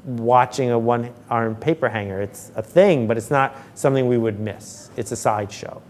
watching 0.05 0.71
a 0.71 0.77
one 0.79 1.13
armed 1.29 1.61
paper 1.61 1.89
hanger. 1.89 2.21
It's 2.21 2.51
a 2.55 2.61
thing, 2.61 3.07
but 3.07 3.17
it's 3.17 3.31
not 3.31 3.55
something 3.75 4.07
we 4.07 4.17
would 4.17 4.39
miss. 4.39 4.89
It's 4.97 5.11
a 5.11 5.15
sideshow. 5.15 5.81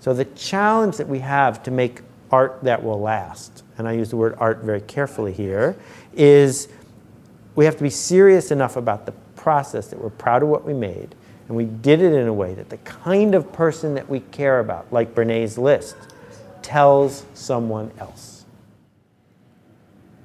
So 0.00 0.14
the 0.14 0.24
challenge 0.24 0.96
that 0.96 1.08
we 1.08 1.18
have 1.20 1.62
to 1.64 1.70
make 1.70 2.02
art 2.30 2.60
that 2.62 2.82
will 2.82 3.00
last, 3.00 3.64
and 3.76 3.86
I 3.86 3.92
use 3.92 4.10
the 4.10 4.16
word 4.16 4.34
art 4.38 4.62
very 4.62 4.80
carefully 4.80 5.32
here, 5.32 5.76
is 6.14 6.68
we 7.54 7.64
have 7.64 7.76
to 7.76 7.82
be 7.82 7.90
serious 7.90 8.50
enough 8.50 8.76
about 8.76 9.06
the 9.06 9.12
process 9.36 9.88
that 9.88 10.00
we're 10.00 10.10
proud 10.10 10.42
of 10.42 10.48
what 10.48 10.64
we 10.64 10.72
made, 10.72 11.14
and 11.48 11.56
we 11.56 11.64
did 11.64 12.00
it 12.00 12.12
in 12.12 12.28
a 12.28 12.32
way 12.32 12.54
that 12.54 12.68
the 12.70 12.78
kind 12.78 13.34
of 13.34 13.52
person 13.52 13.94
that 13.94 14.08
we 14.08 14.20
care 14.20 14.60
about, 14.60 14.92
like 14.92 15.14
Brené's 15.14 15.58
list, 15.58 15.96
tells 16.62 17.26
someone 17.34 17.90
else. 17.98 18.44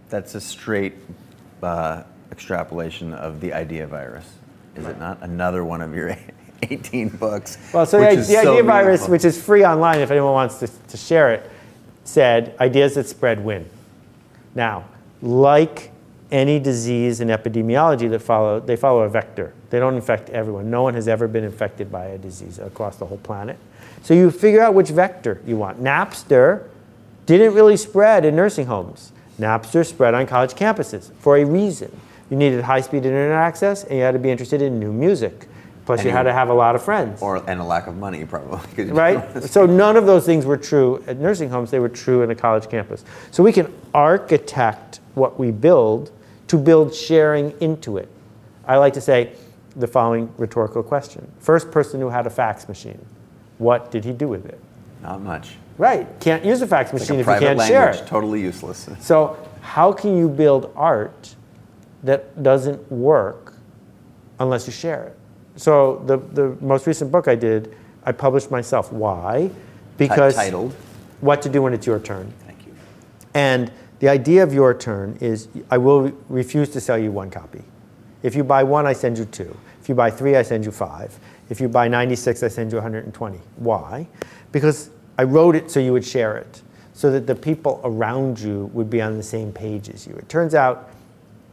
That's 0.10 0.36
a 0.36 0.42
straight 0.42 0.94
uh, 1.64 2.04
extrapolation 2.32 3.14
of 3.14 3.42
the 3.42 3.54
idea 3.54 3.88
virus, 3.88 4.26
is 4.76 4.86
it 4.86 5.00
not? 5.00 5.22
Another 5.22 5.64
one 5.64 5.82
of 5.82 5.94
your 5.94 6.18
18 6.64 7.10
books. 7.10 7.58
Well, 7.74 7.86
so 7.86 8.00
the, 8.00 8.16
the 8.16 8.24
so 8.24 8.52
idea 8.52 8.64
virus, 8.64 9.08
which 9.08 9.26
is 9.26 9.42
free 9.42 9.66
online 9.66 10.00
if 10.00 10.12
anyone 10.12 10.34
wants 10.34 10.60
to, 10.60 10.68
to 10.68 10.98
share 10.98 11.34
it, 11.34 11.50
said 12.04 12.56
ideas 12.60 12.96
that 12.96 13.08
spread 13.08 13.44
win. 13.44 13.70
Now, 14.54 14.86
like 15.22 15.92
any 16.32 16.60
disease 16.60 17.22
in 17.22 17.30
epidemiology 17.30 18.10
that 18.10 18.20
follow, 18.20 18.60
they 18.60 18.76
follow 18.76 19.02
a 19.02 19.10
vector. 19.10 19.54
They 19.70 19.80
don't 19.80 19.96
infect 19.96 20.30
everyone. 20.30 20.70
No 20.70 20.84
one 20.84 20.94
has 20.94 21.08
ever 21.08 21.28
been 21.28 21.44
infected 21.44 21.92
by 21.92 22.06
a 22.06 22.18
disease 22.18 22.60
across 22.60 22.98
the 22.98 23.06
whole 23.06 23.18
planet. 23.18 23.58
So 24.04 24.14
you 24.14 24.32
figure 24.32 24.62
out 24.62 24.74
which 24.74 24.90
vector 24.90 25.42
you 25.46 25.58
want. 25.58 25.82
Napster 25.82 26.68
didn't 27.26 27.54
really 27.54 27.78
spread 27.78 28.26
in 28.26 28.36
nursing 28.36 28.68
homes. 28.68 29.12
Napster 29.40 29.86
spread 29.86 30.14
on 30.14 30.28
college 30.28 30.54
campuses 30.54 31.12
for 31.16 31.38
a 31.38 31.44
reason. 31.44 31.92
You 32.30 32.38
needed 32.38 32.64
high-speed 32.64 33.06
internet 33.06 33.32
access, 33.32 33.84
and 33.84 33.98
you 33.98 34.04
had 34.04 34.12
to 34.12 34.20
be 34.20 34.32
interested 34.32 34.62
in 34.62 34.80
new 34.80 34.92
music. 34.92 35.48
Plus, 35.86 36.00
and 36.00 36.08
you 36.08 36.12
had 36.12 36.24
to 36.24 36.34
have 36.34 36.50
a 36.50 36.54
lot 36.54 36.74
of 36.74 36.84
friends. 36.84 37.22
Or, 37.22 37.48
and 37.48 37.62
a 37.62 37.64
lack 37.64 37.86
of 37.86 37.96
money, 37.96 38.26
probably. 38.26 38.86
right? 38.86 39.44
so, 39.44 39.68
none 39.68 39.96
of 39.96 40.08
those 40.08 40.26
things 40.26 40.46
were 40.46 40.58
true 40.58 41.04
at 41.06 41.18
nursing 41.18 41.50
homes, 41.50 41.70
they 41.70 41.80
were 41.80 41.90
true 41.90 42.24
in 42.24 42.32
a 42.32 42.36
college 42.36 42.68
campus. 42.70 43.06
So, 43.30 43.44
we 43.44 43.54
can 43.54 43.72
architect 43.94 45.00
what 45.14 45.40
we 45.40 45.52
build 45.52 46.12
to 46.48 46.58
build 46.58 46.94
sharing 46.94 47.54
into 47.62 47.98
it. 47.98 48.10
I 48.66 48.78
like 48.78 48.94
to 48.94 49.02
say 49.02 49.34
the 49.76 49.88
following 49.88 50.34
rhetorical 50.38 50.82
question 50.82 51.30
First 51.40 51.70
person 51.70 52.00
who 52.00 52.10
had 52.10 52.26
a 52.26 52.30
fax 52.30 52.68
machine, 52.68 53.04
what 53.58 53.92
did 53.92 54.04
he 54.04 54.12
do 54.12 54.28
with 54.28 54.46
it? 54.46 54.60
Not 55.04 55.22
much. 55.22 55.56
Right. 55.78 56.08
Can't 56.20 56.44
use 56.46 56.62
a 56.62 56.68
fax 56.68 56.94
machine 56.94 57.18
like 57.18 57.28
a 57.28 57.32
if 57.32 57.42
you 57.42 57.48
can't 57.48 57.60
language, 57.60 57.68
share 57.68 57.90
it. 57.92 58.08
Totally 58.08 58.42
useless. 58.42 58.90
So, 59.00 59.38
how 59.62 59.92
can 59.92 60.18
you 60.18 60.30
build 60.30 60.72
art 60.76 61.35
that 62.06 62.42
doesn't 62.42 62.92
work 62.92 63.54
unless 64.40 64.68
you 64.68 64.74
share 64.74 65.08
it? 65.08 65.18
So, 65.58 66.04
the, 66.06 66.18
the 66.18 66.58
most 66.62 66.86
recent 66.88 67.12
book 67.12 67.28
I 67.28 67.36
did, 67.36 67.76
I 68.04 68.12
published 68.12 68.52
myself. 68.52 68.92
Why? 68.92 69.50
Because. 69.98 70.36
titled? 70.36 70.74
What 71.22 71.42
to 71.44 71.50
Do 71.50 71.62
When 71.62 71.74
It's 71.74 71.88
Your 71.88 72.00
Turn. 72.00 72.32
Thank 72.46 72.66
you. 72.66 72.76
And 73.34 73.72
the 74.00 74.10
idea 74.10 74.44
of 74.44 74.54
your 74.54 74.74
turn 74.74 75.18
is 75.22 75.48
I 75.72 75.78
will 75.78 76.12
refuse 76.28 76.70
to 76.72 76.82
sell 76.82 76.98
you 76.98 77.12
one 77.12 77.30
copy. 77.30 77.64
If 78.22 78.36
you 78.36 78.44
buy 78.44 78.64
one, 78.64 78.86
I 78.86 78.94
send 78.94 79.18
you 79.18 79.26
two. 79.26 79.56
If 79.82 79.88
you 79.88 79.96
buy 79.96 80.12
three, 80.12 80.36
I 80.36 80.42
send 80.42 80.66
you 80.66 80.72
five. 80.72 81.18
If 81.50 81.62
you 81.62 81.68
buy 81.68 81.88
96, 81.88 82.44
I 82.44 82.48
send 82.48 82.72
you 82.72 82.78
120. 82.78 83.40
Why? 83.58 84.08
Because 84.52 84.90
I 85.18 85.24
wrote 85.24 85.56
it 85.56 85.70
so 85.70 85.80
you 85.80 85.94
would 85.94 86.06
share 86.06 86.38
it, 86.38 86.62
so 86.94 87.12
that 87.12 87.28
the 87.28 87.36
people 87.36 87.82
around 87.84 88.40
you 88.40 88.70
would 88.74 88.90
be 88.90 89.02
on 89.02 89.16
the 89.18 89.24
same 89.24 89.52
page 89.52 89.90
as 89.90 90.08
you. 90.08 90.16
It 90.16 90.28
turns 90.28 90.56
out 90.56 90.90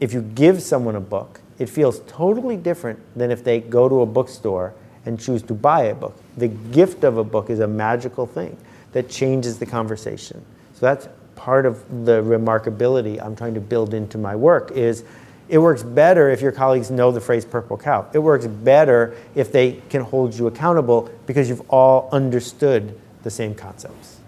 if 0.03 0.13
you 0.13 0.21
give 0.21 0.61
someone 0.61 0.97
a 0.97 1.01
book, 1.01 1.41
it 1.61 1.67
feels 1.67 2.01
totally 2.09 2.57
different 2.57 2.99
than 3.17 3.31
if 3.31 3.45
they 3.45 3.61
go 3.61 3.89
to 3.89 4.01
a 4.01 4.07
bookstore 4.07 4.75
and 5.07 5.19
choose 5.19 5.43
to 5.45 5.55
buy 5.55 5.85
a 5.85 5.95
book. 5.95 6.21
The 6.37 6.49
gift 6.49 7.05
of 7.05 7.19
a 7.19 7.25
book 7.25 7.51
is 7.51 7.61
a 7.61 7.69
magical 7.69 8.27
thing 8.27 8.57
that 8.95 9.09
changes 9.09 9.61
the 9.61 9.67
conversation. 9.67 10.45
So 10.75 10.81
that's 10.81 11.09
part 11.37 11.67
of 11.67 12.05
the 12.05 12.21
remarkability 12.21 13.23
I'm 13.23 13.37
trying 13.37 13.55
to 13.55 13.61
build 13.61 13.95
into 13.95 14.19
my 14.19 14.35
work 14.35 14.73
is 14.73 15.05
it 15.49 15.59
works 15.59 15.85
better 15.85 16.31
if 16.31 16.41
your 16.41 16.51
colleagues 16.51 16.91
know 16.91 17.13
the 17.13 17.21
phrase 17.21 17.45
purple 17.45 17.79
cow. 17.79 18.09
It 18.13 18.19
works 18.19 18.49
better 18.49 19.15
if 19.37 19.53
they 19.53 19.83
can 19.89 20.03
hold 20.03 20.35
you 20.35 20.49
accountable 20.49 21.11
because 21.27 21.49
you've 21.49 21.69
all 21.71 22.09
understood 22.11 22.99
the 23.23 23.31
same 23.31 23.55
concepts. 23.55 24.19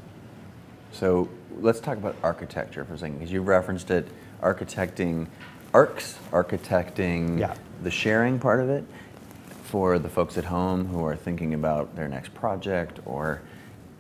So 0.93 1.29
let's 1.61 1.81
talk 1.81 1.99
about 1.99 2.15
architecture 2.23 2.85
for 2.85 2.95
a 2.95 2.99
second 2.99 3.19
because 3.19 3.33
you 3.33 3.43
referenced 3.43 3.91
it 3.91 4.07
architecting 4.41 5.27
arcs, 5.75 6.19
architecting 6.31 7.39
yeah. 7.39 7.55
the 7.83 7.91
sharing 7.91 8.39
part 8.39 8.61
of 8.61 8.71
it 8.71 8.85
for 9.65 9.99
the 9.99 10.09
folks 10.09 10.39
at 10.39 10.45
home 10.45 10.87
who 10.87 11.05
are 11.05 11.17
thinking 11.17 11.53
about 11.53 11.95
their 11.97 12.09
next 12.09 12.33
project 12.33 13.01
or 13.05 13.43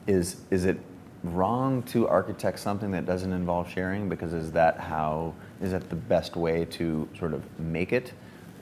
is 0.06 0.36
is 0.50 0.64
it 0.64 0.78
wrong 1.24 1.82
to 1.84 2.06
architect 2.06 2.58
something 2.58 2.90
that 2.92 3.06
doesn't 3.06 3.32
involve 3.32 3.68
sharing? 3.70 4.08
Because 4.08 4.32
is 4.32 4.52
that 4.52 4.78
how 4.78 5.34
is 5.60 5.72
that 5.72 5.88
the 5.90 5.96
best 5.96 6.36
way 6.36 6.64
to 6.66 7.08
sort 7.18 7.32
of 7.32 7.42
make 7.58 7.92
it, 7.92 8.12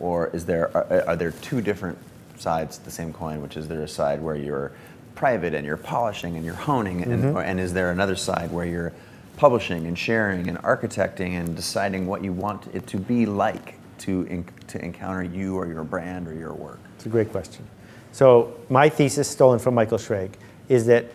or 0.01 0.29
is 0.29 0.47
there 0.47 0.75
are, 0.77 1.09
are 1.09 1.17
there 1.17 1.33
two 1.33 1.61
different 1.61 1.99
sides 2.39 2.79
to 2.79 2.85
the 2.85 2.91
same 2.91 3.13
coin? 3.13 3.43
Which 3.43 3.57
is 3.57 3.69
there 3.69 3.83
a 3.83 3.89
side 3.89 4.23
where 4.23 4.37
you're 4.37 4.73
private 5.15 5.55
and 5.55 5.67
you're 5.67 5.77
polishing 5.77 6.37
and 6.37 6.45
you're 6.45 6.55
honing, 6.55 7.03
and, 7.03 7.23
mm-hmm. 7.23 7.37
and 7.37 7.61
is 7.61 7.75
there 7.75 7.91
another 7.91 8.17
side 8.17 8.51
where 8.53 8.67
you're 8.67 8.93
publishing 9.37 9.87
and 9.87 9.99
sharing 9.99 10.49
and 10.49 10.59
architecting 10.59 11.41
and 11.41 11.57
deciding 11.57 12.07
what 12.07 12.23
you 12.23 12.33
want 12.33 12.67
it 12.75 12.87
to 12.89 12.97
be 12.97 13.27
like 13.27 13.75
to, 13.99 14.45
to 14.69 14.85
encounter 14.85 15.23
you 15.23 15.57
or 15.57 15.67
your 15.67 15.85
brand 15.85 16.29
or 16.29 16.35
your 16.35 16.53
work? 16.53 16.79
It's 16.97 17.07
a 17.07 17.09
great 17.09 17.31
question. 17.31 17.67
So 18.13 18.55
my 18.69 18.89
thesis, 18.89 19.29
stolen 19.29 19.59
from 19.59 19.75
Michael 19.75 19.99
Schrage, 19.99 20.35
is 20.69 20.87
that 20.87 21.07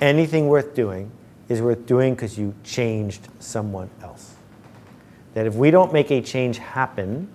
anything 0.00 0.48
worth 0.48 0.74
doing 0.74 1.10
is 1.48 1.60
worth 1.60 1.84
doing 1.86 2.14
because 2.14 2.38
you 2.38 2.54
changed 2.64 3.28
someone 3.40 3.90
else. 4.02 4.34
That 5.34 5.46
if 5.46 5.54
we 5.54 5.70
don't 5.70 5.92
make 5.92 6.10
a 6.10 6.20
change 6.22 6.58
happen, 6.58 7.28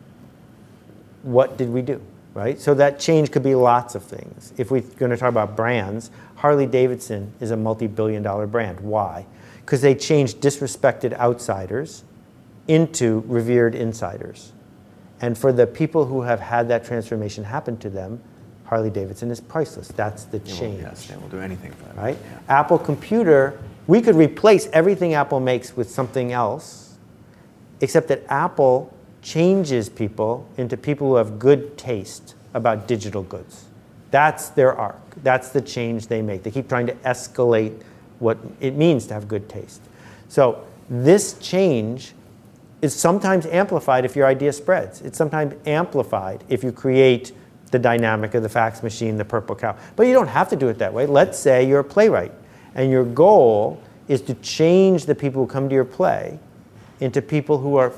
what 1.22 1.58
did 1.58 1.70
we 1.70 1.82
do? 1.82 2.02
Right? 2.34 2.60
So 2.60 2.74
that 2.74 3.00
change 3.00 3.32
could 3.32 3.44
be 3.44 3.56
lots 3.56 3.96
of 3.96 4.04
things. 4.04 4.54
If 4.58 4.72
we're 4.72 4.82
going 4.82 5.12
to 5.12 5.18
talk 5.18 5.30
about 5.30 5.56
brands, 5.56 6.12
Harley 6.36 6.66
Davidson 6.66 7.32
is 7.40 7.52
a 7.52 7.58
multi 7.58 7.88
billion 7.88 8.24
dollar 8.24 8.48
brand. 8.48 8.80
Why? 8.80 9.26
Because 9.66 9.82
they 9.82 9.96
changed 9.96 10.40
disrespected 10.42 11.18
outsiders 11.18 12.04
into 12.68 13.24
revered 13.28 13.74
insiders. 13.76 14.52
And 15.22 15.38
for 15.38 15.52
the 15.52 15.66
people 15.66 16.06
who 16.06 16.22
have 16.22 16.40
had 16.40 16.68
that 16.68 16.86
transformation 16.86 17.44
happen 17.44 17.78
to 17.78 17.90
them, 17.90 18.22
Harley 18.66 18.90
Davidson 18.90 19.32
is 19.32 19.40
priceless. 19.40 19.88
That's 19.90 20.26
the 20.26 20.40
change. 20.40 20.78
Will, 20.78 20.90
yes, 20.90 21.08
they 21.08 21.16
will 21.16 21.30
do 21.30 21.40
anything 21.40 21.72
for 21.72 21.86
that. 21.86 21.98
Right? 21.98 22.18
Yeah. 22.22 22.60
Apple 22.60 22.80
Computer, 22.80 23.60
we 23.88 24.02
could 24.02 24.16
replace 24.16 24.68
everything 24.74 25.14
Apple 25.14 25.40
makes 25.40 25.76
with 25.76 25.90
something 25.90 26.32
else, 26.32 26.98
except 27.82 28.08
that 28.08 28.24
Apple 28.30 28.92
changes 29.22 29.90
people 29.90 30.48
into 30.58 30.78
people 30.78 31.08
who 31.08 31.16
have 31.16 31.40
good 31.40 31.78
taste 31.78 32.36
about 32.54 32.88
digital 32.88 33.24
goods. 33.24 33.66
That's 34.12 34.50
their 34.50 34.74
arc. 34.74 35.02
That's 35.24 35.50
the 35.50 35.62
change 35.62 36.08
they 36.08 36.22
make. 36.22 36.44
They 36.44 36.52
keep 36.52 36.70
trying 36.70 36.88
to 36.88 36.94
escalate 36.96 37.82
what 38.20 38.38
it 38.60 38.76
means 38.76 39.08
to 39.08 39.14
have 39.14 39.28
good 39.28 39.50
taste. 39.50 39.82
So 40.30 40.66
this 40.90 41.38
change 41.40 42.14
is 42.82 42.94
sometimes 42.94 43.46
amplified 43.48 44.06
if 44.06 44.16
your 44.16 44.28
idea 44.28 44.54
spreads. 44.54 45.02
It's 45.02 45.18
sometimes 45.18 45.56
amplified 45.66 46.44
if 46.50 46.64
you 46.64 46.72
create 46.72 47.32
the 47.72 47.80
dynamic 47.80 48.34
of 48.36 48.44
the 48.44 48.50
fax 48.50 48.84
machine, 48.84 49.18
the 49.18 49.26
purple 49.26 49.56
cow. 49.56 49.76
But 49.96 50.08
you 50.08 50.14
don't 50.14 50.28
have 50.28 50.50
to 50.50 50.56
do 50.56 50.68
it 50.68 50.78
that 50.78 50.94
way. 50.94 51.06
Let's 51.06 51.38
say 51.38 51.68
you're 51.68 51.80
a 51.80 51.84
playwright 51.84 52.32
and 52.76 52.92
your 52.92 53.06
goal 53.06 53.82
is 54.08 54.22
to 54.22 54.34
change 54.36 55.06
the 55.06 55.16
people 55.16 55.46
who 55.46 55.52
come 55.52 55.68
to 55.70 55.76
your 55.76 55.86
play 55.86 56.40
into 57.00 57.22
people 57.22 57.58
who 57.58 57.76
are 57.78 57.92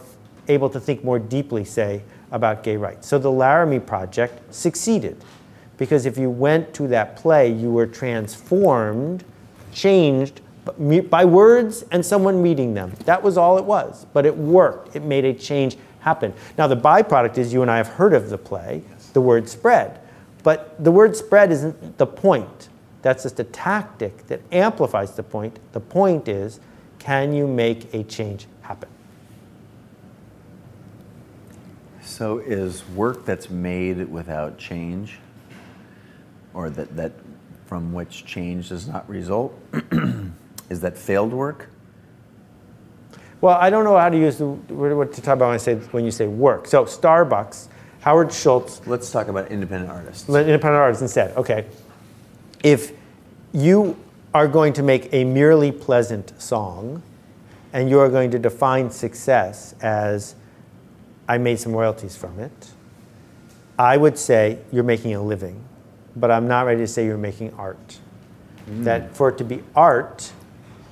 able 0.47 0.69
to 0.69 0.79
think 0.79 1.03
more 1.03 1.19
deeply, 1.19 1.65
say, 1.65 2.01
about 2.31 2.63
gay 2.63 2.77
rights. 2.77 3.07
So 3.07 3.19
the 3.19 3.31
Laramie 3.31 3.79
Project 3.79 4.53
succeeded 4.53 5.17
because 5.77 6.05
if 6.05 6.17
you 6.17 6.29
went 6.29 6.73
to 6.75 6.87
that 6.87 7.15
play, 7.15 7.51
you 7.51 7.71
were 7.71 7.85
transformed, 7.85 9.23
changed 9.77 10.41
by 11.09 11.23
words 11.23 11.85
and 11.91 12.05
someone 12.05 12.41
reading 12.41 12.73
them. 12.73 12.91
That 13.05 13.21
was 13.21 13.37
all 13.37 13.57
it 13.57 13.63
was, 13.63 14.05
but 14.11 14.25
it 14.25 14.35
worked. 14.35 14.95
It 14.95 15.03
made 15.03 15.23
a 15.23 15.33
change 15.33 15.77
happen. 15.99 16.33
Now, 16.57 16.67
the 16.67 16.75
byproduct 16.75 17.37
is 17.37 17.53
you 17.53 17.61
and 17.61 17.71
I 17.71 17.77
have 17.77 17.87
heard 17.87 18.13
of 18.13 18.29
the 18.29 18.37
play 18.37 18.83
the 19.13 19.21
word 19.21 19.49
spread. 19.49 19.99
But 20.43 20.75
the 20.83 20.91
word 20.91 21.15
spread 21.15 21.51
isn't 21.51 21.97
the 21.97 22.05
point. 22.05 22.69
That's 23.01 23.23
just 23.23 23.39
a 23.39 23.43
tactic 23.43 24.27
that 24.27 24.41
amplifies 24.51 25.15
the 25.15 25.23
point. 25.23 25.57
The 25.71 25.79
point 25.79 26.27
is 26.27 26.59
can 26.99 27.33
you 27.33 27.47
make 27.47 27.93
a 27.93 28.03
change 28.03 28.47
happen? 28.61 28.89
So, 32.01 32.37
is 32.37 32.87
work 32.89 33.25
that's 33.25 33.49
made 33.49 34.07
without 34.07 34.57
change, 34.57 35.17
or 36.53 36.69
that, 36.69 36.95
that 36.95 37.11
from 37.67 37.93
which 37.93 38.25
change 38.25 38.69
does 38.69 38.87
not 38.87 39.07
result, 39.07 39.53
Is 40.69 40.81
that 40.81 40.97
failed 40.97 41.31
work? 41.31 41.69
Well, 43.39 43.55
I 43.55 43.69
don't 43.69 43.83
know 43.83 43.97
how 43.97 44.09
to 44.09 44.17
use 44.17 44.37
the 44.37 44.47
what 44.47 45.13
to 45.13 45.21
talk 45.21 45.35
about 45.35 45.47
when 45.47 45.55
I 45.55 45.57
say 45.57 45.75
when 45.75 46.03
you 46.03 46.11
say 46.11 46.27
work. 46.27 46.67
So 46.67 46.85
Starbucks, 46.85 47.67
Howard 48.01 48.33
Schultz. 48.33 48.85
Let's 48.87 49.11
talk 49.11 49.27
about 49.27 49.49
independent 49.49 49.91
artists. 49.91 50.27
Independent 50.27 50.75
artists 50.75 51.01
instead. 51.01 51.37
Okay. 51.37 51.65
If 52.63 52.91
you 53.53 53.95
are 54.33 54.47
going 54.47 54.73
to 54.73 54.83
make 54.83 55.13
a 55.13 55.23
merely 55.23 55.71
pleasant 55.71 56.39
song, 56.41 57.03
and 57.73 57.89
you 57.89 57.99
are 57.99 58.09
going 58.09 58.31
to 58.31 58.39
define 58.39 58.89
success 58.89 59.75
as 59.81 60.35
I 61.27 61.37
made 61.37 61.59
some 61.59 61.73
royalties 61.73 62.15
from 62.17 62.39
it, 62.39 62.71
I 63.77 63.97
would 63.97 64.17
say 64.17 64.59
you're 64.71 64.83
making 64.83 65.13
a 65.13 65.21
living, 65.21 65.63
but 66.19 66.31
I'm 66.31 66.47
not 66.47 66.65
ready 66.65 66.81
to 66.81 66.87
say 66.87 67.05
you're 67.05 67.17
making 67.17 67.53
art. 67.53 67.99
Mm. 68.69 68.83
That 68.83 69.15
for 69.15 69.29
it 69.29 69.37
to 69.37 69.43
be 69.43 69.63
art, 69.75 70.31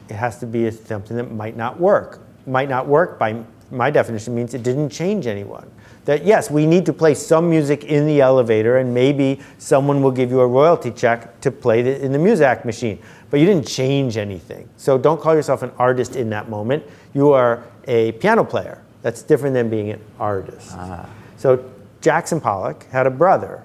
it 0.09 0.15
has 0.15 0.39
to 0.39 0.45
be 0.45 0.69
something 0.71 1.17
that 1.17 1.31
might 1.31 1.57
not 1.57 1.79
work. 1.79 2.21
Might 2.47 2.69
not 2.69 2.87
work 2.87 3.17
by 3.19 3.43
my 3.71 3.89
definition 3.89 4.35
means 4.35 4.53
it 4.53 4.63
didn't 4.63 4.89
change 4.89 5.27
anyone. 5.27 5.69
That 6.05 6.23
yes, 6.23 6.51
we 6.51 6.67
need 6.67 6.85
to 6.85 6.93
play 6.93 7.15
some 7.15 7.49
music 7.49 7.83
in 7.85 8.05
the 8.05 8.21
elevator, 8.21 8.77
and 8.77 8.93
maybe 8.93 9.39
someone 9.57 10.03
will 10.03 10.11
give 10.11 10.29
you 10.29 10.39
a 10.41 10.47
royalty 10.47 10.91
check 10.91 11.41
to 11.41 11.49
play 11.49 11.79
it 11.79 12.01
in 12.01 12.11
the 12.11 12.19
music 12.19 12.63
machine. 12.63 12.99
But 13.31 13.39
you 13.39 13.47
didn't 13.47 13.67
change 13.67 14.15
anything. 14.15 14.69
So 14.77 14.97
don't 14.99 15.19
call 15.19 15.33
yourself 15.33 15.63
an 15.63 15.71
artist 15.79 16.15
in 16.15 16.29
that 16.29 16.47
moment. 16.47 16.83
You 17.13 17.31
are 17.31 17.63
a 17.87 18.11
piano 18.13 18.43
player. 18.43 18.83
That's 19.01 19.23
different 19.23 19.55
than 19.55 19.69
being 19.69 19.89
an 19.89 20.01
artist. 20.19 20.73
Ah. 20.73 21.09
So 21.37 21.71
Jackson 22.01 22.39
Pollock 22.39 22.85
had 22.85 23.07
a 23.07 23.11
brother, 23.11 23.63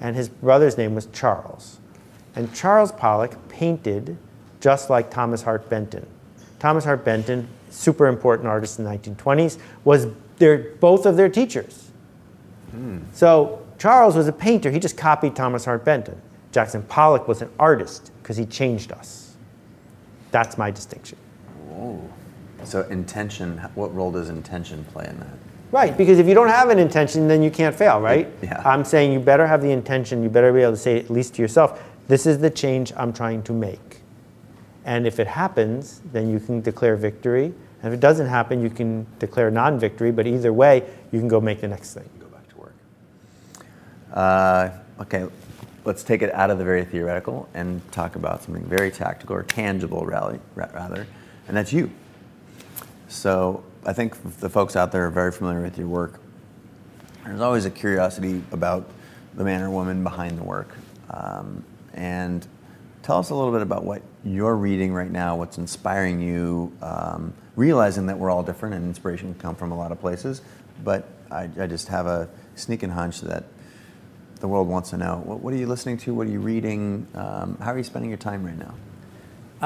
and 0.00 0.16
his 0.16 0.28
brother's 0.28 0.76
name 0.76 0.94
was 0.94 1.06
Charles. 1.06 1.78
And 2.34 2.52
Charles 2.54 2.92
Pollock 2.92 3.48
painted 3.48 4.16
just 4.60 4.90
like 4.90 5.10
Thomas 5.10 5.42
Hart 5.42 5.68
Benton. 5.68 6.06
Thomas 6.58 6.84
Hart 6.84 7.04
Benton, 7.04 7.48
super 7.70 8.06
important 8.06 8.48
artist 8.48 8.78
in 8.78 8.84
the 8.84 8.90
1920s, 8.90 9.58
was 9.84 10.06
their, 10.38 10.58
both 10.80 11.06
of 11.06 11.16
their 11.16 11.28
teachers. 11.28 11.90
Hmm. 12.70 12.98
So 13.12 13.64
Charles 13.78 14.16
was 14.16 14.28
a 14.28 14.32
painter, 14.32 14.70
he 14.70 14.78
just 14.78 14.96
copied 14.96 15.36
Thomas 15.36 15.64
Hart 15.64 15.84
Benton. 15.84 16.20
Jackson 16.52 16.82
Pollock 16.82 17.28
was 17.28 17.42
an 17.42 17.50
artist 17.58 18.10
because 18.22 18.36
he 18.36 18.44
changed 18.44 18.92
us. 18.92 19.36
That's 20.30 20.58
my 20.58 20.70
distinction. 20.70 21.18
Whoa. 21.68 22.02
So 22.64 22.82
intention, 22.88 23.58
what 23.74 23.94
role 23.94 24.10
does 24.10 24.28
intention 24.28 24.84
play 24.92 25.06
in 25.08 25.18
that? 25.20 25.36
Right, 25.70 25.96
because 25.96 26.18
if 26.18 26.26
you 26.26 26.34
don't 26.34 26.48
have 26.48 26.70
an 26.70 26.78
intention, 26.78 27.28
then 27.28 27.42
you 27.42 27.50
can't 27.50 27.74
fail, 27.74 28.00
right? 28.00 28.28
Yeah. 28.42 28.62
I'm 28.64 28.84
saying 28.84 29.12
you 29.12 29.20
better 29.20 29.46
have 29.46 29.60
the 29.60 29.70
intention, 29.70 30.22
you 30.22 30.30
better 30.30 30.52
be 30.52 30.62
able 30.62 30.72
to 30.72 30.78
say, 30.78 30.98
at 30.98 31.10
least 31.10 31.34
to 31.34 31.42
yourself, 31.42 31.82
this 32.06 32.24
is 32.24 32.38
the 32.38 32.48
change 32.48 32.92
I'm 32.96 33.12
trying 33.12 33.42
to 33.44 33.52
make. 33.52 34.00
And 34.86 35.06
if 35.06 35.20
it 35.20 35.26
happens, 35.26 36.00
then 36.12 36.30
you 36.30 36.40
can 36.40 36.62
declare 36.62 36.96
victory. 36.96 37.52
And 37.82 37.92
if 37.92 37.98
it 37.98 38.00
doesn't 38.00 38.26
happen, 38.26 38.62
you 38.62 38.70
can 38.70 39.06
declare 39.18 39.50
non 39.50 39.78
victory, 39.78 40.10
but 40.10 40.26
either 40.26 40.52
way, 40.52 40.88
you 41.12 41.18
can 41.18 41.28
go 41.28 41.40
make 41.40 41.60
the 41.60 41.68
next 41.68 41.92
thing. 41.92 42.08
Go 42.18 42.26
back 42.28 42.48
to 42.48 42.56
work. 42.56 42.74
Uh, 44.14 44.70
okay, 45.00 45.26
let's 45.84 46.02
take 46.02 46.22
it 46.22 46.34
out 46.34 46.50
of 46.50 46.56
the 46.56 46.64
very 46.64 46.86
theoretical 46.86 47.46
and 47.52 47.82
talk 47.92 48.16
about 48.16 48.42
something 48.42 48.64
very 48.64 48.90
tactical 48.90 49.36
or 49.36 49.42
tangible, 49.42 50.06
rather, 50.06 51.06
and 51.46 51.56
that's 51.56 51.72
you. 51.72 51.90
So 53.08 53.62
I 53.88 53.94
think 53.94 54.38
the 54.40 54.50
folks 54.50 54.76
out 54.76 54.92
there 54.92 55.06
are 55.06 55.10
very 55.10 55.32
familiar 55.32 55.62
with 55.62 55.78
your 55.78 55.88
work. 55.88 56.20
There's 57.24 57.40
always 57.40 57.64
a 57.64 57.70
curiosity 57.70 58.44
about 58.52 58.86
the 59.32 59.44
man 59.44 59.62
or 59.62 59.70
woman 59.70 60.04
behind 60.04 60.36
the 60.36 60.42
work. 60.42 60.76
Um, 61.08 61.64
and 61.94 62.46
tell 63.02 63.16
us 63.16 63.30
a 63.30 63.34
little 63.34 63.50
bit 63.50 63.62
about 63.62 63.84
what 63.84 64.02
you're 64.24 64.56
reading 64.56 64.92
right 64.92 65.10
now, 65.10 65.36
what's 65.36 65.56
inspiring 65.56 66.20
you, 66.20 66.70
um, 66.82 67.32
realizing 67.56 68.04
that 68.08 68.18
we're 68.18 68.28
all 68.28 68.42
different 68.42 68.74
and 68.74 68.84
inspiration 68.84 69.32
can 69.32 69.40
come 69.40 69.54
from 69.54 69.72
a 69.72 69.76
lot 69.78 69.90
of 69.90 69.98
places. 69.98 70.42
But 70.84 71.08
I, 71.30 71.48
I 71.58 71.66
just 71.66 71.88
have 71.88 72.06
a 72.06 72.28
sneaking 72.56 72.90
hunch 72.90 73.22
that 73.22 73.44
the 74.40 74.48
world 74.48 74.68
wants 74.68 74.90
to 74.90 74.98
know. 74.98 75.22
What, 75.24 75.40
what 75.40 75.54
are 75.54 75.56
you 75.56 75.66
listening 75.66 75.96
to? 75.96 76.12
What 76.12 76.26
are 76.26 76.30
you 76.30 76.40
reading? 76.40 77.06
Um, 77.14 77.56
how 77.58 77.72
are 77.72 77.78
you 77.78 77.84
spending 77.84 78.10
your 78.10 78.18
time 78.18 78.44
right 78.44 78.58
now? 78.58 78.74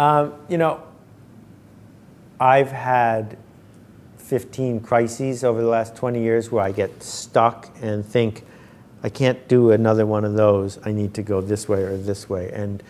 Um, 0.01 0.35
you 0.49 0.59
know, 0.59 0.81
I've 2.39 2.71
had 2.71 3.37
15 4.33 4.81
crises 4.81 5.45
over 5.45 5.61
the 5.61 5.69
last 5.69 5.95
20 5.95 6.23
years 6.23 6.51
where 6.51 6.65
I 6.65 6.73
get 6.73 7.03
stuck 7.03 7.69
and 7.83 8.03
think, 8.03 8.47
I 9.03 9.11
can't 9.11 9.47
do 9.47 9.73
another 9.73 10.07
one 10.07 10.25
of 10.25 10.33
those. 10.33 10.79
I 10.87 10.91
need 10.91 11.13
to 11.17 11.23
go 11.23 11.43
this 11.43 11.69
way 11.69 11.83
or 11.83 11.99
this 11.99 12.31
way. 12.31 12.51
And 12.51 12.83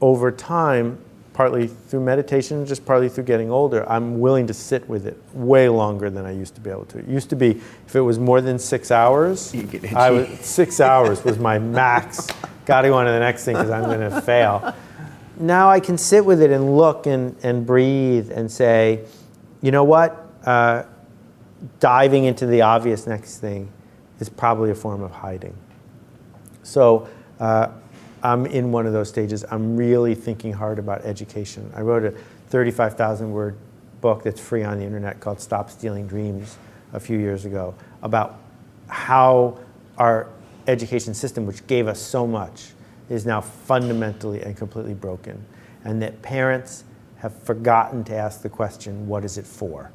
over 0.00 0.30
time, 0.30 1.00
partly 1.32 1.66
through 1.66 2.02
meditation, 2.02 2.64
just 2.64 2.86
partly 2.86 3.08
through 3.08 3.24
getting 3.24 3.50
older, 3.50 3.84
I'm 3.90 4.20
willing 4.20 4.46
to 4.46 4.54
sit 4.54 4.88
with 4.88 5.08
it 5.08 5.20
way 5.32 5.68
longer 5.68 6.08
than 6.08 6.24
I 6.24 6.30
used 6.30 6.54
to 6.54 6.60
be 6.60 6.70
able 6.70 6.84
to. 6.84 7.00
It 7.00 7.08
used 7.08 7.28
to 7.30 7.36
be 7.36 7.60
if 7.88 7.96
it 7.96 8.02
was 8.02 8.20
more 8.20 8.40
than 8.40 8.60
six 8.60 8.92
hours, 8.92 9.52
I 9.92 10.12
was, 10.12 10.28
six 10.38 10.78
hours 10.78 11.24
was 11.24 11.40
my 11.40 11.58
max. 11.58 12.28
Got 12.64 12.82
to 12.82 12.90
go 12.90 12.94
on 12.94 13.06
to 13.06 13.10
the 13.10 13.18
next 13.18 13.44
thing 13.44 13.56
because 13.56 13.70
I'm 13.70 13.86
going 13.86 14.08
to 14.08 14.22
fail 14.22 14.72
now 15.38 15.70
I 15.70 15.80
can 15.80 15.98
sit 15.98 16.24
with 16.24 16.40
it 16.42 16.50
and 16.50 16.76
look 16.76 17.06
and, 17.06 17.34
and 17.42 17.66
breathe 17.66 18.30
and 18.30 18.50
say, 18.50 19.00
you 19.62 19.70
know 19.70 19.84
what? 19.84 20.28
Uh, 20.44 20.82
diving 21.80 22.24
into 22.24 22.46
the 22.46 22.62
obvious 22.62 23.06
next 23.06 23.38
thing 23.38 23.70
is 24.18 24.28
probably 24.28 24.70
a 24.70 24.74
form 24.74 25.02
of 25.02 25.12
hiding. 25.12 25.56
So 26.62 27.08
uh, 27.40 27.68
I'm 28.22 28.46
in 28.46 28.72
one 28.72 28.86
of 28.86 28.92
those 28.92 29.08
stages. 29.08 29.44
I'm 29.50 29.76
really 29.76 30.14
thinking 30.14 30.52
hard 30.52 30.78
about 30.78 31.04
education. 31.04 31.72
I 31.74 31.80
wrote 31.80 32.04
a 32.04 32.10
35,000 32.50 33.30
word 33.30 33.56
book 34.00 34.22
that's 34.22 34.40
free 34.40 34.64
on 34.64 34.78
the 34.78 34.84
internet 34.84 35.20
called 35.20 35.40
Stop 35.40 35.70
Stealing 35.70 36.06
Dreams 36.06 36.58
a 36.92 37.00
few 37.00 37.18
years 37.18 37.44
ago 37.44 37.74
about 38.02 38.38
how 38.88 39.58
our 39.96 40.28
education 40.66 41.14
system, 41.14 41.46
which 41.46 41.66
gave 41.66 41.86
us 41.88 42.00
so 42.00 42.26
much, 42.26 42.72
is 43.08 43.26
now 43.26 43.40
fundamentally 43.40 44.42
and 44.42 44.56
completely 44.56 44.94
broken, 44.94 45.44
and 45.84 46.00
that 46.02 46.20
parents 46.22 46.84
have 47.22 47.40
forgotten 47.44 48.02
to 48.02 48.12
ask 48.12 48.42
the 48.42 48.48
question 48.48 49.06
what 49.06 49.24
is 49.24 49.38
it 49.38 49.46
for? 49.46 49.92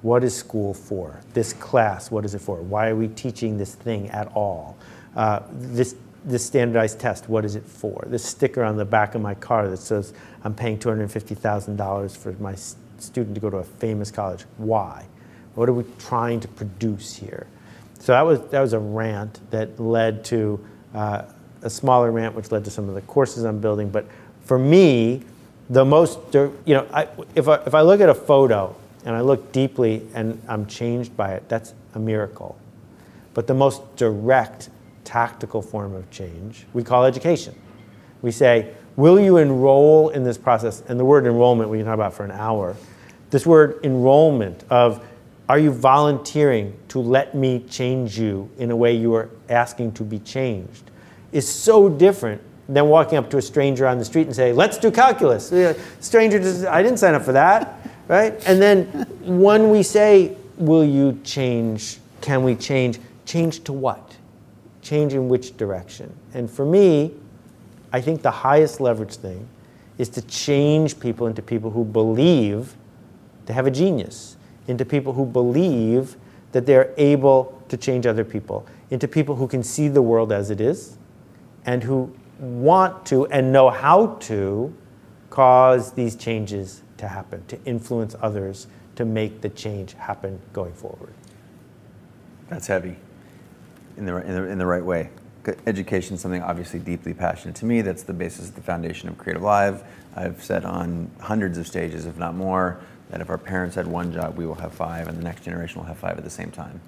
What 0.00 0.24
is 0.24 0.34
school 0.34 0.72
for? 0.72 1.20
This 1.34 1.52
class, 1.52 2.10
what 2.10 2.24
is 2.24 2.34
it 2.34 2.40
for? 2.40 2.56
Why 2.56 2.88
are 2.88 2.96
we 2.96 3.08
teaching 3.08 3.58
this 3.58 3.74
thing 3.74 4.08
at 4.08 4.26
all? 4.28 4.78
Uh, 5.14 5.40
this, 5.52 5.96
this 6.24 6.44
standardized 6.44 6.98
test, 6.98 7.28
what 7.28 7.44
is 7.44 7.56
it 7.56 7.66
for? 7.66 8.06
This 8.06 8.24
sticker 8.24 8.64
on 8.64 8.78
the 8.78 8.86
back 8.86 9.14
of 9.14 9.20
my 9.20 9.34
car 9.34 9.68
that 9.68 9.76
says 9.76 10.14
I'm 10.42 10.54
paying 10.54 10.78
$250,000 10.78 12.16
for 12.16 12.32
my 12.42 12.54
student 12.54 13.34
to 13.34 13.40
go 13.40 13.50
to 13.50 13.58
a 13.58 13.64
famous 13.64 14.10
college. 14.10 14.46
Why? 14.56 15.04
What 15.56 15.68
are 15.68 15.74
we 15.74 15.84
trying 15.98 16.40
to 16.40 16.48
produce 16.48 17.14
here? 17.16 17.46
So 17.98 18.12
that 18.12 18.22
was, 18.22 18.40
that 18.48 18.62
was 18.62 18.72
a 18.72 18.78
rant 18.78 19.40
that 19.50 19.78
led 19.78 20.24
to 20.26 20.64
uh, 20.94 21.24
a 21.60 21.68
smaller 21.68 22.10
rant, 22.10 22.34
which 22.34 22.50
led 22.50 22.64
to 22.64 22.70
some 22.70 22.88
of 22.88 22.94
the 22.94 23.02
courses 23.02 23.44
I'm 23.44 23.60
building. 23.60 23.90
But 23.90 24.06
for 24.46 24.58
me, 24.58 25.22
the 25.70 25.84
most, 25.84 26.18
you 26.34 26.52
know, 26.66 26.86
I, 26.92 27.08
if, 27.34 27.48
I, 27.48 27.54
if 27.64 27.74
I 27.74 27.80
look 27.80 28.00
at 28.00 28.08
a 28.08 28.14
photo 28.14 28.74
and 29.04 29.16
I 29.16 29.20
look 29.20 29.52
deeply 29.52 30.06
and 30.14 30.42
I'm 30.48 30.66
changed 30.66 31.16
by 31.16 31.34
it, 31.34 31.48
that's 31.48 31.72
a 31.94 31.98
miracle. 31.98 32.58
But 33.32 33.46
the 33.46 33.54
most 33.54 33.96
direct, 33.96 34.68
tactical 35.04 35.62
form 35.62 35.94
of 35.94 36.10
change 36.10 36.66
we 36.72 36.82
call 36.82 37.04
education. 37.04 37.54
We 38.20 38.32
say, 38.32 38.74
will 38.96 39.18
you 39.18 39.38
enroll 39.38 40.10
in 40.10 40.24
this 40.24 40.36
process? 40.36 40.82
And 40.88 41.00
the 41.00 41.04
word 41.04 41.24
enrollment 41.24 41.70
we 41.70 41.78
can 41.78 41.86
talk 41.86 41.94
about 41.94 42.12
for 42.12 42.24
an 42.24 42.32
hour. 42.32 42.76
This 43.30 43.46
word 43.46 43.80
enrollment 43.82 44.64
of 44.68 45.06
are 45.48 45.58
you 45.58 45.70
volunteering 45.72 46.76
to 46.88 47.00
let 47.00 47.34
me 47.34 47.64
change 47.68 48.18
you 48.18 48.50
in 48.58 48.70
a 48.70 48.76
way 48.76 48.94
you 48.94 49.14
are 49.14 49.30
asking 49.48 49.92
to 49.92 50.04
be 50.04 50.18
changed? 50.18 50.90
is 51.32 51.48
so 51.48 51.88
different 51.88 52.40
than 52.70 52.88
walking 52.88 53.18
up 53.18 53.28
to 53.28 53.36
a 53.36 53.42
stranger 53.42 53.86
on 53.86 53.98
the 53.98 54.04
street 54.04 54.28
and 54.28 54.36
say, 54.36 54.52
let's 54.52 54.78
do 54.78 54.92
calculus. 54.92 55.48
Stranger, 55.98 56.38
just, 56.38 56.64
I 56.66 56.82
didn't 56.82 56.98
sign 56.98 57.14
up 57.14 57.22
for 57.22 57.32
that, 57.32 57.88
right? 58.08 58.32
And 58.46 58.62
then 58.62 58.86
when 59.22 59.70
we 59.70 59.82
say, 59.82 60.36
will 60.56 60.84
you 60.84 61.18
change, 61.24 61.98
can 62.20 62.44
we 62.44 62.54
change, 62.54 63.00
change 63.26 63.64
to 63.64 63.72
what? 63.72 64.16
Change 64.82 65.14
in 65.14 65.28
which 65.28 65.56
direction? 65.56 66.14
And 66.32 66.48
for 66.48 66.64
me, 66.64 67.12
I 67.92 68.00
think 68.00 68.22
the 68.22 68.30
highest 68.30 68.80
leverage 68.80 69.16
thing 69.16 69.48
is 69.98 70.08
to 70.10 70.22
change 70.22 71.00
people 71.00 71.26
into 71.26 71.42
people 71.42 71.70
who 71.70 71.84
believe 71.84 72.76
they 73.46 73.52
have 73.52 73.66
a 73.66 73.70
genius, 73.70 74.36
into 74.68 74.84
people 74.84 75.12
who 75.12 75.26
believe 75.26 76.16
that 76.52 76.66
they're 76.66 76.94
able 76.96 77.60
to 77.68 77.76
change 77.76 78.06
other 78.06 78.24
people, 78.24 78.64
into 78.90 79.08
people 79.08 79.34
who 79.34 79.48
can 79.48 79.62
see 79.64 79.88
the 79.88 80.02
world 80.02 80.30
as 80.30 80.50
it 80.50 80.60
is, 80.60 80.96
and 81.66 81.82
who 81.82 82.12
want 82.40 83.06
to 83.06 83.26
and 83.26 83.52
know 83.52 83.70
how 83.70 84.16
to 84.20 84.74
cause 85.28 85.92
these 85.92 86.16
changes 86.16 86.82
to 86.96 87.06
happen, 87.06 87.44
to 87.46 87.62
influence 87.64 88.16
others 88.20 88.66
to 88.96 89.04
make 89.04 89.40
the 89.40 89.48
change 89.48 89.92
happen 89.94 90.40
going 90.52 90.72
forward. 90.72 91.12
That's 92.48 92.66
heavy 92.66 92.96
in 93.96 94.06
the, 94.06 94.16
in 94.16 94.34
the, 94.34 94.44
in 94.44 94.58
the 94.58 94.66
right 94.66 94.84
way. 94.84 95.10
education 95.66 96.14
is 96.14 96.20
something 96.20 96.42
obviously 96.42 96.80
deeply 96.80 97.14
passionate 97.14 97.54
to 97.56 97.64
me. 97.64 97.82
That's 97.82 98.02
the 98.02 98.12
basis, 98.12 98.50
the 98.50 98.60
foundation 98.60 99.08
of 99.08 99.16
Creative 99.18 99.42
Live. 99.42 99.84
I've 100.16 100.42
said 100.42 100.64
on 100.64 101.10
hundreds 101.20 101.58
of 101.58 101.66
stages, 101.66 102.06
if 102.06 102.18
not 102.18 102.34
more, 102.34 102.80
that 103.10 103.20
if 103.20 103.30
our 103.30 103.38
parents 103.38 103.76
had 103.76 103.86
one 103.86 104.12
job, 104.12 104.36
we 104.36 104.46
will 104.46 104.54
have 104.54 104.72
five, 104.72 105.08
and 105.08 105.16
the 105.16 105.22
next 105.22 105.44
generation 105.44 105.80
will 105.80 105.86
have 105.86 105.98
five 105.98 106.16
at 106.18 106.24
the 106.24 106.30
same 106.30 106.50
time. 106.50 106.80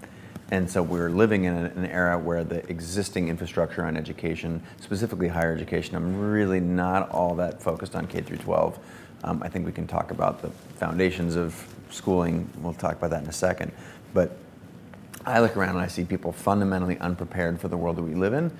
And 0.53 0.71
so 0.71 0.83
we're 0.83 1.09
living 1.09 1.45
in 1.45 1.55
an 1.55 1.87
era 1.87 2.19
where 2.19 2.45
the 2.45 2.59
existing 2.69 3.31
infrastructure 3.31 3.87
on 3.87 3.97
education, 3.97 4.63
specifically 4.79 5.27
higher 5.27 5.55
education, 5.55 5.97
I'm 5.97 6.31
really 6.31 6.61
not 6.61 7.09
all 7.09 7.35
that 7.37 7.63
focused 7.63 7.97
on 7.97 8.07
K 8.07 8.21
through 8.21 8.37
12. 8.37 8.79
Um, 9.25 9.43
I 9.43 9.49
think 9.49 9.65
we 9.65 9.73
can 9.73 9.87
talk 9.87 10.11
about 10.11 10.43
the 10.43 10.51
foundations 10.77 11.37
of 11.37 11.55
schooling. 11.89 12.51
We'll 12.61 12.75
talk 12.75 12.97
about 12.97 13.09
that 13.11 13.23
in 13.23 13.31
a 13.31 13.33
second. 13.33 13.73
But 14.13 14.37
I 15.25 15.41
look 15.41 15.57
around 15.57 15.77
and 15.77 15.79
I 15.79 15.87
see 15.87 16.05
people 16.05 16.33
fundamentally 16.33 16.99
unprepared 16.99 17.59
for 17.59 17.69
the 17.69 17.79
world 17.79 17.97
that 17.97 18.03
we 18.03 18.15
live 18.15 18.35
in 18.35 18.53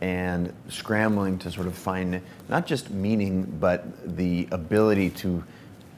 and 0.00 0.50
scrambling 0.70 1.38
to 1.40 1.50
sort 1.50 1.66
of 1.66 1.76
find 1.76 2.22
not 2.48 2.66
just 2.66 2.88
meaning, 2.88 3.44
but 3.60 4.16
the 4.16 4.48
ability 4.50 5.10
to, 5.10 5.44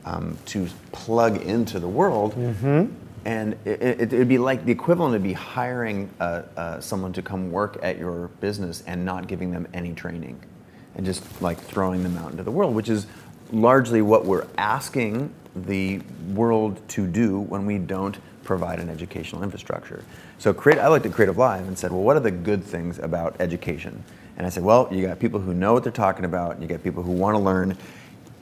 um, 0.07 0.37
to 0.47 0.67
plug 0.91 1.41
into 1.43 1.79
the 1.79 1.89
world. 1.89 2.35
Mm-hmm. 2.35 3.06
And 3.27 3.57
it, 3.65 4.13
would 4.13 4.29
be 4.29 4.39
like 4.39 4.65
the 4.65 4.71
equivalent 4.71 5.11
would 5.11 5.23
be 5.25 5.33
hiring 5.33 6.09
uh, 6.21 6.43
uh, 6.57 6.81
someone 6.81 7.13
to 7.15 7.23
come 7.23 7.51
work 7.51 7.77
at 7.83 7.99
your 7.99 8.29
business 8.41 8.85
and 8.87 9.05
not 9.05 9.27
giving 9.27 9.51
them 9.51 9.67
any 9.75 9.95
training 9.95 10.41
and 10.95 11.05
just 11.05 11.43
like 11.43 11.59
throwing 11.59 12.05
them 12.05 12.17
out 12.19 12.31
into 12.31 12.45
the 12.45 12.53
world, 12.53 12.73
which 12.73 12.89
is 12.89 13.09
largely 13.51 14.01
what 14.01 14.25
we're 14.25 14.47
asking 14.59 15.35
the 15.57 16.01
world 16.35 16.81
to 16.91 17.05
do 17.05 17.41
when 17.41 17.67
we 17.67 17.79
don't 17.79 18.17
provide 18.45 18.79
an 18.79 18.89
educational 18.89 19.43
infrastructure. 19.43 20.05
So 20.39 20.55
create, 20.55 20.79
I 20.79 20.87
looked 20.87 21.05
at 21.05 21.13
Creative 21.13 21.37
Live 21.37 21.67
and 21.67 21.77
said, 21.77 21.91
well, 21.91 22.03
what 22.03 22.17
are 22.17 22.21
the 22.21 22.31
good 22.31 22.63
things 22.63 23.01
about 23.01 23.41
education? 23.41 24.05
And 24.37 24.47
I 24.47 24.51
said, 24.51 24.63
well, 24.63 24.89
you 24.93 25.05
got 25.05 25.19
people 25.19 25.41
who 25.41 25.53
know 25.53 25.73
what 25.73 25.83
they're 25.83 25.91
talking 25.91 26.27
about, 26.27 26.63
you 26.63 26.69
got 26.69 26.85
people 26.85 27.03
who 27.03 27.11
want 27.11 27.35
to 27.35 27.41
learn. 27.41 27.77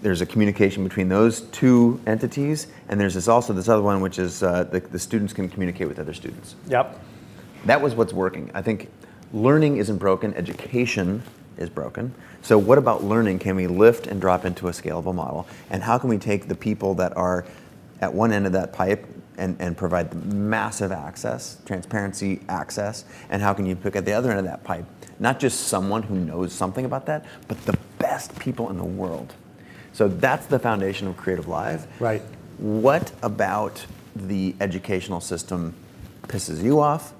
There's 0.05 0.21
a 0.21 0.27
communication 0.27 0.85
between 0.85 1.09
those 1.09 1.41
two 1.41 1.99
entities, 2.07 2.67
and 2.91 3.01
there's 3.01 3.15
this 3.15 3.27
also 3.27 3.55
this 3.55 3.71
other 3.71 3.81
one, 3.81 4.03
which 4.03 4.19
is 4.19 4.43
uh, 4.43 4.65
the, 4.65 4.81
the 4.81 4.99
students 4.99 5.33
can 5.33 5.49
communicate 5.49 5.89
with 5.89 5.99
other 5.99 6.13
students. 6.13 6.57
Yep. 6.69 7.01
That 7.65 7.81
was 7.81 7.95
what's 7.95 8.13
working. 8.13 8.51
I 8.53 8.61
think 8.61 8.91
learning 9.33 9.79
isn't 9.79 9.97
broken, 9.97 10.35
education 10.35 11.23
is 11.57 11.71
broken. 11.71 12.15
So, 12.43 12.59
what 12.59 12.77
about 12.77 13.03
learning 13.03 13.39
can 13.39 13.57
we 13.57 13.67
lift 13.67 14.07
and 14.07 14.21
drop 14.21 14.45
into 14.45 14.69
a 14.69 14.73
scalable 14.73 15.15
model? 15.15 15.49
And 15.71 15.83
how 15.83 15.97
can 15.97 16.11
we 16.11 16.19
take 16.19 16.49
the 16.49 16.55
people 16.55 16.93
that 16.97 17.17
are 17.17 17.47
at 18.03 18.13
one 18.13 18.31
end 18.31 18.45
of 18.45 18.53
that 18.53 18.75
pipe 18.75 19.07
and, 19.39 19.57
and 19.59 19.75
provide 19.75 20.15
massive 20.35 20.93
access, 20.93 21.57
transparency, 21.65 22.43
access, 22.51 23.07
and 23.31 23.41
how 23.41 23.55
can 23.55 23.65
you 23.65 23.75
pick 23.75 23.97
at 23.97 24.05
the 24.05 24.13
other 24.13 24.29
end 24.29 24.41
of 24.41 24.45
that 24.45 24.65
pipe? 24.65 24.85
Not 25.19 25.41
just 25.41 25.69
someone 25.69 26.03
who 26.03 26.17
knows 26.17 26.53
something 26.53 26.85
about 26.85 27.07
that, 27.07 27.25
but 27.49 27.59
the 27.65 27.79
best 27.99 28.39
people 28.39 28.69
in 28.69 28.77
the 28.77 28.85
world. 28.85 29.33
So 29.95 30.09
that's 30.09 30.47
the 30.47 30.59
foundation 30.59 31.07
of 31.07 31.17
Creative 31.17 31.47
Live. 31.47 31.87
Right. 32.01 32.21
What 32.59 33.13
about 33.23 33.87
the 34.17 34.55
educational 34.61 35.21
system 35.21 35.73
pisses 36.23 36.63
you 36.63 36.81
off? 36.81 37.13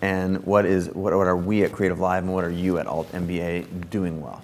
And 0.00 0.46
what 0.46 0.64
is 0.64 0.88
what, 0.90 1.12
what 1.12 1.26
are 1.26 1.36
we 1.36 1.64
at 1.64 1.72
Creative 1.72 1.98
Live 1.98 2.22
and 2.22 2.32
what 2.32 2.44
are 2.44 2.50
you 2.50 2.78
at 2.78 2.86
Alt 2.86 3.10
MBA 3.12 3.90
doing 3.90 4.20
well? 4.22 4.42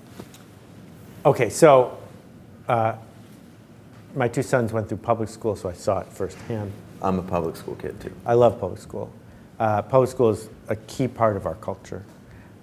Okay, 1.25 1.49
so 1.49 1.97
uh, 2.69 2.97
my 4.17 4.27
two 4.27 4.43
sons 4.43 4.73
went 4.73 4.89
through 4.89 4.99
public 4.99 5.29
school, 5.29 5.55
so 5.55 5.69
I 5.69 5.73
saw 5.73 6.01
it 6.01 6.09
firsthand. 6.09 6.73
I'm 7.01 7.21
a 7.21 7.23
public 7.23 7.57
school 7.57 7.77
kid 7.77 8.01
too. 8.01 8.13
I 8.27 8.35
love 8.35 8.59
public 8.59 8.81
school. 8.81 9.13
Uh, 9.61 9.83
public 9.83 10.11
school 10.11 10.31
is 10.31 10.49
a 10.69 10.77
key 10.77 11.07
part 11.07 11.37
of 11.37 11.47
our 11.47 11.55
culture. 11.55 12.05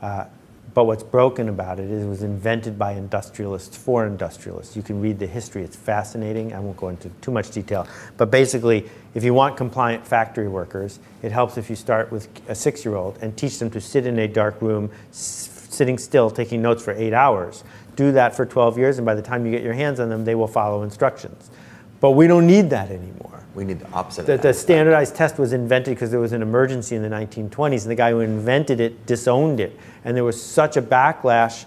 Uh, 0.02 0.26
but 0.74 0.86
what's 0.86 1.04
broken 1.04 1.50
about 1.50 1.80
it 1.80 1.90
is 1.92 2.04
it 2.04 2.08
was 2.08 2.24
invented 2.24 2.80
by 2.80 2.94
industrialists 2.94 3.78
for 3.78 4.06
industrialists. 4.08 4.76
You 4.76 4.82
can 4.82 5.02
read 5.02 5.20
the 5.20 5.28
history, 5.28 5.64
it's 5.64 5.76
fascinating. 5.76 6.54
I 6.54 6.60
won't 6.60 6.78
go 6.78 6.90
into 6.90 7.10
too 7.22 7.32
much 7.32 7.52
detail. 7.52 7.88
But 8.18 8.32
basically, 8.32 8.90
if 9.14 9.24
you 9.24 9.34
want 9.34 9.56
compliant 9.58 10.06
factory 10.08 10.48
workers, 10.48 11.00
it 11.22 11.32
helps 11.32 11.58
if 11.58 11.70
you 11.70 11.76
start 11.76 12.12
with 12.12 12.28
a 12.50 12.56
six 12.56 12.84
year 12.84 12.96
old 12.96 13.18
and 13.22 13.36
teach 13.38 13.60
them 13.60 13.70
to 13.72 13.82
sit 13.82 14.08
in 14.08 14.18
a 14.20 14.28
dark 14.28 14.62
room, 14.62 14.90
s- 15.12 15.50
sitting 15.70 15.98
still, 15.98 16.30
taking 16.30 16.62
notes 16.62 16.84
for 16.84 16.92
eight 16.94 17.14
hours. 17.14 17.64
Do 17.96 18.12
that 18.14 18.36
for 18.36 18.46
12 18.46 18.78
years, 18.78 18.98
and 18.98 19.06
by 19.06 19.14
the 19.16 19.22
time 19.22 19.46
you 19.46 19.52
get 19.52 19.62
your 19.62 19.74
hands 19.74 20.00
on 20.00 20.10
them, 20.10 20.26
they 20.26 20.34
will 20.36 20.48
follow 20.48 20.82
instructions. 20.82 21.52
But 22.00 22.12
we 22.12 22.28
don't 22.28 22.48
need 22.48 22.70
that 22.72 22.90
anymore. 22.90 23.33
We 23.56 23.66
need 23.66 23.80
the 23.80 23.92
opposite. 23.92 24.26
The, 24.26 24.38
the 24.38 24.54
standardized 24.54 25.16
test 25.16 25.38
was 25.38 25.54
invented 25.54 25.96
because 25.96 26.10
there 26.10 26.20
was 26.20 26.32
an 26.32 26.42
emergency 26.42 26.96
in 26.96 27.04
the 27.04 27.10
1920s, 27.10 27.84
and 27.84 27.92
the 27.92 27.96
guy 27.96 28.12
who 28.12 28.22
invented 28.22 28.80
it 28.80 29.06
disowned 29.06 29.60
it. 29.60 29.78
And 30.04 30.18
there 30.18 30.24
was 30.24 30.42
such 30.42 30.76
a 30.76 30.82
backlash 30.82 31.66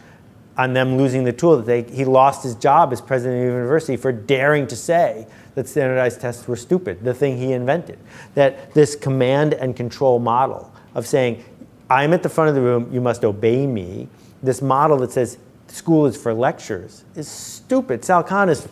on 0.56 0.72
them 0.72 0.96
losing 0.96 1.24
the 1.24 1.32
tool 1.32 1.56
that 1.58 1.66
they, 1.66 1.82
he 1.82 2.04
lost 2.04 2.42
his 2.42 2.54
job 2.54 2.92
as 2.92 3.00
president 3.00 3.40
of 3.40 3.46
the 3.46 3.52
university 3.52 3.96
for 3.96 4.10
daring 4.10 4.66
to 4.66 4.76
say 4.76 5.26
that 5.54 5.68
standardized 5.68 6.20
tests 6.20 6.48
were 6.48 6.56
stupid, 6.56 7.04
the 7.04 7.14
thing 7.14 7.36
he 7.36 7.52
invented. 7.52 7.98
That 8.34 8.72
this 8.72 8.96
command 8.96 9.54
and 9.54 9.76
control 9.76 10.18
model 10.18 10.72
of 10.94 11.06
saying, 11.06 11.44
I'm 11.90 12.12
at 12.14 12.22
the 12.22 12.28
front 12.28 12.48
of 12.48 12.54
the 12.54 12.62
room, 12.62 12.92
you 12.92 13.00
must 13.00 13.24
obey 13.24 13.66
me, 13.66 14.08
this 14.42 14.62
model 14.62 14.98
that 14.98 15.12
says 15.12 15.38
school 15.68 16.06
is 16.06 16.16
for 16.16 16.32
lectures 16.32 17.04
is 17.14 17.28
stupid. 17.28 18.04
Sal 18.04 18.22
Khan 18.22 18.48
is 18.48 18.66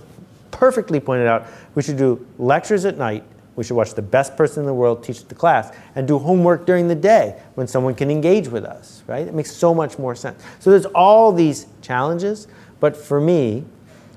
perfectly 0.55 1.01
pointed 1.01 1.27
out 1.27 1.47
we 1.75 1.83
should 1.83 1.97
do 1.97 2.25
lectures 2.39 2.85
at 2.85 2.97
night. 2.97 3.25
We 3.57 3.63
should 3.63 3.77
watch 3.77 3.95
the 3.95 4.03
best 4.03 4.37
person 4.37 4.61
in 4.61 4.67
the 4.67 4.75
world 4.75 5.05
teach 5.05 5.25
the 5.27 5.35
class 5.35 5.75
and 5.95 6.09
do 6.09 6.19
homework 6.19 6.67
during 6.67 6.89
the 6.89 6.95
day 6.95 7.41
when 7.55 7.67
someone 7.67 7.95
can 7.95 8.11
engage 8.11 8.49
with 8.49 8.65
us, 8.65 9.03
right? 9.07 9.27
It 9.27 9.35
makes 9.35 9.53
so 9.53 9.73
much 9.75 9.99
more 9.99 10.15
sense. 10.15 10.43
So 10.59 10.71
there's 10.71 10.87
all 10.87 11.31
these 11.33 11.67
challenges, 11.81 12.49
but 12.81 12.97
for 12.97 13.21
me, 13.21 13.65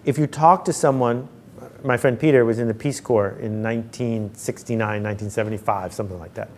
if 0.06 0.18
you 0.18 0.26
talk 0.26 0.66
to 0.66 0.74
someone, 0.74 1.28
my 1.84 1.98
friend 1.98 2.20
Peter 2.20 2.46
was 2.46 2.58
in 2.60 2.68
the 2.68 2.74
Peace 2.74 3.00
Corps 3.00 3.38
in 3.40 3.62
1969, 3.62 4.80
1975, 4.80 5.94
something 5.94 6.18
like 6.18 6.34
that. 6.34 6.50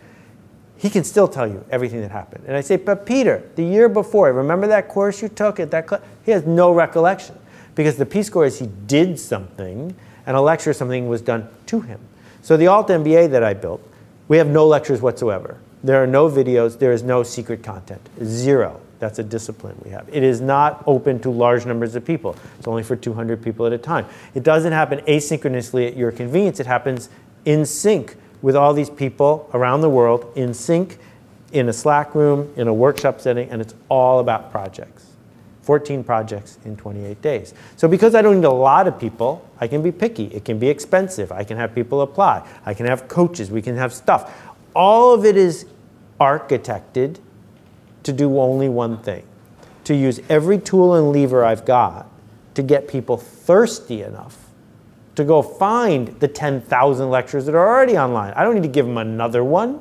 He 0.78 0.88
can 0.88 1.04
still 1.04 1.28
tell 1.28 1.46
you 1.46 1.62
everything 1.70 2.00
that 2.00 2.10
happened. 2.10 2.44
And 2.46 2.56
I 2.56 2.62
say, 2.62 2.76
but 2.76 3.04
Peter, 3.04 3.42
the 3.56 3.62
year 3.62 3.90
before, 3.90 4.32
remember 4.32 4.66
that 4.68 4.88
course 4.88 5.20
you 5.20 5.28
took 5.28 5.60
at 5.60 5.70
that 5.72 5.86
class? 5.86 6.00
He 6.24 6.30
has 6.30 6.46
no 6.46 6.72
recollection 6.72 7.36
because 7.74 7.96
the 7.96 8.06
Peace 8.06 8.28
Corps 8.28 8.46
is 8.46 8.58
he 8.58 8.68
did 8.86 9.18
something 9.18 9.94
and 10.26 10.36
a 10.36 10.40
lecture 10.40 10.72
something 10.72 11.08
was 11.08 11.22
done 11.22 11.48
to 11.66 11.80
him. 11.80 12.00
So 12.42 12.56
the 12.56 12.66
Alt 12.66 12.88
MBA 12.88 13.30
that 13.30 13.42
I 13.42 13.54
built, 13.54 13.82
we 14.28 14.36
have 14.38 14.48
no 14.48 14.66
lectures 14.66 15.02
whatsoever. 15.02 15.58
There 15.82 16.02
are 16.02 16.06
no 16.06 16.28
videos, 16.28 16.78
there 16.78 16.92
is 16.92 17.02
no 17.02 17.22
secret 17.22 17.62
content. 17.62 18.06
Zero. 18.22 18.80
That's 18.98 19.18
a 19.18 19.24
discipline 19.24 19.80
we 19.82 19.90
have. 19.90 20.06
It 20.12 20.22
is 20.22 20.42
not 20.42 20.84
open 20.86 21.20
to 21.20 21.30
large 21.30 21.64
numbers 21.64 21.94
of 21.94 22.04
people. 22.04 22.36
It's 22.58 22.68
only 22.68 22.82
for 22.82 22.96
200 22.96 23.42
people 23.42 23.66
at 23.66 23.72
a 23.72 23.78
time. 23.78 24.04
It 24.34 24.42
doesn't 24.42 24.72
happen 24.72 25.00
asynchronously 25.00 25.88
at 25.88 25.96
your 25.96 26.12
convenience. 26.12 26.60
It 26.60 26.66
happens 26.66 27.08
in 27.46 27.64
sync 27.64 28.16
with 28.42 28.54
all 28.54 28.74
these 28.74 28.90
people 28.90 29.48
around 29.54 29.80
the 29.80 29.88
world, 29.88 30.30
in 30.36 30.52
sync, 30.52 30.98
in 31.52 31.68
a 31.68 31.72
Slack 31.72 32.14
room, 32.14 32.52
in 32.56 32.68
a 32.68 32.74
workshop 32.74 33.20
setting, 33.20 33.48
and 33.50 33.60
it's 33.62 33.74
all 33.88 34.20
about 34.20 34.50
projects. 34.52 35.09
14 35.62 36.02
projects 36.02 36.58
in 36.64 36.76
28 36.76 37.20
days. 37.20 37.54
So 37.76 37.86
because 37.86 38.14
I 38.14 38.22
don't 38.22 38.36
need 38.36 38.46
a 38.46 38.50
lot 38.50 38.88
of 38.88 38.98
people, 38.98 39.46
I 39.60 39.68
can 39.68 39.82
be 39.82 39.92
picky. 39.92 40.24
It 40.26 40.44
can 40.44 40.58
be 40.58 40.68
expensive. 40.68 41.30
I 41.32 41.44
can 41.44 41.56
have 41.56 41.74
people 41.74 42.00
apply. 42.00 42.46
I 42.64 42.74
can 42.74 42.86
have 42.86 43.08
coaches. 43.08 43.50
We 43.50 43.62
can 43.62 43.76
have 43.76 43.92
stuff. 43.92 44.52
All 44.74 45.12
of 45.12 45.24
it 45.24 45.36
is 45.36 45.66
architected 46.20 47.18
to 48.02 48.12
do 48.12 48.38
only 48.38 48.68
one 48.68 48.98
thing 49.02 49.24
to 49.84 49.94
use 49.94 50.20
every 50.28 50.58
tool 50.58 50.94
and 50.94 51.12
lever 51.12 51.44
I've 51.44 51.64
got 51.64 52.08
to 52.54 52.62
get 52.62 52.88
people 52.88 53.16
thirsty 53.16 54.02
enough 54.02 54.50
to 55.16 55.24
go 55.24 55.42
find 55.42 56.08
the 56.20 56.28
10,000 56.28 57.10
lectures 57.10 57.46
that 57.46 57.54
are 57.54 57.68
already 57.68 57.98
online. 57.98 58.32
I 58.34 58.42
don't 58.42 58.54
need 58.54 58.62
to 58.62 58.68
give 58.68 58.86
them 58.86 58.98
another 58.98 59.42
one. 59.42 59.80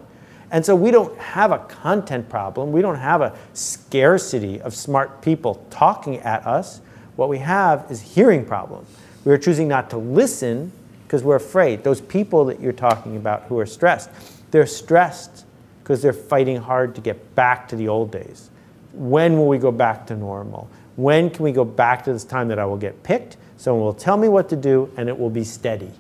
And 0.52 0.66
so 0.66 0.76
we 0.76 0.92
don't 0.92 1.16
have 1.20 1.52
a 1.52 1.60
content 1.60 2.30
problem. 2.30 2.72
We 2.72 2.82
don't 2.82 2.96
have 2.96 3.22
a 3.22 3.38
scarcity 3.54 4.60
of 4.62 4.76
smart 4.76 5.22
people 5.22 5.66
talking 5.70 6.18
at 6.18 6.46
us. 6.46 6.82
What 7.16 7.30
we 7.30 7.38
have 7.40 7.86
is 7.92 8.02
hearing 8.02 8.46
problem. 8.46 8.86
We 9.26 9.34
are 9.34 9.38
choosing 9.38 9.68
not 9.68 9.90
to 9.92 9.98
listen 9.98 10.72
because 11.04 11.24
we're 11.24 11.36
afraid. 11.36 11.84
Those 11.84 12.02
people 12.02 12.46
that 12.46 12.60
you're 12.60 12.72
talking 12.72 13.16
about 13.18 13.44
who 13.44 13.60
are 13.60 13.66
stressed, 13.66 14.10
they're 14.52 14.66
stressed 14.66 15.46
because 15.84 16.02
they're 16.02 16.14
fighting 16.14 16.58
hard 16.58 16.96
to 16.96 17.02
get 17.02 17.36
back 17.36 17.68
to 17.68 17.76
the 17.76 17.88
old 17.88 18.12
days. 18.12 18.50
When 18.94 19.38
will 19.38 19.48
we 19.48 19.58
go 19.58 19.72
back 19.72 20.08
to 20.08 20.16
normal? 20.16 20.70
When 20.96 21.30
can 21.30 21.44
we 21.44 21.52
go 21.52 21.66
back 21.66 22.04
to 22.06 22.14
this 22.14 22.24
time 22.24 22.48
that 22.50 22.60
I 22.60 22.66
will 22.66 22.78
get 22.78 23.04
picked? 23.04 23.38
Someone 23.58 23.84
will 23.84 23.94
tell 23.94 24.18
me 24.18 24.30
what 24.30 24.50
to 24.50 24.56
do 24.56 24.92
and 24.98 25.10
it 25.10 25.18
will 25.18 25.30
be 25.30 25.44
steady. 25.44 25.92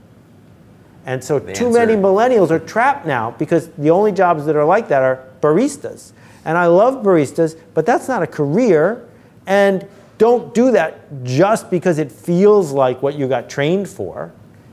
And 1.05 1.23
so 1.23 1.39
the 1.39 1.53
too 1.53 1.67
answer. 1.67 1.85
many 1.85 1.93
millennials 1.95 2.51
are 2.51 2.59
trapped 2.59 3.05
now 3.05 3.31
because 3.31 3.69
the 3.69 3.89
only 3.89 4.11
jobs 4.11 4.45
that 4.45 4.55
are 4.55 4.65
like 4.65 4.87
that 4.89 5.01
are 5.01 5.23
baristas. 5.41 6.11
And 6.45 6.57
I 6.57 6.67
love 6.67 7.03
baristas, 7.03 7.59
but 7.73 7.85
that's 7.85 8.07
not 8.07 8.23
a 8.23 8.27
career. 8.27 9.07
And 9.47 9.87
don't 10.17 10.53
do 10.53 10.71
that 10.71 11.23
just 11.23 11.69
because 11.69 11.97
it 11.97 12.11
feels 12.11 12.71
like 12.71 13.01
what 13.01 13.15
you 13.15 13.27
got 13.27 13.49
trained 13.49 13.89
for. 13.89 14.31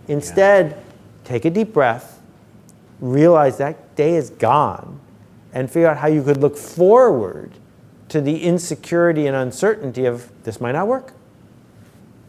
Instead, 0.08 0.72
yeah. 0.72 0.76
take 1.24 1.44
a 1.44 1.50
deep 1.50 1.72
breath, 1.72 2.20
realize 3.00 3.58
that 3.58 3.94
day 3.96 4.14
is 4.14 4.30
gone, 4.30 5.00
and 5.52 5.70
figure 5.70 5.88
out 5.88 5.98
how 5.98 6.08
you 6.08 6.22
could 6.22 6.36
look 6.38 6.56
forward 6.56 7.52
to 8.08 8.20
the 8.20 8.42
insecurity 8.42 9.26
and 9.26 9.36
uncertainty 9.36 10.04
of 10.04 10.30
this 10.44 10.60
might 10.60 10.72
not 10.72 10.86
work. 10.86 11.12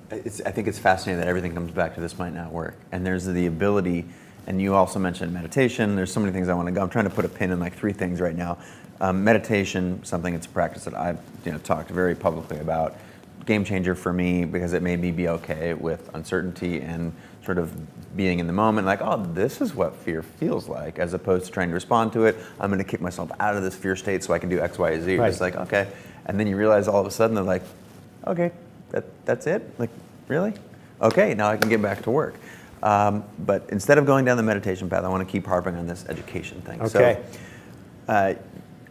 It's, 0.10 0.42
I 0.42 0.52
think 0.52 0.68
it's 0.68 0.80
fascinating 0.80 1.20
that 1.20 1.28
everything 1.28 1.54
comes 1.54 1.72
back 1.72 1.96
to 1.96 2.02
this 2.02 2.18
might 2.18 2.34
not 2.34 2.52
work. 2.52 2.76
And 2.92 3.06
there's 3.06 3.26
the 3.26 3.46
ability, 3.46 4.06
and 4.48 4.62
you 4.62 4.74
also 4.74 5.00
mentioned 5.00 5.34
meditation. 5.34 5.96
There's 5.96 6.12
so 6.12 6.20
many 6.20 6.32
things 6.32 6.48
I 6.48 6.54
want 6.54 6.68
to 6.68 6.72
go. 6.72 6.82
I'm 6.82 6.90
trying 6.90 7.10
to 7.10 7.14
put 7.14 7.26
a 7.26 7.30
pin 7.30 7.52
in 7.52 7.60
like 7.60 7.76
three 7.76 7.94
things 7.94 8.22
right 8.22 8.36
now. 8.36 8.58
Um, 9.02 9.24
meditation, 9.24 10.04
something 10.04 10.34
it's 10.34 10.48
a 10.48 10.50
practice 10.50 10.86
that 10.86 10.96
I've 10.96 11.20
you 11.46 11.52
know, 11.52 11.58
talked 11.60 11.90
very 11.90 12.16
publicly 12.16 12.60
about. 12.60 12.96
Game 13.46 13.64
changer 13.64 13.96
for 13.96 14.12
me 14.12 14.46
because 14.46 14.74
it 14.74 14.82
made 14.82 15.00
me 15.00 15.12
be 15.12 15.28
okay 15.30 15.74
with 15.74 16.10
uncertainty 16.16 16.82
and 16.82 17.14
sort 17.44 17.58
of 17.58 17.72
being 18.18 18.40
in 18.40 18.48
the 18.48 18.54
moment, 18.54 18.86
like, 18.86 19.02
oh, 19.02 19.24
this 19.34 19.62
is 19.62 19.74
what 19.74 19.96
fear 19.96 20.22
feels 20.22 20.68
like, 20.68 21.00
as 21.00 21.14
opposed 21.14 21.46
to 21.46 21.52
trying 21.52 21.70
to 21.70 21.74
respond 21.74 22.12
to 22.14 22.26
it. 22.26 22.36
I'm 22.60 22.70
going 22.70 22.84
to 22.84 22.90
kick 22.90 23.00
myself 23.00 23.32
out 23.40 23.56
of 23.56 23.64
this 23.64 23.76
fear 23.76 23.96
state 23.96 24.24
so 24.24 24.34
I 24.34 24.40
can 24.40 24.50
do 24.50 24.60
X, 24.60 24.78
Y, 24.78 25.00
Z. 25.00 25.18
Right. 25.18 25.30
It's 25.30 25.40
like, 25.40 25.56
okay. 25.56 25.88
And 26.26 26.38
then 26.38 26.48
you 26.48 26.58
realize 26.58 26.88
all 26.88 27.00
of 27.00 27.08
a 27.08 27.12
sudden 27.12 27.36
they're 27.36 27.44
like, 27.44 27.64
okay, 28.26 28.52
that, 28.92 29.26
that's 29.26 29.48
it? 29.48 29.78
Like, 29.80 29.90
really? 30.28 30.54
Okay, 31.02 31.34
now 31.34 31.50
I 31.50 31.58
can 31.58 31.70
get 31.70 31.82
back 31.82 32.02
to 32.04 32.12
work. 32.12 32.36
Um, 32.84 33.24
but 33.40 33.66
instead 33.70 33.98
of 33.98 34.06
going 34.06 34.26
down 34.26 34.38
the 34.38 34.44
meditation 34.44 34.90
path, 34.90 35.04
I 35.04 35.10
want 35.10 35.28
to 35.28 35.32
keep 35.32 35.46
harping 35.46 35.76
on 35.76 35.88
this 35.88 36.06
education 36.08 36.62
thing. 36.62 36.82
Okay. 36.82 37.24
So, 38.08 38.14
uh, 38.14 38.34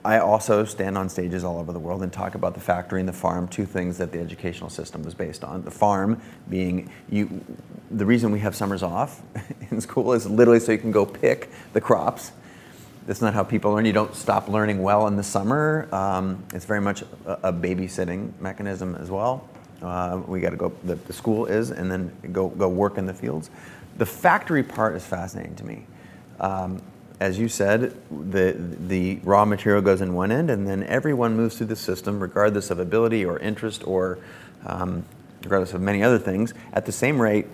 I 0.06 0.20
also 0.20 0.64
stand 0.64 0.96
on 0.96 1.08
stages 1.08 1.42
all 1.42 1.58
over 1.58 1.72
the 1.72 1.80
world 1.80 2.04
and 2.04 2.12
talk 2.12 2.36
about 2.36 2.54
the 2.54 2.60
factory 2.60 3.00
and 3.00 3.08
the 3.08 3.12
farm, 3.12 3.48
two 3.48 3.66
things 3.66 3.98
that 3.98 4.12
the 4.12 4.20
educational 4.20 4.70
system 4.70 5.02
was 5.02 5.14
based 5.14 5.42
on. 5.42 5.64
The 5.64 5.72
farm 5.72 6.22
being 6.48 6.92
you, 7.10 7.44
the 7.90 8.06
reason 8.06 8.30
we 8.30 8.38
have 8.38 8.54
summers 8.54 8.84
off 8.84 9.20
in 9.72 9.80
school 9.80 10.12
is 10.12 10.30
literally 10.30 10.60
so 10.60 10.70
you 10.70 10.78
can 10.78 10.92
go 10.92 11.04
pick 11.04 11.50
the 11.72 11.80
crops. 11.80 12.30
That's 13.08 13.20
not 13.20 13.34
how 13.34 13.42
people 13.42 13.72
learn. 13.72 13.84
You 13.84 13.92
don't 13.92 14.14
stop 14.14 14.48
learning 14.48 14.80
well 14.80 15.08
in 15.08 15.16
the 15.16 15.24
summer. 15.24 15.88
Um, 15.92 16.44
it's 16.54 16.64
very 16.64 16.80
much 16.80 17.02
a, 17.02 17.48
a, 17.48 17.52
babysitting 17.52 18.32
mechanism 18.40 18.94
as 18.94 19.10
well. 19.10 19.48
Uh, 19.82 20.22
we 20.26 20.40
got 20.40 20.50
to 20.50 20.56
go. 20.56 20.72
The, 20.84 20.94
the 20.94 21.12
school 21.12 21.46
is, 21.46 21.70
and 21.70 21.90
then 21.90 22.10
go 22.32 22.48
go 22.48 22.68
work 22.68 22.98
in 22.98 23.06
the 23.06 23.14
fields. 23.14 23.50
The 23.98 24.06
factory 24.06 24.62
part 24.62 24.96
is 24.96 25.04
fascinating 25.04 25.56
to 25.56 25.64
me. 25.64 25.86
Um, 26.40 26.82
as 27.18 27.38
you 27.38 27.48
said, 27.48 27.96
the, 28.10 28.54
the 28.86 29.20
raw 29.24 29.46
material 29.46 29.80
goes 29.80 30.02
in 30.02 30.12
one 30.12 30.30
end, 30.30 30.50
and 30.50 30.66
then 30.66 30.82
everyone 30.82 31.34
moves 31.34 31.56
through 31.56 31.68
the 31.68 31.76
system, 31.76 32.20
regardless 32.20 32.70
of 32.70 32.78
ability 32.78 33.24
or 33.24 33.38
interest 33.38 33.86
or 33.86 34.18
um, 34.66 35.02
regardless 35.42 35.72
of 35.72 35.80
many 35.80 36.02
other 36.02 36.18
things, 36.18 36.52
at 36.72 36.84
the 36.84 36.92
same 36.92 37.20
rate, 37.20 37.46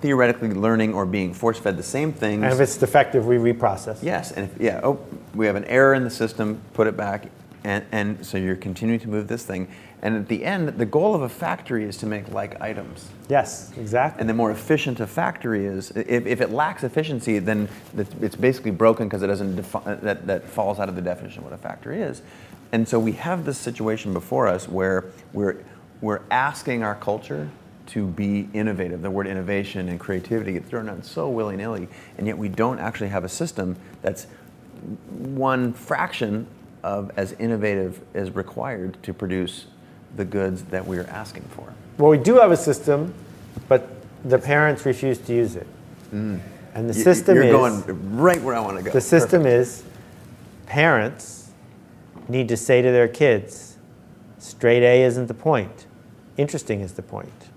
theoretically 0.00 0.50
learning 0.50 0.92
or 0.92 1.06
being 1.06 1.32
force 1.32 1.58
fed 1.58 1.76
the 1.76 1.82
same 1.82 2.12
things. 2.12 2.42
And 2.42 2.52
if 2.52 2.60
it's 2.60 2.76
defective, 2.76 3.24
we 3.26 3.36
reprocess. 3.36 4.02
Yes, 4.02 4.32
and 4.32 4.50
if, 4.50 4.60
yeah, 4.60 4.80
oh, 4.82 4.98
we 5.34 5.46
have 5.46 5.56
an 5.56 5.64
error 5.64 5.94
in 5.94 6.04
the 6.04 6.10
system, 6.10 6.60
put 6.74 6.86
it 6.86 6.96
back, 6.96 7.28
and, 7.64 7.84
and 7.92 8.26
so 8.26 8.36
you're 8.36 8.56
continuing 8.56 9.00
to 9.00 9.08
move 9.08 9.28
this 9.28 9.44
thing. 9.44 9.68
And 10.02 10.16
at 10.16 10.26
the 10.26 10.44
end, 10.44 10.68
the 10.68 10.84
goal 10.84 11.14
of 11.14 11.22
a 11.22 11.28
factory 11.28 11.84
is 11.84 11.96
to 11.98 12.06
make 12.06 12.28
like 12.30 12.60
items. 12.60 13.08
Yes, 13.28 13.72
exactly. 13.76 14.20
And 14.20 14.28
the 14.28 14.34
more 14.34 14.50
efficient 14.50 14.98
a 14.98 15.06
factory 15.06 15.64
is, 15.64 15.92
if, 15.92 16.26
if 16.26 16.40
it 16.40 16.50
lacks 16.50 16.82
efficiency, 16.82 17.38
then 17.38 17.68
it's 18.20 18.34
basically 18.34 18.72
broken 18.72 19.06
because 19.06 19.22
it 19.22 19.28
doesn't 19.28 19.56
defi- 19.56 19.78
uh, 19.86 19.94
that, 19.96 20.26
that 20.26 20.48
falls 20.48 20.80
out 20.80 20.88
of 20.88 20.96
the 20.96 21.02
definition 21.02 21.38
of 21.38 21.44
what 21.44 21.52
a 21.52 21.58
factory 21.58 22.02
is. 22.02 22.22
And 22.72 22.88
so 22.88 22.98
we 22.98 23.12
have 23.12 23.44
this 23.44 23.58
situation 23.58 24.12
before 24.12 24.48
us 24.48 24.68
where 24.68 25.04
we're, 25.32 25.62
we're 26.00 26.22
asking 26.32 26.82
our 26.82 26.96
culture 26.96 27.48
to 27.88 28.06
be 28.06 28.48
innovative. 28.52 29.02
The 29.02 29.10
word 29.10 29.28
innovation 29.28 29.88
and 29.88 30.00
creativity 30.00 30.52
get 30.52 30.64
thrown 30.64 30.88
out 30.88 31.04
so 31.04 31.28
willy 31.28 31.56
nilly, 31.56 31.88
and 32.18 32.26
yet 32.26 32.38
we 32.38 32.48
don't 32.48 32.80
actually 32.80 33.10
have 33.10 33.22
a 33.22 33.28
system 33.28 33.76
that's 34.00 34.26
one 35.08 35.72
fraction 35.72 36.46
of 36.82 37.12
as 37.16 37.32
innovative 37.34 38.00
as 38.14 38.34
required 38.34 39.00
to 39.02 39.14
produce 39.14 39.66
the 40.16 40.24
goods 40.24 40.62
that 40.64 40.86
we 40.86 40.98
are 40.98 41.06
asking 41.06 41.44
for. 41.54 41.72
Well, 41.98 42.10
we 42.10 42.18
do 42.18 42.36
have 42.36 42.50
a 42.50 42.56
system, 42.56 43.14
but 43.68 43.88
the 44.24 44.38
parents 44.38 44.84
refuse 44.86 45.18
to 45.18 45.34
use 45.34 45.56
it. 45.56 45.66
Mm. 46.12 46.40
And 46.74 46.88
the 46.88 46.94
system 46.94 47.36
You're 47.36 47.44
is. 47.44 47.50
You're 47.50 47.82
going 47.84 48.16
right 48.16 48.40
where 48.42 48.54
I 48.54 48.60
want 48.60 48.78
to 48.78 48.82
go. 48.82 48.90
The 48.90 49.00
system 49.00 49.42
Perfect. 49.42 49.60
is 49.60 49.84
parents 50.66 51.50
need 52.28 52.48
to 52.48 52.56
say 52.56 52.80
to 52.82 52.90
their 52.90 53.08
kids, 53.08 53.76
straight 54.38 54.82
A 54.82 55.02
isn't 55.02 55.26
the 55.26 55.34
point, 55.34 55.86
interesting 56.36 56.80
is 56.80 56.92
the 56.92 57.02
point. 57.02 57.50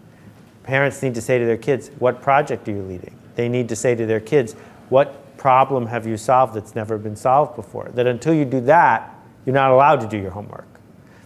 Parents 0.63 1.01
need 1.01 1.13
to 1.15 1.21
say 1.21 1.37
to 1.37 1.45
their 1.45 1.57
kids, 1.57 1.91
what 1.99 2.21
project 2.21 2.67
are 2.67 2.71
you 2.71 2.81
leading? 2.81 3.17
They 3.35 3.47
need 3.47 3.69
to 3.69 3.75
say 3.75 3.95
to 3.95 4.05
their 4.05 4.19
kids, 4.19 4.53
what 4.89 5.37
problem 5.37 5.85
have 5.85 6.07
you 6.07 6.17
solved 6.17 6.55
that's 6.55 6.75
never 6.75 6.97
been 6.97 7.15
solved 7.15 7.55
before? 7.55 7.89
That 7.93 8.07
until 8.07 8.33
you 8.33 8.45
do 8.45 8.61
that, 8.61 9.15
you're 9.45 9.53
not 9.53 9.71
allowed 9.71 10.01
to 10.01 10.07
do 10.07 10.17
your 10.17 10.31
homework. 10.31 10.67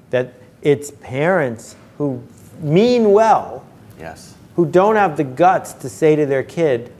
That 0.09 0.33
it's 0.61 0.91
parents 0.91 1.75
who 1.97 2.21
mean 2.59 3.11
well, 3.11 3.65
yes. 3.99 4.35
who 4.55 4.65
don't 4.65 4.95
have 4.95 5.17
the 5.17 5.23
guts 5.23 5.73
to 5.73 5.89
say 5.89 6.15
to 6.15 6.25
their 6.25 6.43
kid, 6.43 6.91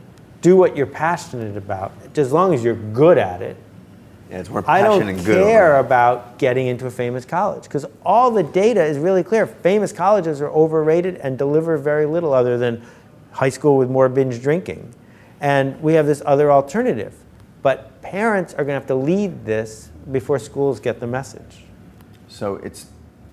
do 0.42 0.56
what 0.56 0.78
you're 0.78 0.86
passionate 0.86 1.58
about, 1.58 1.92
as 2.16 2.32
long 2.32 2.54
as 2.54 2.64
you're 2.64 2.76
good 2.76 3.18
at 3.18 3.42
it. 3.42 3.58
Yeah, 4.30 4.40
it's 4.40 4.50
more 4.50 4.64
I 4.68 4.82
don't 4.82 5.18
care 5.24 5.78
about 5.80 6.38
getting 6.38 6.68
into 6.68 6.86
a 6.86 6.92
famous 6.92 7.26
college 7.26 7.64
because 7.64 7.86
all 8.06 8.30
the 8.30 8.44
data 8.44 8.84
is 8.84 9.00
really 9.00 9.24
clear. 9.24 9.48
Famous 9.48 9.92
colleges 9.92 10.40
are 10.40 10.50
overrated 10.50 11.16
and 11.18 11.38
deliver 11.38 11.78
very 11.78 12.06
little 12.06 12.32
other 12.32 12.58
than 12.58 12.84
high 13.32 13.50
school 13.50 13.78
with 13.78 13.90
more 13.90 14.08
binge 14.08 14.42
drinking. 14.42 14.94
And 15.42 15.82
we 15.82 15.94
have 15.94 16.06
this 16.06 16.22
other 16.26 16.52
alternative. 16.52 17.16
But 17.64 18.02
parents 18.02 18.54
are 18.54 18.64
going 18.64 18.68
to 18.68 18.74
have 18.74 18.88
to 18.88 18.96
lead 18.96 19.46
this 19.46 19.90
before 20.12 20.38
schools 20.40 20.80
get 20.80 21.00
the 21.00 21.08
message. 21.08 21.64
So 22.28 22.56
it's 22.58 22.86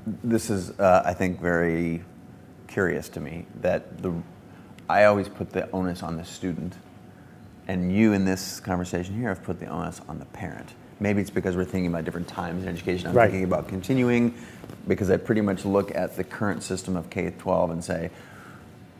this 0.06 0.50
is, 0.50 0.70
uh, 0.78 1.02
I 1.04 1.14
think, 1.14 1.40
very 1.40 2.02
curious 2.68 3.08
to 3.10 3.20
me 3.20 3.46
that 3.60 4.02
the 4.02 4.12
I 4.88 5.04
always 5.04 5.28
put 5.28 5.50
the 5.50 5.68
onus 5.72 6.02
on 6.02 6.16
the 6.16 6.24
student, 6.24 6.74
and 7.66 7.94
you 7.94 8.12
in 8.12 8.24
this 8.24 8.60
conversation 8.60 9.18
here 9.18 9.28
have 9.28 9.42
put 9.42 9.58
the 9.58 9.66
onus 9.66 10.00
on 10.08 10.18
the 10.18 10.24
parent. 10.26 10.74
Maybe 11.00 11.20
it's 11.20 11.30
because 11.30 11.56
we're 11.56 11.64
thinking 11.64 11.88
about 11.88 12.04
different 12.04 12.28
times 12.28 12.62
in 12.62 12.68
education. 12.68 13.08
I'm 13.08 13.14
right. 13.14 13.30
thinking 13.30 13.44
about 13.44 13.68
continuing 13.68 14.34
because 14.86 15.10
I 15.10 15.16
pretty 15.16 15.40
much 15.40 15.64
look 15.64 15.94
at 15.94 16.16
the 16.16 16.24
current 16.24 16.62
system 16.62 16.96
of 16.96 17.10
K 17.10 17.30
12 17.36 17.70
and 17.70 17.84
say, 17.84 18.10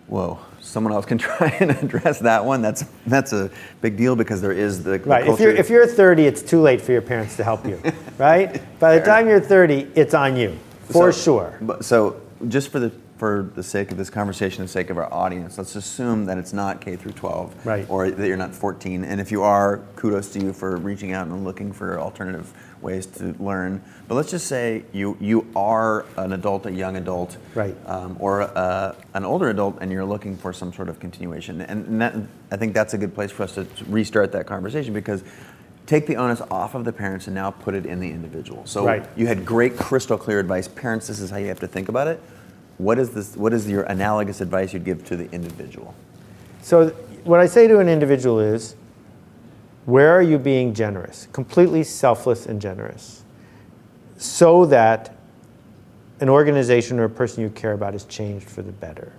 whoa, 0.08 0.38
someone 0.60 0.92
else 0.92 1.06
can 1.06 1.18
try 1.18 1.56
and 1.60 1.70
address 1.70 2.18
that 2.18 2.44
one. 2.44 2.62
That's 2.62 2.84
that's 3.06 3.32
a 3.32 3.50
big 3.80 3.96
deal 3.96 4.16
because 4.16 4.42
there 4.42 4.52
is 4.52 4.82
the, 4.82 4.98
right. 5.00 5.24
The 5.24 5.32
if 5.32 5.40
you're 5.40 5.54
if 5.54 5.70
you're 5.70 5.86
30, 5.86 6.26
it's 6.26 6.42
too 6.42 6.60
late 6.60 6.80
for 6.80 6.92
your 6.92 7.02
parents 7.02 7.36
to 7.36 7.44
help 7.44 7.64
you, 7.64 7.80
right? 8.18 8.60
By 8.80 8.98
the 8.98 9.04
time 9.04 9.28
you're 9.28 9.40
30, 9.40 9.92
it's 9.94 10.14
on 10.14 10.36
you. 10.36 10.58
For 10.88 11.12
so, 11.12 11.22
sure. 11.22 11.58
But, 11.60 11.84
so 11.84 12.20
just 12.48 12.70
for 12.70 12.78
the 12.78 12.92
for 13.16 13.50
the 13.54 13.62
sake 13.62 13.90
of 13.90 13.96
this 13.96 14.10
conversation, 14.10 14.62
the 14.62 14.68
sake 14.68 14.90
of 14.90 14.98
our 14.98 15.12
audience, 15.12 15.56
let's 15.56 15.74
assume 15.74 16.26
that 16.26 16.36
it's 16.36 16.52
not 16.52 16.82
K 16.82 16.96
through 16.96 17.12
12, 17.12 17.66
right. 17.66 17.88
or 17.88 18.10
that 18.10 18.26
you're 18.26 18.36
not 18.36 18.54
14. 18.54 19.04
And 19.04 19.20
if 19.20 19.32
you 19.32 19.42
are, 19.42 19.78
kudos 19.96 20.32
to 20.32 20.40
you 20.40 20.52
for 20.52 20.76
reaching 20.76 21.12
out 21.12 21.26
and 21.26 21.44
looking 21.44 21.72
for 21.72 21.98
alternative 21.98 22.52
ways 22.82 23.06
to 23.06 23.34
learn. 23.38 23.82
But 24.06 24.16
let's 24.16 24.30
just 24.30 24.46
say 24.46 24.84
you 24.92 25.16
you 25.18 25.46
are 25.56 26.04
an 26.18 26.32
adult, 26.32 26.66
a 26.66 26.70
young 26.70 26.96
adult, 26.96 27.38
right. 27.54 27.74
um, 27.86 28.16
or 28.20 28.42
uh, 28.42 28.94
an 29.14 29.24
older 29.24 29.48
adult, 29.48 29.78
and 29.80 29.90
you're 29.90 30.04
looking 30.04 30.36
for 30.36 30.52
some 30.52 30.72
sort 30.72 30.88
of 30.88 31.00
continuation. 31.00 31.62
And, 31.62 31.86
and 31.86 32.00
that, 32.00 32.14
I 32.50 32.56
think 32.56 32.74
that's 32.74 32.92
a 32.92 32.98
good 32.98 33.14
place 33.14 33.30
for 33.30 33.44
us 33.44 33.54
to 33.54 33.66
restart 33.88 34.32
that 34.32 34.46
conversation 34.46 34.92
because 34.92 35.24
take 35.86 36.06
the 36.06 36.16
onus 36.16 36.40
off 36.50 36.74
of 36.74 36.84
the 36.84 36.92
parents 36.92 37.26
and 37.26 37.34
now 37.34 37.50
put 37.50 37.74
it 37.74 37.86
in 37.86 38.00
the 38.00 38.10
individual. 38.10 38.66
So 38.66 38.84
right. 38.84 39.08
you 39.16 39.26
had 39.26 39.46
great 39.46 39.76
crystal 39.76 40.18
clear 40.18 40.40
advice. 40.40 40.68
Parents, 40.68 41.06
this 41.06 41.20
is 41.20 41.30
how 41.30 41.36
you 41.36 41.46
have 41.46 41.60
to 41.60 41.68
think 41.68 41.88
about 41.88 42.08
it. 42.08 42.20
What 42.78 42.98
is 42.98 43.10
this 43.10 43.36
what 43.36 43.54
is 43.54 43.68
your 43.68 43.84
analogous 43.84 44.40
advice 44.40 44.74
you'd 44.74 44.84
give 44.84 45.04
to 45.06 45.16
the 45.16 45.30
individual? 45.30 45.94
So 46.60 46.88
what 47.24 47.40
I 47.40 47.46
say 47.46 47.68
to 47.68 47.78
an 47.78 47.88
individual 47.88 48.40
is 48.40 48.76
where 49.86 50.10
are 50.10 50.22
you 50.22 50.38
being 50.38 50.74
generous? 50.74 51.28
Completely 51.32 51.84
selfless 51.84 52.46
and 52.46 52.60
generous. 52.60 53.22
So 54.18 54.66
that 54.66 55.16
an 56.20 56.28
organization 56.28 56.98
or 56.98 57.04
a 57.04 57.10
person 57.10 57.42
you 57.42 57.50
care 57.50 57.72
about 57.72 57.94
is 57.94 58.04
changed 58.04 58.48
for 58.48 58.62
the 58.62 58.72
better. 58.72 59.12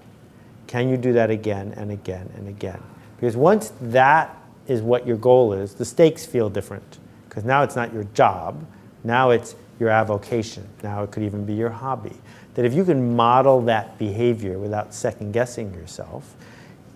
Can 0.68 0.89
you 0.89 0.97
do 0.97 1.13
that 1.13 1.30
again 1.30 1.74
and 1.78 1.91
again 1.91 2.30
and 2.36 2.47
again? 2.47 2.82
Because 3.15 3.38
once 3.38 3.72
that 3.82 4.36
is 4.68 4.82
what 4.82 5.07
your 5.07 5.18
goal 5.18 5.53
is, 5.53 5.74
the 5.74 5.86
stakes 5.86 6.26
feel 6.26 6.49
different 6.49 6.99
because 7.28 7.43
now 7.43 7.63
it's 7.63 7.76
not 7.76 7.93
your 7.93 8.03
job, 8.13 8.65
now 9.03 9.30
it's 9.30 9.55
your 9.80 9.89
avocation, 9.89 10.68
now 10.84 11.03
it 11.03 11.11
could 11.11 11.24
even 11.24 11.45
be 11.45 11.53
your 11.53 11.70
hobby. 11.70 12.15
That 12.55 12.65
if 12.65 12.74
you 12.74 12.84
can 12.84 13.15
model 13.15 13.61
that 13.61 13.97
behavior 13.99 14.57
without 14.57 14.93
second 14.93 15.32
guessing 15.34 15.74
yourself, 15.74 16.36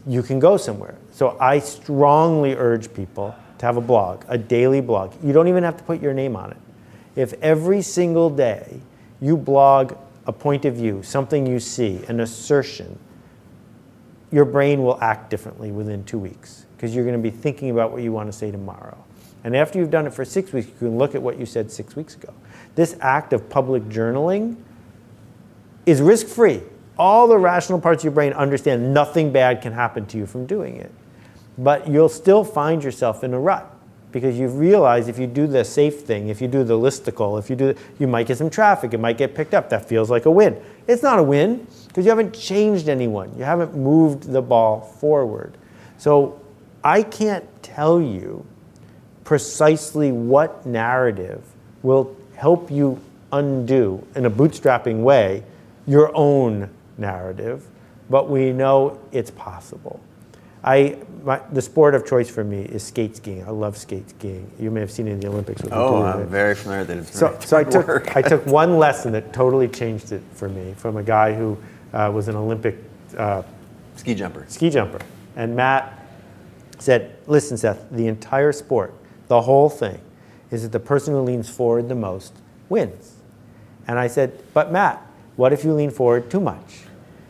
you 0.08 0.24
can 0.24 0.40
go 0.40 0.58
somewhere. 0.58 0.96
So 1.12 1.38
I 1.40 1.60
strongly 1.60 2.56
urge 2.56 2.92
people 2.94 3.36
to 3.60 3.66
have 3.66 3.78
a 3.78 3.82
blog, 3.82 4.26
a 4.28 4.38
daily 4.38 4.82
blog. 4.82 5.14
You 5.24 5.32
don't 5.34 5.48
even 5.48 5.64
have 5.64 5.78
to 5.78 5.84
put 5.84 6.02
your 6.02 6.14
name 6.14 6.36
on 6.36 6.52
it. 6.52 6.58
If 7.16 7.34
every 7.44 7.84
single 7.84 8.30
day 8.30 8.80
you 9.20 9.38
blog 9.38 9.96
a 10.26 10.34
point 10.34 10.66
of 10.66 10.76
view, 10.76 11.04
something 11.04 11.46
you 11.46 11.60
see, 11.60 12.04
an 12.08 12.20
assertion, 12.20 12.98
your 14.32 14.46
brain 14.46 14.82
will 14.82 15.00
act 15.02 15.30
differently 15.30 15.72
within 15.72 16.04
two 16.04 16.18
weeks 16.18 16.61
because 16.82 16.96
you're 16.96 17.06
going 17.06 17.16
to 17.16 17.22
be 17.22 17.30
thinking 17.30 17.70
about 17.70 17.92
what 17.92 18.02
you 18.02 18.12
want 18.12 18.28
to 18.28 18.36
say 18.36 18.50
tomorrow. 18.50 18.98
And 19.44 19.56
after 19.56 19.78
you've 19.78 19.92
done 19.92 20.08
it 20.08 20.16
for 20.16 20.26
six 20.26 20.52
weeks, 20.52 20.68
you 20.68 20.74
can 20.80 20.98
look 20.98 21.14
at 21.14 21.22
what 21.22 21.38
you 21.38 21.46
said 21.46 21.72
six 21.72 21.96
weeks 21.96 22.16
ago. 22.16 22.34
This 22.74 22.98
act 23.02 23.34
of 23.34 23.48
public 23.52 23.84
journaling 23.84 24.56
is 25.86 26.02
risk 26.02 26.26
free. 26.26 26.64
All 26.98 27.28
the 27.28 27.38
rational 27.38 27.80
parts 27.80 28.02
of 28.02 28.06
your 28.06 28.14
brain 28.14 28.34
understand 28.34 28.96
nothing 28.96 29.32
bad 29.32 29.62
can 29.62 29.74
happen 29.74 30.08
to 30.08 30.18
you 30.18 30.26
from 30.26 30.48
doing 30.48 30.76
it. 30.78 30.92
But 31.56 31.88
you'll 31.88 32.10
still 32.10 32.44
find 32.44 32.84
yourself 32.84 33.24
in 33.24 33.36
a 33.36 33.40
rut 33.40 33.72
because 34.12 34.40
you 34.40 34.48
realize 34.48 35.08
if 35.08 35.20
you 35.20 35.28
do 35.28 35.46
the 35.46 35.64
safe 35.64 36.02
thing, 36.02 36.30
if 36.30 36.42
you 36.42 36.48
do 36.48 36.64
the 36.64 36.74
listicle, 36.74 37.38
if 37.38 37.48
you 37.48 37.56
do, 37.56 37.76
you 38.00 38.08
might 38.08 38.26
get 38.26 38.40
some 38.40 38.50
traffic, 38.50 38.96
it 38.96 39.00
might 39.00 39.20
get 39.20 39.36
picked 39.36 39.54
up. 39.54 39.70
That 39.70 39.88
feels 39.88 40.10
like 40.10 40.26
a 40.26 40.32
win. 40.32 40.60
It's 40.88 41.04
not 41.04 41.20
a 41.20 41.24
win 41.24 41.68
because 41.90 42.06
you 42.06 42.10
haven't 42.10 42.34
changed 42.34 42.90
anyone. 42.90 43.32
You 43.38 43.44
haven't 43.44 43.76
moved 43.78 44.24
the 44.24 44.42
ball 44.42 44.82
forward. 44.82 45.60
So 46.00 46.41
I 46.84 47.04
can't 47.04 47.46
tell 47.62 48.02
you 48.02 48.46
precisely 49.24 50.12
what 50.12 50.66
narrative 50.66 51.44
will 51.84 52.16
help 52.36 52.72
you 52.72 53.00
undo 53.32 54.06
in 54.16 54.26
a 54.26 54.32
bootstrapping 54.32 55.02
way 55.04 55.44
your 55.88 56.12
own 56.16 56.70
narrative, 56.98 57.68
but 58.10 58.30
we 58.30 58.52
know 58.52 59.00
it's 59.12 59.32
possible. 59.32 60.00
I, 60.64 60.98
my, 61.24 61.42
the 61.52 61.62
sport 61.62 61.96
of 61.96 62.06
choice 62.06 62.30
for 62.30 62.44
me 62.44 62.62
is 62.62 62.84
skate 62.84 63.16
skiing. 63.16 63.44
I 63.46 63.50
love 63.50 63.78
skate 63.78 64.10
skiing. 64.10 64.52
You 64.60 64.70
may 64.70 64.80
have 64.80 64.92
seen 64.92 65.08
it 65.08 65.12
in 65.12 65.20
the 65.20 65.28
Olympics. 65.28 65.62
Oh, 65.72 66.04
I'm 66.04 66.28
very 66.28 66.54
familiar 66.54 66.86
with 66.86 67.10
it. 67.10 67.14
so, 67.14 67.36
so 67.40 67.58
I 67.58 67.64
took 67.64 68.16
I 68.16 68.22
took 68.22 68.46
one 68.62 68.78
lesson 68.78 69.12
that 69.14 69.34
totally 69.34 69.68
changed 69.68 70.12
it 70.12 70.22
for 70.34 70.50
me 70.50 70.74
from 70.78 70.98
a 70.98 71.04
guy 71.04 71.34
who 71.34 71.58
uh, 71.94 72.12
was 72.14 72.28
an 72.28 72.36
Olympic 72.36 72.78
uh, 73.18 73.42
ski 73.96 74.14
jumper. 74.14 74.46
Ski 74.50 74.70
jumper, 74.70 75.00
and 75.36 75.56
Matt 75.56 76.01
said, 76.82 77.16
"Listen, 77.28 77.58
Seth, 77.58 77.86
the 77.92 78.08
entire 78.08 78.52
sport, 78.52 78.94
the 79.28 79.42
whole 79.42 79.70
thing, 79.70 80.00
is 80.50 80.64
that 80.64 80.72
the 80.72 80.80
person 80.80 81.14
who 81.14 81.22
leans 81.22 81.50
forward 81.50 81.90
the 81.90 81.96
most 81.96 82.34
wins." 82.70 83.14
And 83.88 84.00
I 84.00 84.08
said, 84.08 84.34
"But 84.54 84.72
Matt, 84.72 85.02
what 85.36 85.54
if 85.54 85.64
you 85.64 85.74
lean 85.74 85.92
forward 85.92 86.30
too 86.30 86.40
much?" 86.42 86.86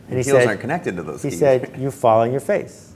And 0.08 0.18
he 0.18 0.24
heels 0.24 0.38
said, 0.38 0.48
aren't 0.48 0.60
connected 0.60 0.96
to 0.96 1.02
those. 1.02 1.22
He 1.22 1.30
skis. 1.30 1.38
said, 1.38 1.74
"You 1.78 1.90
fall 1.90 2.20
on 2.20 2.30
your 2.30 2.40
face." 2.40 2.94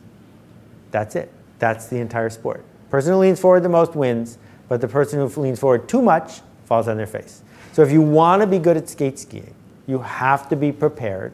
That's 0.91 1.17
it. 1.17 1.31
That's 1.59 1.87
the 1.87 1.99
entire 1.99 2.31
sport. 2.31 2.65
Person 2.91 3.13
who 3.13 3.19
leans 3.19 3.41
forward 3.41 3.63
the 3.63 3.69
most 3.69 3.95
wins, 3.95 4.39
but 4.69 4.81
the 4.81 4.89
person 4.89 5.19
who 5.19 5.41
leans 5.41 5.59
forward 5.59 5.89
too 5.89 6.03
much 6.03 6.41
falls 6.65 6.89
on 6.89 6.97
their 6.97 7.07
face. 7.07 7.43
So 7.73 7.83
if 7.83 7.91
you 7.91 8.01
want 8.01 8.43
to 8.43 8.47
be 8.47 8.59
good 8.59 8.77
at 8.77 8.89
skate 8.89 9.19
skiing, 9.19 9.55
you 9.87 9.99
have 9.99 10.49
to 10.49 10.57
be 10.57 10.73
prepared 10.73 11.33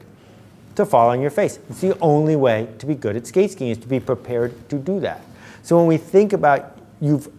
to 0.76 0.86
fall 0.86 1.10
on 1.10 1.20
your 1.20 1.30
face. 1.30 1.58
It's 1.68 1.80
the 1.80 1.98
only 2.00 2.36
way 2.36 2.68
to 2.78 2.86
be 2.86 2.94
good 2.94 3.16
at 3.16 3.26
skate 3.26 3.50
skiing 3.50 3.70
is 3.70 3.78
to 3.78 3.88
be 3.88 4.00
prepared 4.00 4.68
to 4.70 4.78
do 4.78 5.00
that. 5.00 5.22
So 5.62 5.76
when 5.76 5.86
we 5.86 5.96
think 5.96 6.32
about 6.32 6.78
you've 7.00 7.30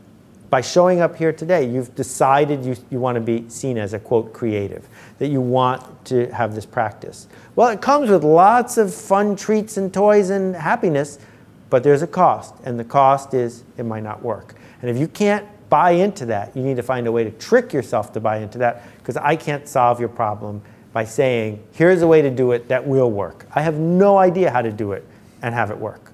by 0.53 0.61
showing 0.61 1.01
up 1.01 1.15
here 1.15 1.33
today, 1.33 1.67
you've 1.67 1.95
decided 1.95 2.63
you, 2.63 2.75
you 2.91 2.99
want 2.99 3.15
to 3.15 3.21
be 3.21 3.49
seen 3.49 3.75
as 3.75 3.93
a 3.93 3.99
quote 3.99 4.33
creative, 4.33 4.87
that 5.17 5.29
you 5.29 5.41
want 5.41 6.05
to 6.05 6.31
have 6.31 6.53
this 6.53 6.63
practice. 6.63 7.27
Well, 7.55 7.69
it 7.69 7.81
comes 7.81 8.11
with 8.11 8.23
lots 8.23 8.77
of 8.77 8.93
fun 8.93 9.35
treats 9.35 9.77
and 9.77 9.91
toys 9.91 10.29
and 10.29 10.55
happiness, 10.55 11.17
but 11.71 11.81
there's 11.81 12.03
a 12.03 12.07
cost, 12.07 12.53
and 12.65 12.79
the 12.79 12.83
cost 12.83 13.33
is 13.33 13.63
it 13.77 13.83
might 13.83 14.03
not 14.03 14.21
work. 14.21 14.53
And 14.83 14.91
if 14.91 14.97
you 14.99 15.07
can't 15.07 15.47
buy 15.71 15.93
into 15.93 16.27
that, 16.27 16.55
you 16.55 16.61
need 16.61 16.75
to 16.75 16.83
find 16.83 17.07
a 17.07 17.11
way 17.11 17.23
to 17.23 17.31
trick 17.31 17.73
yourself 17.73 18.13
to 18.13 18.19
buy 18.19 18.37
into 18.37 18.59
that 18.59 18.83
because 18.99 19.17
I 19.17 19.35
can't 19.35 19.67
solve 19.67 19.99
your 19.99 20.09
problem 20.09 20.61
by 20.93 21.03
saying, 21.03 21.61
here's 21.73 22.03
a 22.03 22.07
way 22.07 22.21
to 22.21 22.29
do 22.29 22.51
it 22.51 22.67
that 22.67 22.87
will 22.87 23.11
work. 23.11 23.47
I 23.53 23.61
have 23.61 23.75
no 23.79 24.17
idea 24.17 24.51
how 24.51 24.61
to 24.61 24.71
do 24.71 24.91
it 24.91 25.05
and 25.41 25.53
have 25.53 25.71
it 25.71 25.77
work. 25.77 26.13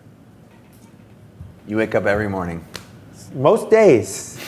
You 1.67 1.77
wake 1.77 1.93
up 1.93 2.05
every 2.05 2.30
morning. 2.30 2.65
Most 3.34 3.69
days. 3.69 4.39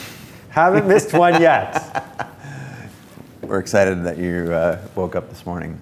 Haven't 0.48 0.88
missed 0.88 1.12
one 1.12 1.40
yet. 1.40 2.04
We're 3.42 3.58
excited 3.58 4.02
that 4.04 4.16
you 4.16 4.52
uh, 4.52 4.80
woke 4.94 5.14
up 5.14 5.28
this 5.28 5.44
morning. 5.44 5.80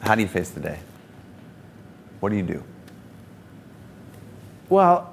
How 0.00 0.14
do 0.14 0.22
you 0.22 0.28
face 0.28 0.50
the 0.50 0.60
day? 0.60 0.78
What 2.20 2.30
do 2.30 2.36
you 2.36 2.42
do? 2.42 2.62
Well, 4.68 5.12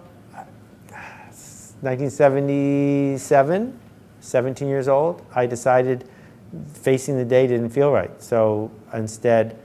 1977, 1.81 3.79
17 4.21 4.67
years 4.67 4.87
old, 4.87 5.25
I 5.35 5.45
decided 5.45 6.07
facing 6.73 7.17
the 7.17 7.25
day 7.25 7.47
didn't 7.47 7.69
feel 7.69 7.91
right. 7.91 8.21
So 8.21 8.71
instead, 8.93 9.57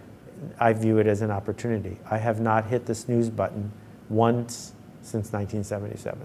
I 0.58 0.72
view 0.72 0.98
it 0.98 1.06
as 1.06 1.22
an 1.22 1.30
opportunity. 1.30 1.98
I 2.10 2.18
have 2.18 2.40
not 2.40 2.66
hit 2.66 2.86
the 2.86 2.94
snooze 2.94 3.30
button 3.30 3.72
once 4.08 4.72
since 5.02 5.32
1977. 5.32 6.20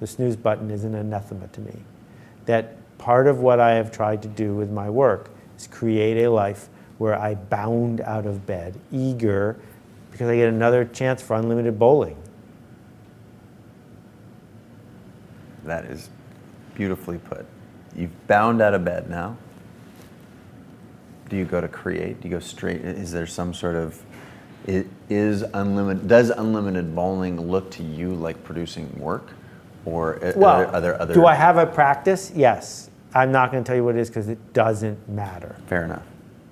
The 0.00 0.06
snooze 0.06 0.36
button 0.36 0.70
is 0.70 0.84
an 0.84 0.94
anathema 0.94 1.48
to 1.48 1.60
me. 1.60 1.76
That 2.46 2.76
part 2.98 3.26
of 3.26 3.40
what 3.40 3.60
I 3.60 3.72
have 3.72 3.92
tried 3.92 4.22
to 4.22 4.28
do 4.28 4.54
with 4.54 4.70
my 4.70 4.90
work 4.90 5.30
is 5.56 5.66
create 5.66 6.24
a 6.24 6.30
life 6.30 6.68
where 6.98 7.18
I 7.18 7.34
bound 7.34 8.00
out 8.00 8.26
of 8.26 8.46
bed, 8.46 8.78
eager, 8.92 9.56
because 10.10 10.28
I 10.28 10.36
get 10.36 10.48
another 10.48 10.84
chance 10.84 11.22
for 11.22 11.34
unlimited 11.36 11.78
bowling. 11.78 12.16
That 15.64 15.86
is 15.86 16.08
beautifully 16.74 17.18
put. 17.18 17.46
You've 17.96 18.26
bound 18.26 18.60
out 18.60 18.74
of 18.74 18.84
bed 18.84 19.08
now. 19.08 19.36
Do 21.34 21.38
you 21.38 21.44
go 21.44 21.60
to 21.60 21.66
create? 21.66 22.20
Do 22.20 22.28
you 22.28 22.34
go 22.36 22.38
straight? 22.38 22.82
Is 22.82 23.10
there 23.10 23.26
some 23.26 23.52
sort 23.52 23.74
of 23.74 24.00
is 24.68 25.42
unlimited? 25.42 26.06
Does 26.06 26.30
unlimited 26.30 26.94
bowling 26.94 27.40
look 27.40 27.72
to 27.72 27.82
you 27.82 28.14
like 28.14 28.44
producing 28.44 28.96
work, 29.00 29.30
or 29.84 30.20
well, 30.36 30.72
are, 30.72 30.80
there 30.80 31.02
other? 31.02 31.12
Do 31.12 31.26
I 31.26 31.34
have 31.34 31.56
a 31.56 31.66
practice? 31.66 32.30
Yes. 32.36 32.88
I'm 33.14 33.32
not 33.32 33.50
going 33.50 33.64
to 33.64 33.66
tell 33.66 33.74
you 33.74 33.82
what 33.82 33.96
it 33.96 33.98
is 33.98 34.10
because 34.10 34.28
it 34.28 34.52
doesn't 34.52 35.08
matter. 35.08 35.56
Fair 35.66 35.84
enough. 35.86 36.04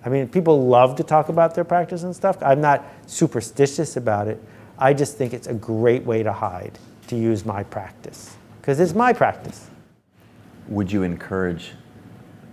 I 0.04 0.08
mean, 0.08 0.26
people 0.26 0.66
love 0.66 0.96
to 0.96 1.04
talk 1.04 1.28
about 1.28 1.54
their 1.54 1.62
practice 1.62 2.02
and 2.02 2.14
stuff. 2.14 2.42
I'm 2.42 2.60
not 2.60 2.84
superstitious 3.06 3.96
about 3.96 4.26
it. 4.26 4.42
I 4.80 4.94
just 4.94 5.16
think 5.16 5.32
it's 5.32 5.46
a 5.46 5.54
great 5.54 6.02
way 6.02 6.24
to 6.24 6.32
hide 6.32 6.76
to 7.06 7.14
use 7.14 7.44
my 7.44 7.62
practice 7.62 8.36
because 8.60 8.80
it's 8.80 8.94
my 8.94 9.12
practice. 9.12 9.70
Would 10.66 10.90
you 10.90 11.04
encourage 11.04 11.70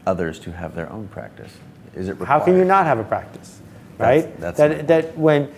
others 0.05 0.37
to 0.41 0.51
have 0.51 0.75
their 0.75 0.91
own 0.91 1.07
practice? 1.07 1.57
Is 1.99 2.07
it 2.07 2.11
required? 2.13 2.27
How 2.27 2.39
can 2.39 2.55
you 2.55 2.65
not 2.65 2.85
have 2.85 2.97
a 2.97 3.03
practice? 3.03 3.59
Right? 3.97 4.39
That's, 4.39 4.57
that's 4.57 4.87
that, 4.87 4.87
that 4.87 5.17
when, 5.17 5.53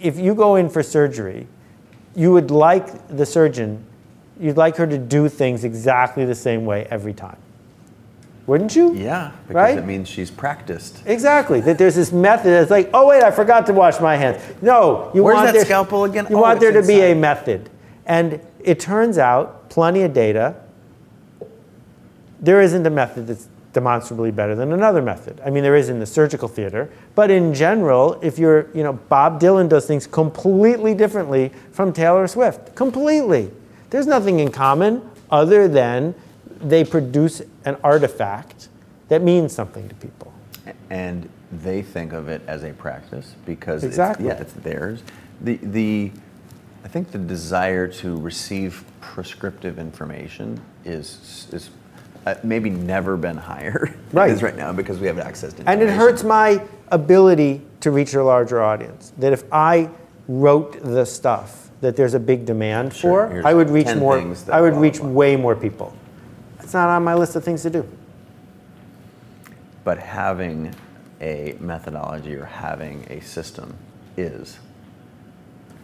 if 0.00 0.18
you 0.18 0.34
go 0.34 0.56
in 0.56 0.68
for 0.68 0.82
surgery, 0.82 1.46
you 2.16 2.32
would 2.32 2.50
like 2.50 3.08
the 3.08 3.24
surgeon, 3.24 3.84
you'd 4.38 4.56
like 4.56 4.76
her 4.76 4.86
to 4.86 4.98
do 4.98 5.28
things 5.28 5.62
exactly 5.62 6.24
the 6.24 6.34
same 6.34 6.64
way 6.64 6.86
every 6.90 7.14
time. 7.14 7.38
Wouldn't 8.46 8.76
you? 8.76 8.94
Yeah, 8.94 9.32
because 9.46 9.54
right? 9.54 9.78
it 9.78 9.86
means 9.86 10.08
she's 10.08 10.30
practiced. 10.30 11.02
Exactly. 11.06 11.60
That 11.60 11.78
there's 11.78 11.94
this 11.94 12.12
method 12.12 12.50
that's 12.50 12.70
like, 12.70 12.90
oh 12.92 13.06
wait, 13.06 13.22
I 13.22 13.30
forgot 13.30 13.64
to 13.66 13.72
wash 13.72 14.00
my 14.00 14.16
hands. 14.16 14.42
No, 14.60 15.10
you 15.14 15.22
Where's 15.22 15.36
want 15.36 15.46
that 15.46 15.54
there, 15.54 15.64
scalpel 15.64 16.04
again? 16.04 16.26
You 16.28 16.36
oh, 16.36 16.42
want 16.42 16.60
there 16.60 16.72
to 16.72 16.80
inside. 16.80 16.92
be 16.92 17.00
a 17.00 17.14
method. 17.14 17.70
And 18.04 18.44
it 18.62 18.80
turns 18.80 19.16
out, 19.16 19.70
plenty 19.70 20.02
of 20.02 20.12
data, 20.12 20.56
there 22.38 22.60
isn't 22.60 22.84
a 22.84 22.90
method 22.90 23.28
that's 23.28 23.48
demonstrably 23.74 24.30
better 24.30 24.54
than 24.54 24.72
another 24.72 25.02
method. 25.02 25.42
I 25.44 25.50
mean, 25.50 25.62
there 25.62 25.76
is 25.76 25.90
in 25.90 25.98
the 25.98 26.06
surgical 26.06 26.48
theater, 26.48 26.88
but 27.14 27.30
in 27.30 27.52
general, 27.52 28.18
if 28.22 28.38
you're, 28.38 28.68
you 28.72 28.82
know, 28.82 28.94
Bob 28.94 29.40
Dylan 29.40 29.68
does 29.68 29.86
things 29.86 30.06
completely 30.06 30.94
differently 30.94 31.52
from 31.72 31.92
Taylor 31.92 32.26
Swift. 32.26 32.74
Completely. 32.74 33.50
There's 33.90 34.06
nothing 34.06 34.40
in 34.40 34.50
common 34.50 35.02
other 35.30 35.68
than 35.68 36.14
they 36.60 36.84
produce 36.84 37.42
an 37.66 37.76
artifact 37.84 38.68
that 39.08 39.22
means 39.22 39.52
something 39.52 39.88
to 39.88 39.94
people. 39.96 40.32
And 40.88 41.28
they 41.52 41.82
think 41.82 42.12
of 42.12 42.28
it 42.28 42.40
as 42.46 42.62
a 42.62 42.72
practice 42.72 43.34
because 43.44 43.84
exactly. 43.84 44.28
it's, 44.28 44.36
yeah, 44.36 44.42
it's 44.42 44.52
theirs. 44.54 45.02
The, 45.40 45.56
the, 45.56 46.10
I 46.84 46.88
think 46.88 47.10
the 47.10 47.18
desire 47.18 47.88
to 47.88 48.16
receive 48.20 48.84
prescriptive 49.00 49.78
information 49.78 50.60
is 50.84 51.48
is 51.52 51.70
uh, 52.26 52.34
maybe 52.42 52.70
never 52.70 53.16
been 53.16 53.36
higher 53.36 53.94
right. 54.12 54.30
it 54.30 54.34
is 54.34 54.42
right 54.42 54.56
now 54.56 54.72
because 54.72 54.98
we 54.98 55.06
have 55.06 55.18
access 55.18 55.52
to 55.52 55.68
And 55.68 55.82
it 55.82 55.90
hurts 55.90 56.22
my 56.22 56.62
ability 56.88 57.62
to 57.80 57.90
reach 57.90 58.14
a 58.14 58.22
larger 58.22 58.62
audience. 58.62 59.12
That 59.18 59.32
if 59.32 59.44
I 59.52 59.90
wrote 60.28 60.82
the 60.82 61.04
stuff 61.04 61.70
that 61.80 61.96
there's 61.96 62.14
a 62.14 62.20
big 62.20 62.46
demand 62.46 62.94
sure, 62.94 63.28
for, 63.28 63.46
I 63.46 63.52
would 63.52 63.68
reach 63.68 63.94
more 63.94 64.18
I 64.50 64.60
would 64.60 64.74
reach 64.74 65.00
way 65.00 65.36
more 65.36 65.54
people. 65.54 65.94
It's 66.60 66.72
not 66.72 66.88
on 66.88 67.04
my 67.04 67.14
list 67.14 67.36
of 67.36 67.44
things 67.44 67.62
to 67.62 67.70
do. 67.70 67.86
But 69.84 69.98
having 69.98 70.74
a 71.20 71.56
methodology 71.60 72.34
or 72.34 72.46
having 72.46 73.04
a 73.10 73.20
system 73.20 73.76
is 74.16 74.58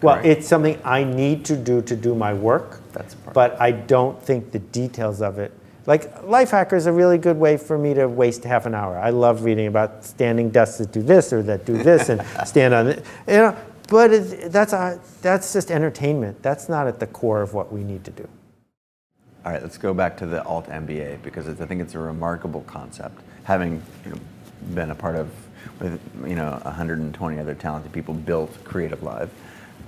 well, 0.03 0.21
it's 0.25 0.49
something 0.49 0.81
I 0.85 1.05
need 1.05 1.45
to 1.47 1.57
do 1.57 1.83
to 1.83 1.95
do 1.97 2.15
my 2.15 2.33
work. 2.33 2.81
That's 2.93 3.15
part. 3.15 3.35
But 3.35 3.61
I 3.61 3.73
don't 3.73 4.21
think 4.23 4.53
the 4.53 4.59
details 4.59 5.21
of 5.21 5.39
it. 5.39 5.53
Like 5.87 6.23
Lifehacker 6.23 6.75
is 6.75 6.87
a 6.87 6.93
really 6.93 7.19
good 7.19 7.37
way 7.37 7.57
for 7.57 7.79
me 7.79 7.95
to 7.95 8.07
waste 8.07 8.45
half 8.45 8.67
an 8.67 8.75
hour. 8.75 8.99
I 8.99 9.11
love 9.11 9.45
reading 9.45 9.67
about 9.67 10.05
standing 10.05 10.51
desks 10.51 10.79
that 10.79 10.93
do 10.93 11.03
this 11.03 11.33
or 11.33 11.43
that 11.45 11.65
do 11.65 11.77
this 11.83 12.09
and 12.09 12.23
stand 12.47 12.75
on 12.75 12.89
it. 12.89 13.05
You 13.27 13.35
know, 13.35 13.57
but 13.89 14.13
it, 14.13 14.53
that's 14.53 14.73
a, 14.73 15.01
that's 15.21 15.53
just 15.53 15.71
entertainment. 15.71 16.43
That's 16.43 16.69
not 16.69 16.87
at 16.87 17.01
the 17.01 17.07
core 17.07 17.43
of 17.43 17.55
what 17.55 17.73
we 17.73 17.83
need 17.83 18.05
to 18.05 18.11
do. 18.11 18.29
All 19.45 19.53
right, 19.53 19.63
let's 19.63 19.79
go 19.79 19.95
back 19.95 20.17
to 20.19 20.27
the 20.27 20.45
alt 20.45 20.69
MBA 20.69 21.23
because 21.23 21.49
I 21.49 21.67
think 21.67 21.81
it's 21.81 21.95
a 21.95 21.99
remarkable 21.99 22.61
concept. 22.63 23.23
Having 23.45 23.83
you 24.05 24.11
know, 24.13 24.19
been 24.75 24.91
a 24.91 24.95
part 24.95 25.17
of, 25.17 25.31
with 25.81 25.99
you 26.27 26.37
know, 26.37 26.61
120 26.63 27.39
other 27.39 27.55
talented 27.55 27.91
people 27.91 28.13
built 28.13 28.53
Creative 28.65 29.03
Live, 29.03 29.31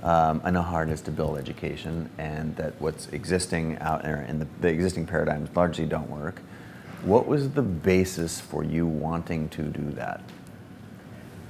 um, 0.03 0.41
I 0.43 0.51
know 0.51 0.61
how 0.61 0.71
hard 0.71 0.89
it 0.89 0.91
is 0.91 1.01
to 1.01 1.11
build 1.11 1.37
education, 1.37 2.09
and 2.17 2.53
that 2.57 2.73
what's 2.79 3.07
existing 3.07 3.77
out 3.79 4.03
there 4.03 4.25
in 4.27 4.37
the, 4.37 4.47
the 4.59 4.67
existing 4.67 5.07
paradigms 5.07 5.49
largely 5.55 5.85
don't 5.85 6.09
work. 6.09 6.41
What 7.03 7.25
was 7.25 7.49
the 7.49 7.61
basis 7.61 8.39
for 8.39 8.63
you 8.63 8.85
wanting 8.85 9.47
to 9.49 9.63
do 9.63 9.91
that? 9.91 10.21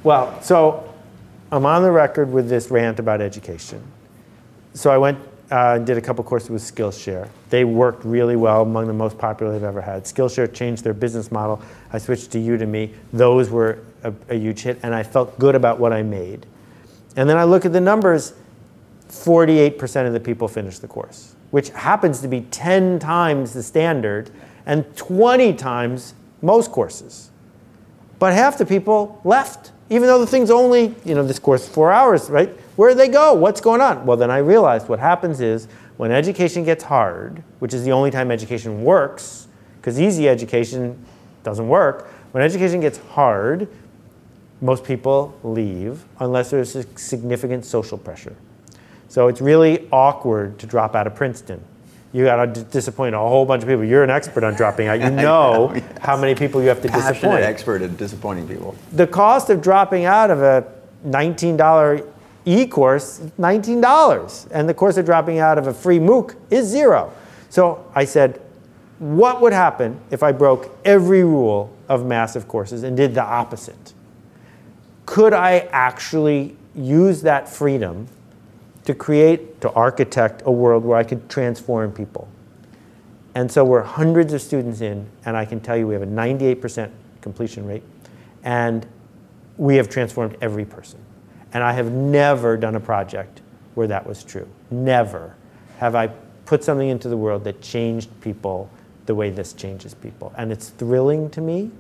Well, 0.04 0.40
so 0.42 0.94
I'm 1.52 1.66
on 1.66 1.82
the 1.82 1.92
record 1.92 2.32
with 2.32 2.48
this 2.48 2.70
rant 2.70 3.00
about 3.00 3.22
education. 3.22 3.82
So 4.76 4.92
I 4.92 4.98
went 4.98 5.18
uh, 5.52 5.76
and 5.76 5.86
did 5.86 5.98
a 5.98 6.02
couple 6.02 6.24
courses 6.24 6.50
with 6.50 6.62
Skillshare. 6.62 7.30
They 7.50 7.64
worked 7.64 8.06
really 8.06 8.36
well, 8.36 8.62
among 8.62 8.88
the 8.88 8.94
most 8.94 9.18
popular 9.18 9.52
they've 9.52 9.64
ever 9.64 9.82
had. 9.82 10.04
Skillshare 10.04 10.52
changed 10.52 10.84
their 10.84 10.94
business 10.94 11.32
model. 11.32 11.62
I 11.92 11.98
switched 11.98 12.32
to 12.32 12.38
Udemy. 12.38 12.94
Those 13.12 13.50
were 13.50 13.80
a, 14.04 14.14
a 14.30 14.36
huge 14.36 14.62
hit, 14.62 14.80
and 14.84 14.94
I 14.94 15.04
felt 15.04 15.38
good 15.40 15.56
about 15.56 15.80
what 15.80 15.92
I 15.92 16.04
made. 16.04 16.46
And 17.16 17.30
then 17.30 17.38
I 17.38 17.44
look 17.44 17.66
at 17.66 17.74
the 17.74 17.82
numbers 17.82 18.34
48% 19.14 20.08
of 20.08 20.14
the 20.14 20.20
people 20.20 20.48
finished 20.48 20.82
the 20.82 20.88
course, 20.88 21.36
which 21.52 21.70
happens 21.70 22.20
to 22.22 22.28
be 22.28 22.42
10 22.42 23.00
times 23.00 23.54
the 23.54 23.64
standard 23.64 24.32
and 24.66 24.96
20 24.98 25.54
times 25.54 26.16
most 26.42 26.72
courses. 26.72 27.30
But 28.20 28.34
half 28.34 28.58
the 28.58 28.66
people 28.66 29.22
left, 29.24 29.72
even 29.90 30.08
though 30.08 30.20
the 30.20 30.28
thing's 30.28 30.50
only, 30.50 30.96
you 31.06 31.14
know, 31.14 31.24
this 31.24 31.40
course 31.40 31.68
four 31.68 31.92
hours, 31.92 32.30
right? 32.30 32.50
Where 32.76 32.90
do 32.90 32.96
they 32.96 33.08
go? 33.08 33.34
What's 33.34 33.62
going 33.62 33.82
on? 33.82 34.06
Well, 34.06 34.18
then 34.18 34.32
I 34.32 34.40
realized 34.40 34.90
what 34.90 35.00
happens 35.00 35.42
is 35.42 35.68
when 35.98 36.12
education 36.12 36.64
gets 36.64 36.84
hard, 36.84 37.44
which 37.60 37.74
is 37.74 37.84
the 37.84 37.92
only 37.92 38.10
time 38.10 38.32
education 38.32 38.84
works, 38.84 39.48
because 39.78 40.00
easy 40.02 40.28
education 40.28 40.98
doesn't 41.44 41.68
work, 41.68 42.08
when 42.32 42.44
education 42.44 42.80
gets 42.80 42.98
hard, 42.98 43.68
most 44.62 44.84
people 44.84 45.38
leave 45.44 46.04
unless 46.20 46.50
there's 46.50 46.76
significant 46.96 47.66
social 47.66 47.98
pressure. 47.98 48.36
So 49.14 49.28
it's 49.28 49.42
really 49.42 49.88
awkward 49.92 50.58
to 50.58 50.66
drop 50.66 50.96
out 50.96 51.06
of 51.06 51.14
Princeton. 51.14 51.64
You 52.14 52.24
got 52.24 52.52
to 52.56 52.64
disappoint 52.64 53.14
a 53.14 53.20
whole 53.20 53.46
bunch 53.46 53.62
of 53.62 53.70
people. 53.70 53.84
You're 53.84 54.04
an 54.04 54.10
expert 54.10 54.44
on 54.44 54.56
dropping 54.56 54.88
out. 54.88 55.00
You 55.02 55.10
know, 55.12 55.68
know 55.68 55.76
yes. 55.76 55.84
how 56.02 56.18
many 56.18 56.34
people 56.34 56.64
you 56.64 56.70
have 56.70 56.82
to 56.82 56.88
Passionate 56.88 57.14
disappoint. 57.14 57.44
expert 57.44 57.84
at 57.84 57.96
disappointing 57.96 58.48
people. 58.48 58.76
The 58.94 59.06
cost 59.06 59.52
of 59.52 59.62
dropping 59.62 60.06
out 60.06 60.32
of 60.32 60.42
a 60.42 60.66
$19 61.06 62.08
e-course, 62.46 63.20
$19. 63.40 64.48
And 64.50 64.68
the 64.68 64.74
course 64.74 64.98
of 64.98 65.06
dropping 65.06 65.38
out 65.38 65.60
of 65.60 65.68
a 65.68 65.76
free 65.76 66.00
MOOC 66.00 66.36
is 66.50 66.66
zero. 66.66 67.14
So 67.52 67.86
I 67.94 68.06
said, 68.06 68.42
what 68.98 69.42
would 69.42 69.54
happen 69.54 70.00
if 70.10 70.24
I 70.24 70.32
broke 70.32 70.76
every 70.86 71.24
rule 71.24 71.72
of 71.88 72.04
massive 72.04 72.48
courses 72.48 72.82
and 72.82 72.98
did 72.98 73.14
the 73.14 73.24
opposite? 73.24 73.94
Could 75.06 75.34
I 75.34 75.68
actually 75.72 76.58
use 76.74 77.22
that 77.22 77.48
freedom 77.48 78.08
to 78.86 78.94
create, 78.94 79.62
to 79.62 79.72
architect 79.72 80.44
a 80.46 80.52
world 80.52 80.84
where 80.84 80.98
I 80.98 81.04
could 81.04 81.30
transform 81.30 81.92
people? 81.92 82.28
And 83.36 83.52
so 83.52 83.64
we're 83.66 83.82
hundreds 83.82 84.34
of 84.34 84.42
students 84.42 84.82
in, 84.82 85.08
and 85.26 85.36
I 85.36 85.46
can 85.46 85.60
tell 85.60 85.76
you 85.76 85.88
we 85.88 85.94
have 85.94 86.04
a 86.04 86.08
98% 86.08 86.92
completion 87.22 87.66
rate, 87.66 87.84
and 88.44 88.86
we 89.58 89.76
have 89.78 89.90
transformed 89.90 90.38
every 90.42 90.66
person. 90.66 91.00
And 91.54 91.64
I 91.64 91.74
have 91.74 91.92
never 91.92 92.58
done 92.58 92.76
a 92.76 92.80
project 92.80 93.42
where 93.76 93.88
that 93.88 94.06
was 94.06 94.24
true. 94.24 94.48
Never 94.70 95.36
have 95.78 95.96
I 95.96 96.08
put 96.46 96.64
something 96.64 96.90
into 96.90 97.10
the 97.10 97.18
world 97.18 97.44
that 97.46 97.62
changed 97.62 98.10
people 98.22 98.70
the 99.06 99.16
way 99.16 99.30
this 99.30 99.54
changes 99.54 99.94
people. 99.94 100.34
And 100.38 100.52
it's 100.52 100.70
thrilling 100.70 101.30
to 101.32 101.42
me. 101.42 101.72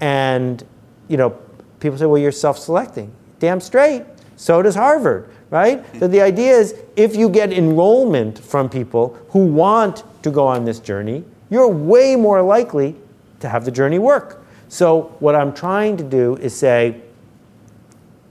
And, 0.00 0.62
you 1.08 1.16
know, 1.16 1.38
people 1.80 1.98
say, 1.98 2.06
well, 2.06 2.20
you're 2.20 2.32
self 2.32 2.58
selecting. 2.58 3.12
Damn 3.38 3.60
straight. 3.60 4.04
So 4.36 4.62
does 4.62 4.74
Harvard, 4.74 5.30
right? 5.54 5.84
So 6.00 6.08
the 6.08 6.20
idea 6.20 6.50
is 6.50 6.74
if 6.96 7.14
you 7.14 7.28
get 7.28 7.52
enrollment 7.52 8.40
from 8.40 8.68
people 8.68 9.16
who 9.28 9.46
want 9.46 10.02
to 10.24 10.32
go 10.32 10.48
on 10.48 10.64
this 10.64 10.80
journey, 10.80 11.22
you're 11.48 11.68
way 11.68 12.16
more 12.16 12.42
likely 12.42 12.96
to 13.38 13.48
have 13.48 13.64
the 13.64 13.70
journey 13.70 14.00
work. 14.00 14.44
So 14.68 15.14
what 15.20 15.36
I'm 15.36 15.54
trying 15.54 15.96
to 15.98 16.02
do 16.02 16.34
is 16.38 16.56
say, 16.56 17.00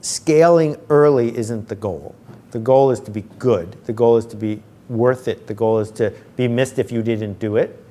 scaling 0.02 0.76
early 0.90 1.34
isn't 1.34 1.66
the 1.68 1.74
goal. 1.74 2.14
The 2.50 2.58
goal 2.58 2.90
is 2.90 3.00
to 3.00 3.10
be 3.10 3.22
good. 3.38 3.74
The 3.86 3.94
goal 3.94 4.18
is 4.18 4.26
to 4.26 4.36
be 4.36 4.62
worth 4.90 5.26
it. 5.26 5.46
The 5.46 5.54
goal 5.54 5.78
is 5.78 5.90
to 5.92 6.12
be 6.36 6.46
missed 6.46 6.78
if 6.78 6.92
you 6.92 7.02
didn't 7.02 7.38
do 7.38 7.56
it. 7.56 7.82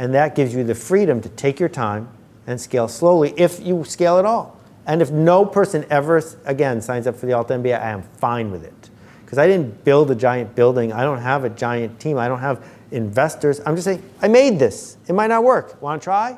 And 0.00 0.12
that 0.14 0.34
gives 0.34 0.52
you 0.52 0.64
the 0.64 0.74
freedom 0.74 1.20
to 1.20 1.28
take 1.28 1.60
your 1.60 1.68
time 1.68 2.08
and 2.44 2.60
scale 2.60 2.88
slowly 2.88 3.34
if 3.36 3.60
you 3.60 3.84
scale 3.84 4.18
at 4.18 4.24
all. 4.24 4.59
And 4.90 5.00
if 5.00 5.10
no 5.12 5.46
person 5.46 5.86
ever, 5.88 6.20
again, 6.44 6.80
signs 6.80 7.06
up 7.06 7.14
for 7.14 7.26
the 7.26 7.32
Alt 7.32 7.48
MBA, 7.48 7.80
I 7.80 7.90
am 7.90 8.02
fine 8.02 8.50
with 8.50 8.64
it. 8.64 8.90
Because 9.24 9.38
I 9.38 9.46
didn't 9.46 9.84
build 9.84 10.10
a 10.10 10.16
giant 10.16 10.56
building. 10.56 10.92
I 10.92 11.04
don't 11.04 11.20
have 11.20 11.44
a 11.44 11.48
giant 11.48 12.00
team. 12.00 12.18
I 12.18 12.26
don't 12.26 12.40
have 12.40 12.66
investors. 12.90 13.60
I'm 13.64 13.76
just 13.76 13.84
saying, 13.84 14.02
I 14.20 14.26
made 14.26 14.58
this. 14.58 14.96
It 15.06 15.12
might 15.12 15.28
not 15.28 15.44
work. 15.44 15.80
Want 15.80 16.02
to 16.02 16.04
try? 16.04 16.36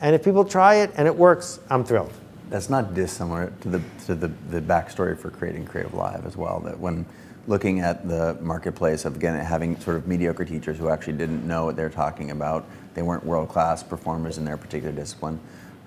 And 0.00 0.14
if 0.14 0.24
people 0.24 0.46
try 0.46 0.76
it 0.76 0.92
and 0.96 1.06
it 1.06 1.14
works, 1.14 1.60
I'm 1.68 1.84
thrilled 1.84 2.12
that's 2.50 2.70
not 2.70 2.94
dissimilar 2.94 3.52
to 3.62 3.68
the 3.68 3.82
to 4.06 4.14
the, 4.14 4.28
the 4.50 4.60
backstory 4.60 5.18
for 5.18 5.30
creating 5.30 5.66
Creative 5.66 5.94
Live 5.94 6.26
as 6.26 6.36
well. 6.36 6.60
That 6.60 6.78
when 6.78 7.06
looking 7.46 7.80
at 7.80 8.06
the 8.08 8.38
marketplace 8.40 9.04
of 9.04 9.16
again 9.16 9.38
having 9.44 9.78
sort 9.80 9.96
of 9.96 10.06
mediocre 10.06 10.44
teachers 10.44 10.78
who 10.78 10.88
actually 10.88 11.14
didn't 11.14 11.46
know 11.46 11.64
what 11.64 11.76
they're 11.76 11.90
talking 11.90 12.30
about, 12.30 12.64
they 12.94 13.02
weren't 13.02 13.24
world 13.24 13.48
class 13.48 13.82
performers 13.82 14.38
in 14.38 14.44
their 14.44 14.56
particular 14.56 14.94
discipline. 14.94 15.40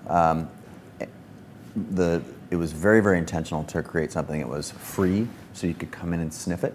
Um, 0.08 0.48
the 1.76 2.22
it 2.50 2.56
was 2.56 2.72
very 2.72 3.00
very 3.00 3.18
intentional 3.18 3.64
to 3.64 3.82
create 3.82 4.12
something 4.12 4.40
that 4.40 4.48
was 4.48 4.70
free, 4.70 5.28
so 5.52 5.66
you 5.66 5.74
could 5.74 5.90
come 5.90 6.12
in 6.12 6.20
and 6.20 6.32
sniff 6.32 6.64
it. 6.64 6.74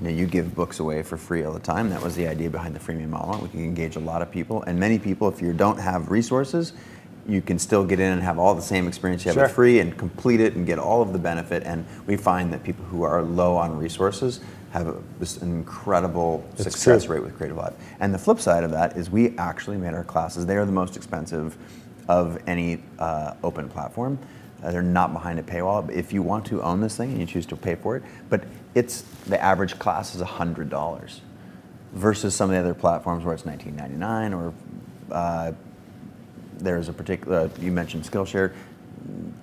You 0.00 0.08
know, 0.08 0.10
you 0.10 0.26
give 0.26 0.54
books 0.54 0.80
away 0.80 1.02
for 1.02 1.16
free 1.16 1.44
all 1.44 1.52
the 1.52 1.60
time. 1.60 1.88
That 1.90 2.02
was 2.02 2.16
the 2.16 2.26
idea 2.26 2.50
behind 2.50 2.74
the 2.74 2.80
freemium 2.80 3.10
model. 3.10 3.40
We 3.40 3.48
can 3.48 3.62
engage 3.62 3.96
a 3.96 4.00
lot 4.00 4.22
of 4.22 4.30
people, 4.30 4.62
and 4.62 4.78
many 4.78 4.98
people, 4.98 5.28
if 5.28 5.40
you 5.40 5.52
don't 5.52 5.78
have 5.78 6.10
resources, 6.10 6.72
you 7.26 7.40
can 7.40 7.58
still 7.58 7.84
get 7.84 8.00
in 8.00 8.12
and 8.12 8.22
have 8.22 8.38
all 8.38 8.54
the 8.54 8.62
same 8.62 8.86
experience 8.86 9.24
you 9.24 9.30
have 9.30 9.36
sure. 9.36 9.44
with 9.44 9.52
free 9.52 9.80
and 9.80 9.96
complete 9.96 10.40
it 10.40 10.56
and 10.56 10.66
get 10.66 10.78
all 10.78 11.00
of 11.00 11.12
the 11.12 11.18
benefit. 11.18 11.62
And 11.64 11.86
we 12.06 12.16
find 12.16 12.52
that 12.52 12.62
people 12.62 12.84
who 12.86 13.02
are 13.02 13.22
low 13.22 13.56
on 13.56 13.78
resources 13.78 14.40
have 14.72 14.88
a, 14.88 14.96
this 15.20 15.38
incredible 15.38 16.44
success 16.56 17.04
true. 17.04 17.16
rate 17.16 17.24
with 17.24 17.36
Creative 17.36 17.56
Live. 17.56 17.74
And 18.00 18.12
the 18.12 18.18
flip 18.18 18.40
side 18.40 18.64
of 18.64 18.72
that 18.72 18.96
is 18.96 19.08
we 19.08 19.36
actually 19.38 19.76
made 19.76 19.94
our 19.94 20.04
classes, 20.04 20.46
they 20.46 20.56
are 20.56 20.66
the 20.66 20.72
most 20.72 20.96
expensive 20.96 21.56
of 22.08 22.40
any 22.46 22.82
uh, 22.98 23.34
open 23.42 23.68
platform. 23.68 24.18
Uh, 24.62 24.70
they're 24.70 24.82
not 24.82 25.12
behind 25.12 25.38
a 25.38 25.42
paywall. 25.42 25.90
If 25.90 26.12
you 26.12 26.22
want 26.22 26.46
to 26.46 26.62
own 26.62 26.80
this 26.80 26.96
thing 26.96 27.10
and 27.10 27.20
you 27.20 27.26
choose 27.26 27.46
to 27.46 27.56
pay 27.56 27.74
for 27.74 27.96
it, 27.96 28.02
but 28.30 28.44
it's 28.74 29.02
the 29.26 29.40
average 29.40 29.78
class 29.78 30.14
is 30.14 30.22
$100 30.22 31.20
versus 31.92 32.34
some 32.34 32.50
of 32.50 32.54
the 32.54 32.60
other 32.60 32.74
platforms 32.74 33.24
where 33.24 33.34
it's 33.34 33.44
$19.99 33.44 34.36
or 34.36 34.54
uh, 35.12 35.52
there's 36.58 36.88
a 36.88 36.92
particular, 36.92 37.50
you 37.60 37.70
mentioned 37.70 38.04
Skillshare, 38.04 38.52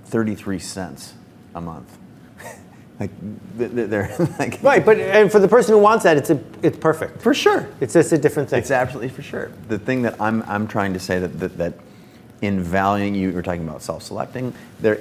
33 0.06 0.60
cents 0.60 1.14
a 1.56 1.62
month. 1.62 1.98
like 3.00 3.12
they're 3.58 4.16
like 4.40 4.62
right, 4.64 4.84
but 4.86 5.00
and 5.00 5.32
for 5.32 5.40
the 5.40 5.48
person 5.48 5.74
who 5.74 5.80
wants 5.80 6.04
that, 6.04 6.18
it's 6.18 6.30
a, 6.30 6.40
it's 6.62 6.78
perfect. 6.78 7.22
For 7.22 7.34
sure, 7.34 7.70
it's 7.80 7.94
just 7.94 8.12
a 8.12 8.18
different 8.18 8.50
thing. 8.50 8.60
It's 8.60 8.72
absolutely 8.72 9.10
for 9.10 9.22
sure. 9.22 9.52
The 9.68 9.80
thing 9.80 10.02
that 10.04 10.20
I'm 10.20 10.42
I'm 10.44 10.68
trying 10.68 10.94
to 10.94 11.00
say 11.00 11.20
that 11.20 11.40
that, 11.40 11.58
that 11.58 11.74
in 12.42 12.62
valuing 12.62 13.14
you 13.14 13.32
were 13.32 13.42
talking 13.42 13.68
about 13.68 13.82
self-selecting 13.82 14.54
there 14.80 14.96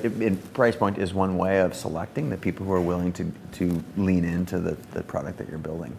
price 0.53 0.77
point 0.77 0.99
is 0.99 1.15
one 1.15 1.37
way 1.39 1.61
of 1.61 1.75
selecting 1.75 2.29
the 2.29 2.37
people 2.37 2.67
who 2.67 2.73
are 2.73 2.81
willing 2.81 3.13
to 3.13 3.31
to 3.53 3.83
lean 3.97 4.25
into 4.25 4.59
the, 4.59 4.77
the 4.93 5.03
product 5.03 5.39
that 5.39 5.49
you're 5.49 5.59
building 5.59 5.97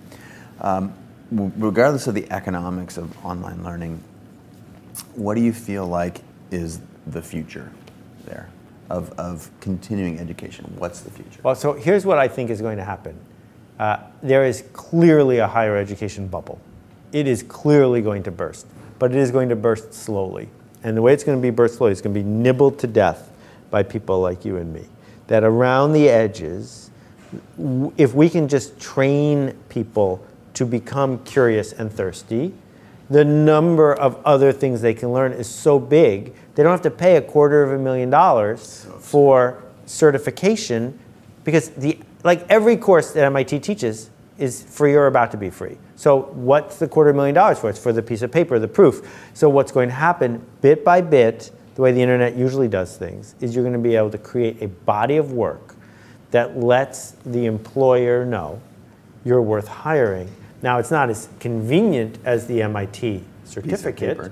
um, 0.62 0.94
regardless 1.32 2.08
of 2.08 2.14
the 2.14 2.30
economics 2.32 2.98
of 2.98 3.26
online 3.26 3.64
learning 3.64 4.02
what 5.16 5.36
do 5.36 5.42
you 5.42 5.54
feel 5.54 5.88
like 5.88 6.22
is 6.52 6.82
the 7.08 7.22
future 7.22 7.72
there 8.26 8.50
of, 8.92 9.12
of 9.18 9.50
continuing 9.62 10.20
education? 10.20 10.66
What's 10.78 11.02
the 11.02 11.10
future? 11.10 11.39
Well, 11.44 11.56
so 11.56 11.74
here's 11.74 12.06
what 12.06 12.18
I 12.18 12.28
think 12.28 12.50
is 12.50 12.62
going 12.62 12.78
to 12.78 12.84
happen. 12.84 13.18
Uh, 13.80 13.98
there 14.22 14.46
is 14.46 14.64
clearly 14.74 15.39
a 15.39 15.48
higher 15.48 15.78
education 15.78 16.28
bubble. 16.28 16.60
It 17.12 17.28
is 17.28 17.42
clearly 17.42 18.02
going 18.02 18.24
to 18.24 18.32
burst, 18.32 18.68
but 19.00 19.12
it 19.12 19.18
is 19.18 19.32
going 19.32 19.50
to 19.50 19.56
burst 19.56 19.94
slowly. 19.94 20.50
And 20.84 20.98
the 20.98 21.02
way 21.02 21.14
it's 21.14 21.24
going 21.24 21.38
to 21.38 21.42
be 21.42 21.52
burst 21.52 21.76
slowly 21.76 21.92
is 21.92 22.02
going 22.02 22.14
to 22.14 22.20
be 22.20 22.28
nibbled 22.28 22.80
to 22.80 22.88
death 22.88 23.32
by 23.70 23.84
people 23.84 24.20
like 24.20 24.46
you 24.46 24.58
and 24.58 24.74
me. 24.74 24.86
That 25.28 25.44
around 25.44 25.94
the 25.94 26.10
edges, 26.10 26.90
if 27.98 28.14
we 28.14 28.30
can 28.30 28.48
just 28.48 28.80
train 28.80 29.56
people 29.70 30.26
to 30.56 30.66
become 30.66 31.24
curious 31.24 31.72
and 31.72 31.92
thirsty, 31.92 32.54
the 33.10 33.26
number 33.26 33.94
of 33.94 34.22
other 34.26 34.52
things 34.52 34.82
they 34.82 34.94
can 34.94 35.12
learn 35.12 35.34
is 35.34 35.48
so 35.48 35.80
big, 35.80 36.34
they 36.56 36.64
don't 36.64 36.72
have 36.72 36.82
to 36.82 36.92
pay 36.92 37.18
a 37.18 37.22
quarter 37.22 37.64
of 37.64 37.72
a 37.72 37.78
million 37.78 38.10
dollars 38.10 38.88
for 39.00 39.62
certification 39.86 40.98
because 41.44 41.70
the 41.72 42.00
like 42.24 42.46
every 42.50 42.78
course 42.78 43.12
that 43.12 43.24
MIT 43.26 43.60
teaches 43.60 44.10
is 44.38 44.64
free 44.64 44.96
or 44.96 45.08
about 45.08 45.32
to 45.32 45.38
be 45.38 45.50
free. 45.50 45.78
So 46.02 46.22
what's 46.34 46.80
the 46.80 46.88
quarter 46.88 47.14
million 47.14 47.36
dollars 47.36 47.60
for? 47.60 47.70
It's 47.70 47.78
for 47.78 47.93
the 47.93 48.02
piece 48.02 48.24
of 48.24 48.32
paper, 48.32 48.58
the 48.58 48.68
proof. 48.68 49.08
So 49.36 49.47
what's 49.49 49.72
going 49.72 49.89
to 49.89 49.93
happen 49.93 50.43
bit 50.62 50.84
by 50.84 50.99
bit, 50.99 51.52
the 51.76 51.84
way 51.84 51.91
the 51.91 52.02
internet 52.02 52.36
usually 52.36 52.68
does 52.68 52.97
things, 52.97 53.36
is 53.39 53.54
you're 53.54 53.64
going 53.64 53.76
to 53.76 53.88
be 53.88 53.95
able 53.95 54.10
to 54.10 54.18
create 54.18 54.64
a 54.64 54.68
body 54.68 55.18
of 55.18 55.32
work 55.32 55.76
that 56.32 56.58
lets 56.58 57.12
the 57.28 57.45
employer 57.45 58.26
know 58.26 58.60
you're 59.24 59.43
worth 59.43 59.68
hiring. 59.68 60.28
Now 60.64 60.80
it's 60.80 60.89
not 60.89 61.12
as 61.12 61.30
convenient 61.39 62.18
as 62.26 62.47
the 62.47 62.64
MIT 62.64 63.24
certificate, 63.43 64.32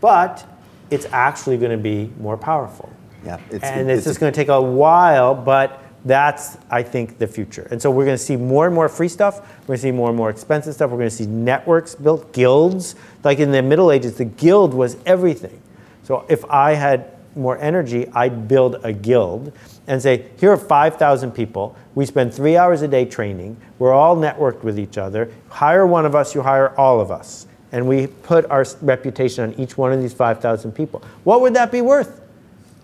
but 0.00 0.46
it's 0.88 1.04
actually 1.12 1.58
going 1.58 1.72
to 1.72 1.76
be 1.76 2.10
more 2.18 2.38
powerful. 2.38 2.88
Yeah, 3.26 3.34
it's- 3.50 3.60
and 3.62 3.90
it's 3.90 3.98
it's, 3.98 4.06
just 4.06 4.20
going 4.20 4.32
to 4.32 4.36
take 4.36 4.48
a 4.48 4.62
while, 4.62 5.34
but 5.34 5.79
that's 6.04 6.56
I 6.70 6.82
think 6.82 7.18
the 7.18 7.26
future. 7.26 7.68
And 7.70 7.80
so 7.80 7.90
we're 7.90 8.04
going 8.04 8.16
to 8.16 8.22
see 8.22 8.36
more 8.36 8.66
and 8.66 8.74
more 8.74 8.88
free 8.88 9.08
stuff. 9.08 9.40
We're 9.60 9.66
going 9.66 9.78
to 9.78 9.82
see 9.82 9.92
more 9.92 10.08
and 10.08 10.16
more 10.16 10.30
expensive 10.30 10.74
stuff. 10.74 10.90
We're 10.90 10.98
going 10.98 11.10
to 11.10 11.14
see 11.14 11.26
networks 11.26 11.94
built, 11.94 12.32
guilds. 12.32 12.94
Like 13.22 13.38
in 13.38 13.50
the 13.50 13.62
Middle 13.62 13.92
Ages, 13.92 14.16
the 14.16 14.24
guild 14.24 14.72
was 14.72 14.96
everything. 15.04 15.60
So 16.04 16.24
if 16.28 16.44
I 16.46 16.74
had 16.74 17.12
more 17.36 17.58
energy, 17.58 18.08
I'd 18.14 18.48
build 18.48 18.76
a 18.82 18.92
guild 18.92 19.52
and 19.86 20.00
say, 20.00 20.26
here 20.38 20.52
are 20.52 20.56
5,000 20.56 21.32
people. 21.32 21.76
We 21.94 22.06
spend 22.06 22.32
three 22.32 22.56
hours 22.56 22.82
a 22.82 22.88
day 22.88 23.04
training. 23.04 23.56
We're 23.78 23.92
all 23.92 24.16
networked 24.16 24.62
with 24.62 24.78
each 24.78 24.98
other. 24.98 25.30
Hire 25.48 25.86
one 25.86 26.06
of 26.06 26.14
us, 26.14 26.34
you 26.34 26.42
hire 26.42 26.76
all 26.78 27.00
of 27.00 27.10
us. 27.10 27.46
And 27.72 27.86
we 27.86 28.08
put 28.08 28.46
our 28.46 28.64
reputation 28.82 29.44
on 29.44 29.60
each 29.60 29.76
one 29.76 29.92
of 29.92 30.00
these 30.00 30.12
5,000 30.12 30.72
people. 30.72 31.02
What 31.24 31.40
would 31.40 31.54
that 31.54 31.70
be 31.70 31.82
worth? 31.82 32.20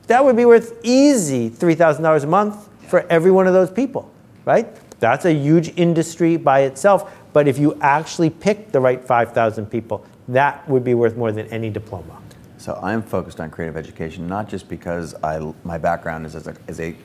That 0.06 0.24
would 0.24 0.36
be 0.36 0.44
worth 0.44 0.78
easy 0.84 1.50
$3,000 1.50 2.22
a 2.22 2.26
month 2.26 2.68
for 2.86 3.06
every 3.10 3.30
one 3.30 3.46
of 3.46 3.52
those 3.52 3.70
people, 3.70 4.10
right? 4.44 4.68
That's 4.98 5.24
a 5.24 5.32
huge 5.32 5.76
industry 5.76 6.36
by 6.36 6.60
itself. 6.60 7.12
But 7.32 7.48
if 7.48 7.58
you 7.58 7.76
actually 7.80 8.30
pick 8.30 8.72
the 8.72 8.80
right 8.80 9.02
5,000 9.04 9.66
people, 9.66 10.04
that 10.28 10.68
would 10.68 10.84
be 10.84 10.94
worth 10.94 11.16
more 11.16 11.32
than 11.32 11.46
any 11.48 11.70
diploma. 11.70 12.20
So 12.58 12.78
I'm 12.82 13.02
focused 13.02 13.40
on 13.40 13.50
creative 13.50 13.76
education, 13.76 14.26
not 14.26 14.48
just 14.48 14.68
because 14.68 15.14
I 15.22 15.52
my 15.62 15.78
background 15.78 16.26
is 16.26 16.34
as 16.34 16.46
a, 16.46 16.56
as 16.66 16.80
a 16.80 16.96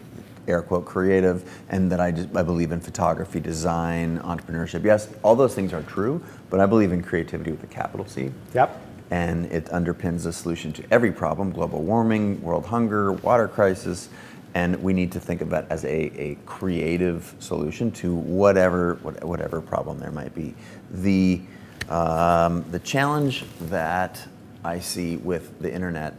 air 0.48 0.62
quote 0.62 0.86
creative, 0.86 1.48
and 1.70 1.92
that 1.92 2.00
I 2.00 2.12
just, 2.12 2.36
I 2.36 2.42
believe 2.42 2.72
in 2.72 2.80
photography, 2.80 3.40
design, 3.40 4.20
entrepreneurship. 4.20 4.84
Yes, 4.84 5.08
all 5.22 5.36
those 5.36 5.54
things 5.54 5.72
are 5.74 5.84
true, 5.84 6.24
but 6.50 6.60
I 6.60 6.66
believe 6.66 6.92
in 6.92 7.04
creativity 7.04 7.52
with 7.52 7.64
a 7.64 7.68
capital 7.68 8.08
C. 8.08 8.32
Yep. 8.56 8.82
And 9.12 9.46
it 9.52 9.66
underpins 9.66 10.24
the 10.24 10.34
solution 10.34 10.72
to 10.74 10.84
every 10.90 11.12
problem: 11.12 11.52
global 11.52 11.84
warming, 11.84 12.42
world 12.42 12.66
hunger, 12.66 13.12
water 13.12 13.48
crisis. 13.48 14.10
And 14.54 14.82
we 14.84 14.94
need 14.94 15.12
to 15.14 15.20
think 15.20 15.42
of 15.42 15.50
that 15.52 15.66
as 15.70 15.86
a, 15.86 16.22
a 16.22 16.36
creative 16.46 17.34
solution 17.40 17.92
to 17.92 18.14
whatever 18.14 18.96
what- 19.02 19.24
whatever 19.24 19.62
problem 19.62 19.98
there 20.00 20.12
might 20.12 20.36
be. 20.36 20.54
The 20.92 21.42
um, 21.90 22.64
the 22.72 22.80
challenge 22.80 23.44
that 23.62 24.26
I 24.64 24.80
see 24.80 25.18
with 25.18 25.60
the 25.60 25.74
internet, 25.74 26.14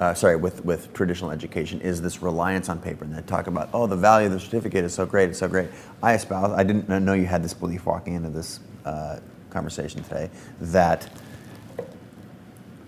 uh, 0.00 0.12
sorry, 0.12 0.36
with, 0.36 0.64
with 0.64 0.92
traditional 0.92 1.30
education 1.30 1.80
is 1.80 2.02
this 2.02 2.20
reliance 2.20 2.68
on 2.68 2.78
paper. 2.78 3.04
And 3.04 3.14
they 3.14 3.22
talk 3.22 3.46
about, 3.46 3.70
oh, 3.72 3.86
the 3.86 3.96
value 3.96 4.26
of 4.26 4.32
the 4.32 4.40
certificate 4.40 4.84
is 4.84 4.92
so 4.92 5.06
great, 5.06 5.30
it's 5.30 5.38
so 5.38 5.48
great. 5.48 5.70
I 6.02 6.14
espouse, 6.14 6.50
I 6.52 6.62
didn't 6.62 6.88
know 6.88 7.14
you 7.14 7.26
had 7.26 7.42
this 7.42 7.54
belief 7.54 7.86
walking 7.86 8.14
into 8.14 8.28
this 8.28 8.60
uh, 8.84 9.20
conversation 9.48 10.02
today, 10.02 10.28
that 10.60 11.08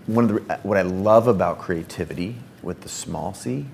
one 0.05 0.29
of 0.29 0.47
the, 0.47 0.55
what 0.63 0.77
I 0.77 0.83
love 0.83 1.27
about 1.27 1.59
creativity 1.59 2.35
with 2.61 2.81
the 2.81 2.89
small 2.89 3.33
c 3.33 3.65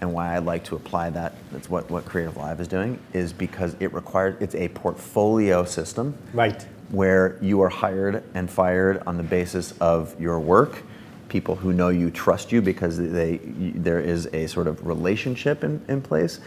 and 0.00 0.12
why 0.12 0.34
I 0.34 0.38
like 0.38 0.64
to 0.64 0.76
apply 0.76 1.10
that, 1.10 1.34
that's 1.52 1.70
what, 1.70 1.90
what 1.90 2.04
CreativeLive 2.04 2.60
is 2.60 2.68
doing, 2.68 2.98
is 3.12 3.32
because 3.32 3.76
it 3.80 3.92
requires, 3.92 4.36
it's 4.40 4.54
a 4.54 4.68
portfolio 4.68 5.64
system 5.64 6.16
Right. 6.32 6.62
where 6.90 7.38
you 7.40 7.60
are 7.62 7.68
hired 7.68 8.22
and 8.34 8.50
fired 8.50 9.02
on 9.06 9.16
the 9.16 9.22
basis 9.22 9.72
of 9.80 10.18
your 10.20 10.38
work, 10.40 10.82
people 11.28 11.56
who 11.56 11.72
know 11.72 11.88
you 11.88 12.10
trust 12.10 12.52
you 12.52 12.60
because 12.60 12.98
they, 12.98 13.40
you, 13.58 13.72
there 13.74 14.00
is 14.00 14.26
a 14.32 14.46
sort 14.46 14.66
of 14.66 14.86
relationship 14.86 15.64
in, 15.64 15.82
in 15.88 16.02
place, 16.02 16.40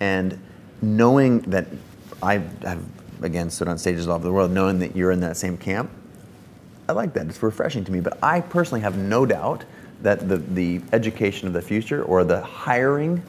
and 0.00 0.38
knowing 0.82 1.38
that 1.40 1.66
I 2.22 2.38
have 2.62 2.82
again 3.22 3.48
stood 3.48 3.68
on 3.68 3.78
stages 3.78 4.08
all 4.08 4.16
over 4.16 4.24
the 4.24 4.32
world, 4.32 4.50
knowing 4.50 4.78
that 4.80 4.96
you're 4.96 5.12
in 5.12 5.20
that 5.20 5.36
same 5.36 5.56
camp, 5.56 5.90
I 6.88 6.92
like 6.92 7.14
that. 7.14 7.26
It's 7.28 7.42
refreshing 7.42 7.84
to 7.84 7.92
me. 7.92 8.00
But 8.00 8.18
I 8.22 8.40
personally 8.40 8.80
have 8.80 8.98
no 8.98 9.24
doubt 9.24 9.64
that 10.04 10.28
the, 10.28 10.36
the 10.36 10.80
education 10.92 11.48
of 11.48 11.54
the 11.54 11.62
future 11.62 12.02
or 12.04 12.22
the 12.24 12.40
hiring 12.40 13.22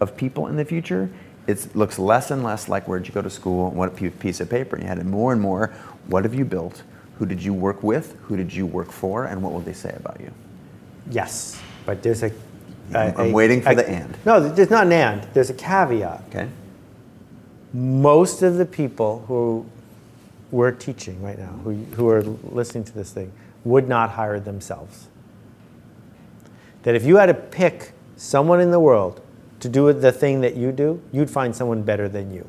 of 0.00 0.16
people 0.16 0.48
in 0.48 0.56
the 0.56 0.64
future, 0.64 1.08
it 1.46 1.76
looks 1.76 1.98
less 1.98 2.30
and 2.30 2.42
less 2.42 2.68
like 2.68 2.88
where'd 2.88 3.06
you 3.06 3.12
go 3.14 3.22
to 3.22 3.30
school 3.30 3.68
and 3.68 3.76
what 3.76 3.94
piece 4.18 4.40
of 4.40 4.48
paper 4.50 4.78
you 4.78 4.86
had, 4.86 4.98
and 4.98 5.08
more 5.08 5.32
and 5.32 5.40
more, 5.40 5.72
what 6.08 6.24
have 6.24 6.34
you 6.34 6.44
built? 6.44 6.82
Who 7.18 7.26
did 7.26 7.42
you 7.42 7.54
work 7.54 7.82
with? 7.82 8.16
Who 8.22 8.36
did 8.36 8.52
you 8.52 8.66
work 8.66 8.90
for? 8.90 9.26
And 9.26 9.42
what 9.42 9.52
will 9.52 9.60
they 9.60 9.74
say 9.74 9.94
about 9.96 10.18
you? 10.20 10.32
Yes. 11.10 11.60
But 11.86 12.02
there's 12.02 12.22
a. 12.22 12.32
I'm- 12.94 13.32
waiting 13.32 13.60
for 13.62 13.70
a- 13.70 13.74
the 13.76 13.88
and. 13.88 14.16
No, 14.24 14.40
there's 14.48 14.70
not 14.70 14.86
an 14.86 14.92
and. 14.92 15.22
There's 15.34 15.50
a 15.50 15.54
caveat. 15.54 16.24
Okay. 16.30 16.48
most 17.72 18.42
of 18.42 18.56
the 18.56 18.66
people 18.66 19.24
who 19.28 19.64
we're 20.50 20.70
teaching 20.70 21.20
right 21.22 21.38
now, 21.38 21.52
who, 21.64 21.72
who 21.96 22.08
are 22.08 22.22
listening 22.22 22.84
to 22.84 22.92
this 22.92 23.10
thing, 23.12 23.32
would 23.64 23.88
not 23.88 24.10
hire 24.10 24.38
themselves. 24.40 25.08
That 26.84 26.94
if 26.94 27.04
you 27.04 27.16
had 27.16 27.26
to 27.26 27.34
pick 27.34 27.92
someone 28.16 28.60
in 28.60 28.70
the 28.70 28.80
world 28.80 29.20
to 29.60 29.68
do 29.68 29.92
the 29.92 30.12
thing 30.12 30.40
that 30.42 30.56
you 30.56 30.72
do, 30.72 31.02
you'd 31.12 31.30
find 31.30 31.54
someone 31.54 31.82
better 31.82 32.08
than 32.08 32.32
you. 32.32 32.46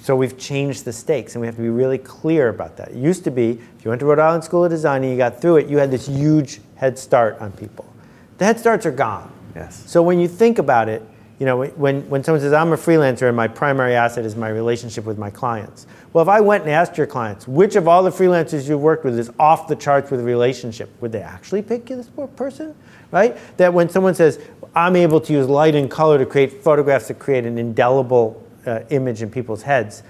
So 0.00 0.16
we've 0.16 0.38
changed 0.38 0.84
the 0.84 0.92
stakes, 0.92 1.34
and 1.34 1.40
we 1.40 1.46
have 1.46 1.56
to 1.56 1.62
be 1.62 1.68
really 1.68 1.98
clear 1.98 2.48
about 2.48 2.76
that. 2.78 2.92
It 2.92 2.96
used 2.96 3.24
to 3.24 3.30
be, 3.30 3.50
if 3.50 3.84
you 3.84 3.90
went 3.90 4.00
to 4.00 4.06
Rhode 4.06 4.20
Island 4.20 4.44
School 4.44 4.64
of 4.64 4.70
Design 4.70 5.02
and 5.02 5.12
you 5.12 5.18
got 5.18 5.40
through 5.40 5.56
it, 5.58 5.68
you 5.68 5.76
had 5.76 5.90
this 5.90 6.06
huge 6.06 6.60
head 6.76 6.98
start 6.98 7.38
on 7.40 7.52
people. 7.52 7.84
The 8.38 8.44
head 8.46 8.58
starts 8.58 8.86
are 8.86 8.92
gone. 8.92 9.30
Yes. 9.54 9.82
So 9.86 10.00
when 10.02 10.20
you 10.20 10.28
think 10.28 10.58
about 10.58 10.88
it, 10.88 11.02
you 11.38 11.46
know, 11.46 11.64
when, 11.66 12.08
when 12.10 12.24
someone 12.24 12.40
says, 12.40 12.52
I'm 12.52 12.72
a 12.72 12.76
freelancer 12.76 13.28
and 13.28 13.36
my 13.36 13.46
primary 13.46 13.94
asset 13.94 14.24
is 14.24 14.34
my 14.34 14.48
relationship 14.48 15.04
with 15.04 15.18
my 15.18 15.30
clients. 15.30 15.86
Well, 16.12 16.22
if 16.22 16.28
I 16.28 16.40
went 16.40 16.64
and 16.64 16.72
asked 16.72 16.98
your 16.98 17.06
clients, 17.06 17.46
which 17.46 17.76
of 17.76 17.86
all 17.86 18.02
the 18.02 18.10
freelancers 18.10 18.68
you've 18.68 18.80
worked 18.80 19.04
with 19.04 19.16
is 19.16 19.30
off 19.38 19.68
the 19.68 19.76
charts 19.76 20.10
with 20.10 20.20
relationship, 20.22 20.90
would 21.00 21.12
they 21.12 21.22
actually 21.22 21.62
pick 21.62 21.86
this 21.86 22.10
person? 22.34 22.74
Right? 23.12 23.36
That 23.56 23.72
when 23.72 23.88
someone 23.88 24.16
says, 24.16 24.40
I'm 24.74 24.96
able 24.96 25.20
to 25.20 25.32
use 25.32 25.46
light 25.48 25.76
and 25.76 25.88
color 25.88 26.18
to 26.18 26.26
create 26.26 26.52
photographs 26.64 27.06
that 27.08 27.20
create 27.20 27.44
an 27.44 27.56
indelible 27.56 28.44
uh, 28.66 28.80
image 28.90 29.22
in 29.22 29.30
people's 29.30 29.62
heads, 29.62 30.02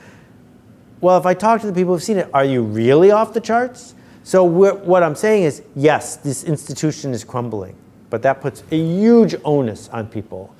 well, 1.02 1.18
if 1.18 1.26
I 1.26 1.34
talk 1.34 1.60
to 1.60 1.66
the 1.66 1.74
people 1.74 1.92
who've 1.92 2.02
seen 2.02 2.16
it, 2.16 2.28
are 2.32 2.44
you 2.44 2.62
really 2.62 3.10
off 3.10 3.34
the 3.34 3.40
charts? 3.40 3.94
So 4.24 4.44
what 4.44 5.02
I'm 5.02 5.14
saying 5.14 5.44
is, 5.44 5.62
yes, 5.76 6.16
this 6.16 6.44
institution 6.44 7.12
is 7.12 7.22
crumbling, 7.22 7.76
but 8.10 8.22
that 8.22 8.40
puts 8.40 8.62
a 8.70 8.76
huge 8.76 9.34
onus 9.44 9.88
on 9.90 10.06
people 10.06 10.54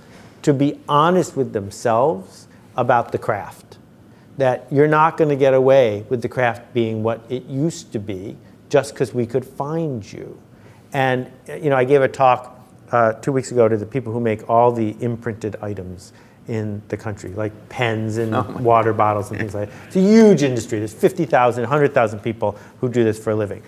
to 0.48 0.54
be 0.54 0.80
honest 0.88 1.36
with 1.36 1.52
themselves 1.52 2.48
about 2.74 3.12
the 3.12 3.18
craft. 3.18 3.76
That 4.38 4.66
you're 4.70 4.88
not 4.88 5.18
going 5.18 5.28
to 5.28 5.36
get 5.36 5.52
away 5.52 6.06
with 6.08 6.22
the 6.22 6.28
craft 6.30 6.72
being 6.72 7.02
what 7.02 7.20
it 7.28 7.44
used 7.44 7.92
to 7.92 7.98
be 7.98 8.34
just 8.70 8.94
because 8.94 9.12
we 9.12 9.26
could 9.26 9.44
find 9.44 10.10
you. 10.10 10.40
And 10.94 11.30
you 11.46 11.68
know, 11.68 11.76
I 11.76 11.84
gave 11.84 12.00
a 12.00 12.08
talk 12.08 12.58
uh, 12.92 13.12
two 13.12 13.30
weeks 13.30 13.52
ago 13.52 13.68
to 13.68 13.76
the 13.76 13.84
people 13.84 14.10
who 14.10 14.20
make 14.20 14.48
all 14.48 14.72
the 14.72 14.96
imprinted 15.02 15.56
items 15.60 16.14
in 16.46 16.80
the 16.88 16.96
country, 16.96 17.28
like 17.34 17.52
pens 17.68 18.16
and 18.16 18.32
water 18.64 18.94
bottles 18.94 19.30
and 19.30 19.38
things 19.38 19.54
like 19.54 19.68
that. 19.68 19.76
It's 19.88 19.96
a 19.96 20.00
huge 20.00 20.42
industry. 20.42 20.78
There's 20.78 20.94
50,000, 20.94 21.64
100,000 21.64 22.20
people 22.20 22.56
who 22.80 22.88
do 22.88 23.04
this 23.04 23.22
for 23.22 23.32
a 23.32 23.36
living. 23.36 23.62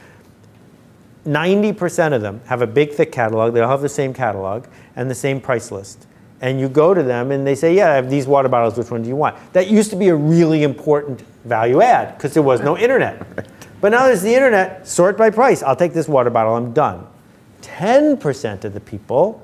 90% 1.26 2.14
of 2.14 2.22
them 2.22 2.40
have 2.46 2.62
a 2.62 2.66
big, 2.66 2.92
thick 2.94 3.12
catalog. 3.12 3.52
They 3.52 3.60
all 3.60 3.68
have 3.68 3.82
the 3.82 3.88
same 3.90 4.14
catalog 4.14 4.64
and 4.96 5.10
the 5.10 5.14
same 5.14 5.42
price 5.42 5.70
list. 5.70 6.06
And 6.40 6.58
you 6.58 6.68
go 6.68 6.94
to 6.94 7.02
them 7.02 7.32
and 7.32 7.46
they 7.46 7.54
say, 7.54 7.74
Yeah, 7.74 7.92
I 7.92 7.94
have 7.96 8.08
these 8.08 8.26
water 8.26 8.48
bottles. 8.48 8.78
Which 8.78 8.90
one 8.90 9.02
do 9.02 9.08
you 9.08 9.16
want? 9.16 9.36
That 9.52 9.68
used 9.68 9.90
to 9.90 9.96
be 9.96 10.08
a 10.08 10.14
really 10.14 10.62
important 10.62 11.20
value 11.44 11.82
add 11.82 12.16
because 12.16 12.34
there 12.34 12.42
was 12.42 12.60
no 12.60 12.78
internet. 12.78 13.26
But 13.80 13.92
now 13.92 14.04
there's 14.06 14.22
the 14.22 14.34
internet, 14.34 14.86
sort 14.86 15.16
by 15.16 15.30
price. 15.30 15.62
I'll 15.62 15.76
take 15.76 15.94
this 15.94 16.08
water 16.08 16.30
bottle, 16.30 16.54
I'm 16.54 16.72
done. 16.72 17.06
10% 17.62 18.64
of 18.64 18.74
the 18.74 18.80
people 18.80 19.42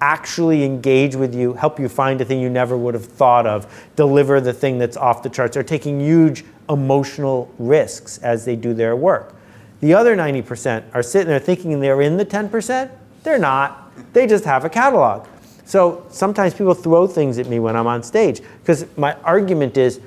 actually 0.00 0.64
engage 0.64 1.16
with 1.16 1.34
you, 1.34 1.54
help 1.54 1.78
you 1.78 1.88
find 1.88 2.20
a 2.20 2.24
thing 2.24 2.40
you 2.40 2.50
never 2.50 2.76
would 2.76 2.94
have 2.94 3.04
thought 3.04 3.46
of, 3.46 3.88
deliver 3.96 4.40
the 4.40 4.52
thing 4.52 4.78
that's 4.78 4.96
off 4.96 5.22
the 5.22 5.28
charts, 5.28 5.56
are 5.56 5.62
taking 5.62 6.00
huge 6.00 6.44
emotional 6.68 7.52
risks 7.58 8.18
as 8.18 8.44
they 8.44 8.56
do 8.56 8.74
their 8.74 8.94
work. 8.94 9.34
The 9.80 9.94
other 9.94 10.16
90% 10.16 10.84
are 10.94 11.02
sitting 11.02 11.28
there 11.28 11.38
thinking 11.38 11.78
they're 11.80 12.02
in 12.02 12.16
the 12.16 12.26
10%. 12.26 12.90
They're 13.22 13.38
not. 13.38 13.92
They 14.12 14.26
just 14.26 14.44
have 14.44 14.64
a 14.64 14.70
catalog. 14.70 15.26
So 15.68 16.06
sometimes 16.08 16.54
people 16.54 16.72
throw 16.72 17.06
things 17.06 17.36
at 17.36 17.46
me 17.46 17.58
when 17.58 17.76
I'm 17.76 17.86
on 17.86 18.02
stage 18.02 18.40
because 18.60 18.86
my 18.96 19.12
argument 19.16 19.76
is 19.76 20.00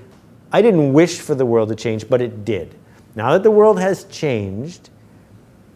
I 0.51 0.59
didn't 0.59 0.91
wish 0.91 1.19
for 1.19 1.35
the 1.35 1.45
world 1.45 1.69
to 1.69 1.75
change, 1.75 2.09
but 2.09 2.19
it 2.19 2.43
did. 2.43 2.73
Now 3.13 3.33
that 3.33 3.43
the 3.43 3.51
world 3.51 3.79
has 3.79 4.05
changed, 4.05 4.89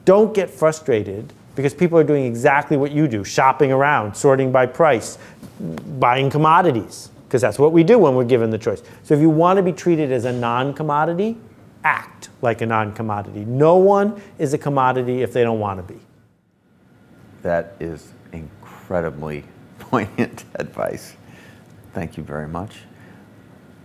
don't 0.03 0.33
get 0.33 0.49
frustrated 0.49 1.31
because 1.55 1.75
people 1.75 1.99
are 1.99 2.03
doing 2.03 2.25
exactly 2.25 2.77
what 2.77 2.93
you 2.93 3.07
do 3.07 3.23
shopping 3.23 3.71
around, 3.71 4.15
sorting 4.17 4.51
by 4.51 4.65
price, 4.65 5.19
buying 5.99 6.31
commodities, 6.31 7.11
because 7.27 7.43
that's 7.43 7.59
what 7.59 7.71
we 7.71 7.83
do 7.83 7.99
when 7.99 8.15
we're 8.15 8.25
given 8.25 8.49
the 8.49 8.57
choice. 8.57 8.81
So 9.03 9.13
if 9.13 9.19
you 9.19 9.29
want 9.29 9.57
to 9.57 9.63
be 9.63 9.71
treated 9.71 10.11
as 10.11 10.25
a 10.25 10.33
non 10.33 10.73
commodity, 10.73 11.37
act 11.83 12.29
like 12.41 12.61
a 12.61 12.65
non 12.65 12.91
commodity. 12.91 13.45
No 13.45 13.75
one 13.75 14.19
is 14.39 14.51
a 14.55 14.57
commodity 14.57 15.21
if 15.21 15.31
they 15.31 15.43
don't 15.43 15.59
want 15.59 15.77
to 15.77 15.93
be. 15.93 15.99
That 17.43 17.75
is 17.79 18.11
incredibly 18.33 19.43
poignant 19.95 20.43
advice. 20.55 21.15
Thank 21.93 22.17
you 22.17 22.23
very 22.23 22.49
much. 22.49 22.79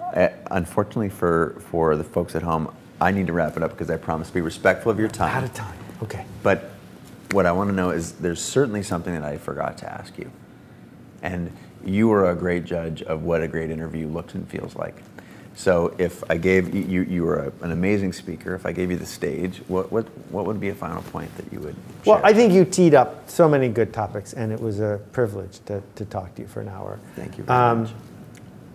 Uh, 0.01 0.29
unfortunately, 0.51 1.09
for, 1.09 1.63
for 1.71 1.97
the 1.97 2.03
folks 2.03 2.35
at 2.35 2.43
home, 2.43 2.75
I 3.01 3.13
need 3.13 3.29
to 3.29 3.33
wrap 3.33 3.57
it 3.57 3.63
up 3.63 3.71
because 3.71 3.91
I 3.91 3.97
promise 3.97 4.29
to 4.29 4.35
be 4.35 4.41
respectful 4.41 4.91
of 4.91 4.99
your 4.99 5.09
time. 5.09 5.37
Out 5.37 5.45
of 5.45 5.55
time. 5.55 5.79
Okay. 6.03 6.25
But 6.43 6.71
what 7.31 7.47
I 7.47 7.53
want 7.53 7.71
to 7.71 7.77
know 7.77 7.91
is 7.91 8.13
there's 8.13 8.43
certainly 8.43 8.83
something 8.83 9.15
that 9.15 9.23
I 9.23 9.39
forgot 9.39 9.79
to 9.79 9.93
ask 9.93 10.19
you. 10.19 10.33
And 11.23 11.53
you 11.85 12.13
are 12.13 12.29
a 12.31 12.35
great 12.35 12.65
judge 12.65 13.03
of 13.03 13.23
what 13.23 13.41
a 13.41 13.49
great 13.49 13.71
interview 13.71 14.09
looks 14.09 14.35
and 14.35 14.49
feels 14.49 14.75
like. 14.75 15.01
So 15.55 15.95
if 15.99 16.23
I 16.31 16.37
gave 16.37 16.75
you, 16.75 17.03
you 17.03 17.25
were 17.25 17.37
a, 17.37 17.65
an 17.65 17.73
amazing 17.73 18.13
speaker. 18.13 18.55
If 18.55 18.65
I 18.65 18.73
gave 18.73 18.91
you 18.91 18.97
the 18.97 19.05
stage, 19.05 19.59
what, 19.69 19.93
what, 19.93 20.07
what 20.31 20.47
would 20.47 20.61
be 20.61 20.69
a 20.71 20.75
final 20.75 21.03
point 21.03 21.35
that 21.37 21.53
you 21.53 21.61
would 21.61 21.77
Well. 22.07 22.21
I 22.25 22.33
think 22.33 22.53
you 22.53 22.65
teed 22.65 22.95
up 22.95 23.29
so 23.29 23.49
many 23.49 23.69
good 23.69 23.93
topics, 23.93 24.33
and 24.33 24.53
it 24.53 24.61
was 24.61 24.81
a 24.81 25.01
privilege 25.13 25.59
to, 25.67 25.83
to 25.97 26.05
talk 26.07 26.35
to 26.37 26.43
you 26.43 26.49
for 26.49 26.61
an 26.61 26.69
hour. 26.69 26.99
Thank 27.17 27.37
you 27.37 27.45
very 27.45 27.59
Um, 27.59 27.83
much. 27.83 27.93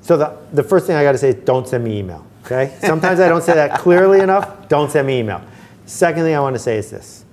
So 0.01 0.17
the, 0.17 0.37
the 0.53 0.63
first 0.63 0.85
thing 0.85 0.95
I 0.95 1.03
got 1.03 1.13
to 1.13 1.17
say 1.17 1.29
is 1.29 1.35
don't 1.45 1.67
send 1.67 1.83
me 1.83 1.97
email. 1.97 2.25
Okay. 2.45 2.75
Sometimes 2.81 3.19
I 3.19 3.27
don't 3.27 3.41
say 3.41 3.55
that 3.55 3.79
clearly 3.79 4.19
enough. 4.19 4.67
Don't 4.67 4.91
send 4.91 5.07
me 5.07 5.17
email. 5.19 5.41
Second 5.87 6.23
thing 6.23 6.35
I 6.35 6.39
want 6.39 6.55
to 6.55 6.59
say 6.59 6.77
is 6.77 6.91
this. 6.91 7.25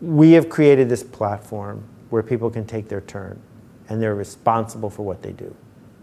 We 0.00 0.32
have 0.32 0.48
created 0.48 0.88
this 0.88 1.02
platform 1.02 1.82
where 2.10 2.22
people 2.22 2.50
can 2.50 2.64
take 2.64 2.88
their 2.88 3.00
turn, 3.00 3.40
and 3.88 4.00
they're 4.00 4.14
responsible 4.14 4.90
for 4.90 5.02
what 5.02 5.22
they 5.22 5.32
do. 5.32 5.54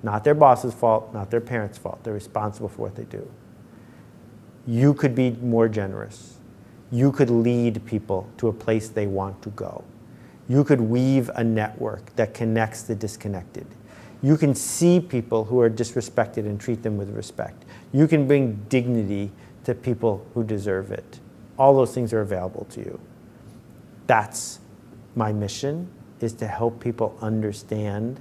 Not 0.01 0.23
their 0.23 0.33
boss's 0.33 0.73
fault, 0.73 1.13
not 1.13 1.29
their 1.29 1.41
parents' 1.41 1.77
fault. 1.77 2.03
They're 2.03 2.13
responsible 2.13 2.69
for 2.69 2.83
what 2.83 2.95
they 2.95 3.03
do. 3.03 3.29
You 4.65 4.93
could 4.93 5.15
be 5.15 5.31
more 5.31 5.67
generous. 5.67 6.37
You 6.91 7.11
could 7.11 7.29
lead 7.29 7.85
people 7.85 8.29
to 8.37 8.47
a 8.47 8.53
place 8.53 8.89
they 8.89 9.07
want 9.07 9.41
to 9.43 9.49
go. 9.49 9.83
You 10.47 10.63
could 10.63 10.81
weave 10.81 11.29
a 11.35 11.43
network 11.43 12.15
that 12.15 12.33
connects 12.33 12.83
the 12.83 12.95
disconnected. 12.95 13.67
You 14.21 14.35
can 14.35 14.55
see 14.55 14.99
people 14.99 15.45
who 15.45 15.61
are 15.61 15.69
disrespected 15.69 16.39
and 16.39 16.59
treat 16.59 16.83
them 16.83 16.97
with 16.97 17.09
respect. 17.11 17.63
You 17.93 18.07
can 18.07 18.27
bring 18.27 18.65
dignity 18.67 19.31
to 19.63 19.75
people 19.75 20.25
who 20.33 20.43
deserve 20.43 20.91
it. 20.91 21.19
All 21.57 21.75
those 21.75 21.93
things 21.93 22.13
are 22.13 22.21
available 22.21 22.65
to 22.71 22.79
you. 22.79 22.99
That's 24.07 24.59
my 25.15 25.31
mission 25.31 25.89
is 26.19 26.33
to 26.33 26.47
help 26.47 26.79
people 26.79 27.17
understand 27.21 28.19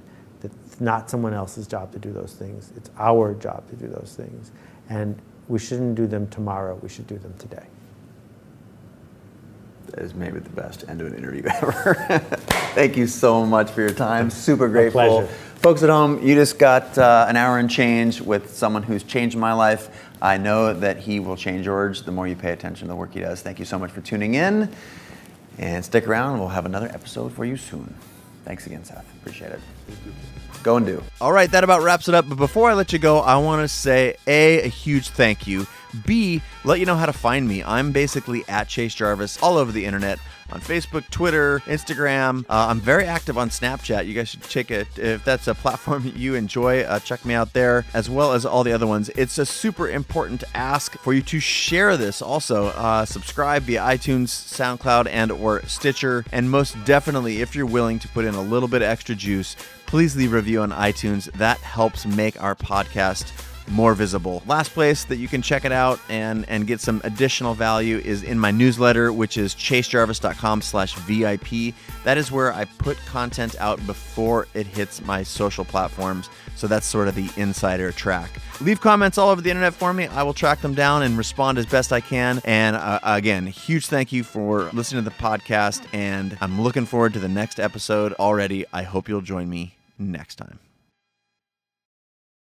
it's 0.79 0.85
not 0.85 1.09
someone 1.09 1.33
else's 1.33 1.67
job 1.67 1.91
to 1.91 1.99
do 1.99 2.13
those 2.13 2.35
things. 2.35 2.71
It's 2.77 2.89
our 2.97 3.33
job 3.33 3.69
to 3.69 3.75
do 3.75 3.87
those 3.87 4.15
things. 4.15 4.51
And 4.87 5.21
we 5.49 5.59
shouldn't 5.59 5.95
do 5.95 6.07
them 6.07 6.27
tomorrow, 6.29 6.79
we 6.81 6.87
should 6.87 7.05
do 7.05 7.17
them 7.17 7.33
today. 7.37 7.65
That 9.87 9.99
is 9.99 10.13
maybe 10.13 10.39
the 10.39 10.49
best 10.51 10.85
end 10.87 11.01
of 11.01 11.07
an 11.07 11.15
interview 11.15 11.43
ever. 11.61 11.95
Thank 12.75 12.95
you 12.95 13.07
so 13.07 13.45
much 13.45 13.71
for 13.71 13.81
your 13.81 13.91
time. 13.91 14.29
Super 14.29 14.69
grateful. 14.69 15.01
pleasure. 15.01 15.27
Folks 15.57 15.83
at 15.83 15.89
home, 15.89 16.25
you 16.25 16.33
just 16.33 16.57
got 16.57 16.97
uh, 16.97 17.25
an 17.27 17.35
hour 17.35 17.57
and 17.57 17.69
change 17.69 18.21
with 18.21 18.55
someone 18.55 18.83
who's 18.83 19.03
changed 19.03 19.35
my 19.35 19.51
life. 19.51 20.07
I 20.21 20.37
know 20.37 20.73
that 20.73 20.97
he 20.97 21.19
will 21.19 21.35
change 21.35 21.65
yours 21.65 22.03
the 22.03 22.11
more 22.13 22.25
you 22.25 22.37
pay 22.37 22.53
attention 22.53 22.87
to 22.87 22.93
the 22.93 22.95
work 22.95 23.13
he 23.13 23.19
does. 23.19 23.41
Thank 23.41 23.59
you 23.59 23.65
so 23.65 23.77
much 23.77 23.91
for 23.91 23.99
tuning 23.99 24.35
in. 24.35 24.71
And 25.57 25.83
stick 25.83 26.07
around, 26.07 26.39
we'll 26.39 26.47
have 26.47 26.65
another 26.65 26.87
episode 26.87 27.33
for 27.33 27.43
you 27.43 27.57
soon. 27.57 27.93
Thanks 28.45 28.65
again, 28.65 28.85
Seth. 28.85 29.05
Appreciate 29.21 29.51
it. 29.51 29.59
Go 30.63 30.77
and 30.77 30.85
do. 30.85 31.03
All 31.21 31.31
right, 31.31 31.49
that 31.51 31.63
about 31.63 31.81
wraps 31.81 32.07
it 32.07 32.15
up. 32.15 32.27
But 32.27 32.35
before 32.35 32.69
I 32.69 32.73
let 32.73 32.91
you 32.91 32.99
go, 32.99 33.19
I 33.19 33.37
want 33.37 33.61
to 33.63 33.67
say 33.67 34.15
A, 34.27 34.63
a 34.63 34.67
huge 34.67 35.09
thank 35.09 35.47
you. 35.47 35.67
B, 36.05 36.41
let 36.63 36.79
you 36.79 36.85
know 36.85 36.95
how 36.95 37.07
to 37.07 37.13
find 37.13 37.47
me. 37.47 37.63
I'm 37.63 37.91
basically 37.91 38.43
at 38.47 38.67
Chase 38.67 38.93
Jarvis 38.93 39.41
all 39.41 39.57
over 39.57 39.71
the 39.71 39.85
internet 39.85 40.19
on 40.51 40.61
Facebook, 40.61 41.09
Twitter, 41.09 41.59
Instagram. 41.65 42.45
Uh, 42.49 42.67
I'm 42.69 42.79
very 42.79 43.05
active 43.05 43.37
on 43.37 43.49
Snapchat. 43.49 44.05
You 44.07 44.13
guys 44.13 44.29
should 44.29 44.43
check 44.43 44.71
it. 44.71 44.87
If 44.97 45.23
that's 45.23 45.47
a 45.47 45.55
platform 45.55 46.11
you 46.15 46.35
enjoy, 46.35 46.81
uh, 46.81 46.99
check 46.99 47.25
me 47.25 47.33
out 47.33 47.53
there 47.53 47.85
as 47.93 48.09
well 48.09 48.33
as 48.33 48.45
all 48.45 48.63
the 48.63 48.71
other 48.71 48.87
ones. 48.87 49.09
It's 49.09 49.37
a 49.37 49.45
super 49.45 49.89
important 49.89 50.43
ask 50.53 50.97
for 50.99 51.13
you 51.13 51.21
to 51.23 51.39
share 51.39 51.97
this. 51.97 52.21
Also, 52.21 52.67
uh, 52.67 53.05
subscribe 53.05 53.63
via 53.63 53.81
iTunes, 53.81 54.27
SoundCloud, 54.27 55.07
and 55.07 55.31
or 55.31 55.63
Stitcher. 55.65 56.25
And 56.31 56.49
most 56.49 56.83
definitely, 56.85 57.41
if 57.41 57.55
you're 57.55 57.65
willing 57.65 57.99
to 57.99 58.07
put 58.09 58.25
in 58.25 58.35
a 58.35 58.41
little 58.41 58.69
bit 58.69 58.81
of 58.81 58.89
extra 58.89 59.15
juice, 59.15 59.55
please 59.89 60.15
leave 60.15 60.33
a 60.33 60.35
review 60.35 60.61
on 60.61 60.69
iTunes. 60.69 61.31
That 61.31 61.57
helps 61.61 62.05
make 62.05 62.39
our 62.41 62.53
podcast 62.53 63.31
more 63.71 63.95
visible. 63.95 64.43
Last 64.45 64.71
place 64.71 65.03
that 65.05 65.17
you 65.17 65.27
can 65.27 65.41
check 65.41 65.65
it 65.65 65.71
out 65.71 65.99
and 66.09 66.45
and 66.47 66.67
get 66.67 66.79
some 66.79 67.01
additional 67.03 67.55
value 67.55 67.97
is 67.97 68.21
in 68.21 68.39
my 68.39 68.51
newsletter, 68.51 69.11
which 69.11 69.35
is 69.37 69.55
chasejarvis.com 69.55 70.61
slash 70.61 70.93
VIP. 70.95 71.73
That 72.03 72.17
is 72.19 72.31
where 72.31 72.53
I 72.53 72.65
put 72.65 72.97
content 73.07 73.55
out 73.59 73.83
before 73.87 74.47
it 74.53 74.67
hits 74.67 75.03
my 75.03 75.23
social 75.23 75.65
platforms. 75.65 76.29
So 76.55 76.67
that's 76.67 76.85
sort 76.85 77.07
of 77.07 77.15
the 77.15 77.29
insider 77.35 77.91
track. 77.91 78.29
Leave 78.61 78.81
comments 78.81 79.17
all 79.17 79.29
over 79.29 79.41
the 79.41 79.49
internet 79.49 79.73
for 79.73 79.91
me. 79.91 80.05
I 80.07 80.21
will 80.21 80.33
track 80.33 80.61
them 80.61 80.75
down 80.75 81.01
and 81.01 81.17
respond 81.17 81.57
as 81.57 81.65
best 81.65 81.91
I 81.91 82.01
can. 82.01 82.41
And 82.43 82.75
uh, 82.75 82.99
again, 83.03 83.47
huge 83.47 83.87
thank 83.87 84.11
you 84.11 84.23
for 84.23 84.69
listening 84.71 85.03
to 85.03 85.09
the 85.09 85.15
podcast. 85.15 85.83
And 85.93 86.37
I'm 86.41 86.61
looking 86.61 86.85
forward 86.85 87.13
to 87.13 87.19
the 87.19 87.29
next 87.29 87.59
episode 87.59 88.13
already. 88.13 88.65
I 88.71 88.83
hope 88.83 89.09
you'll 89.09 89.21
join 89.21 89.49
me 89.49 89.78
next 89.99 90.35
time. 90.35 90.59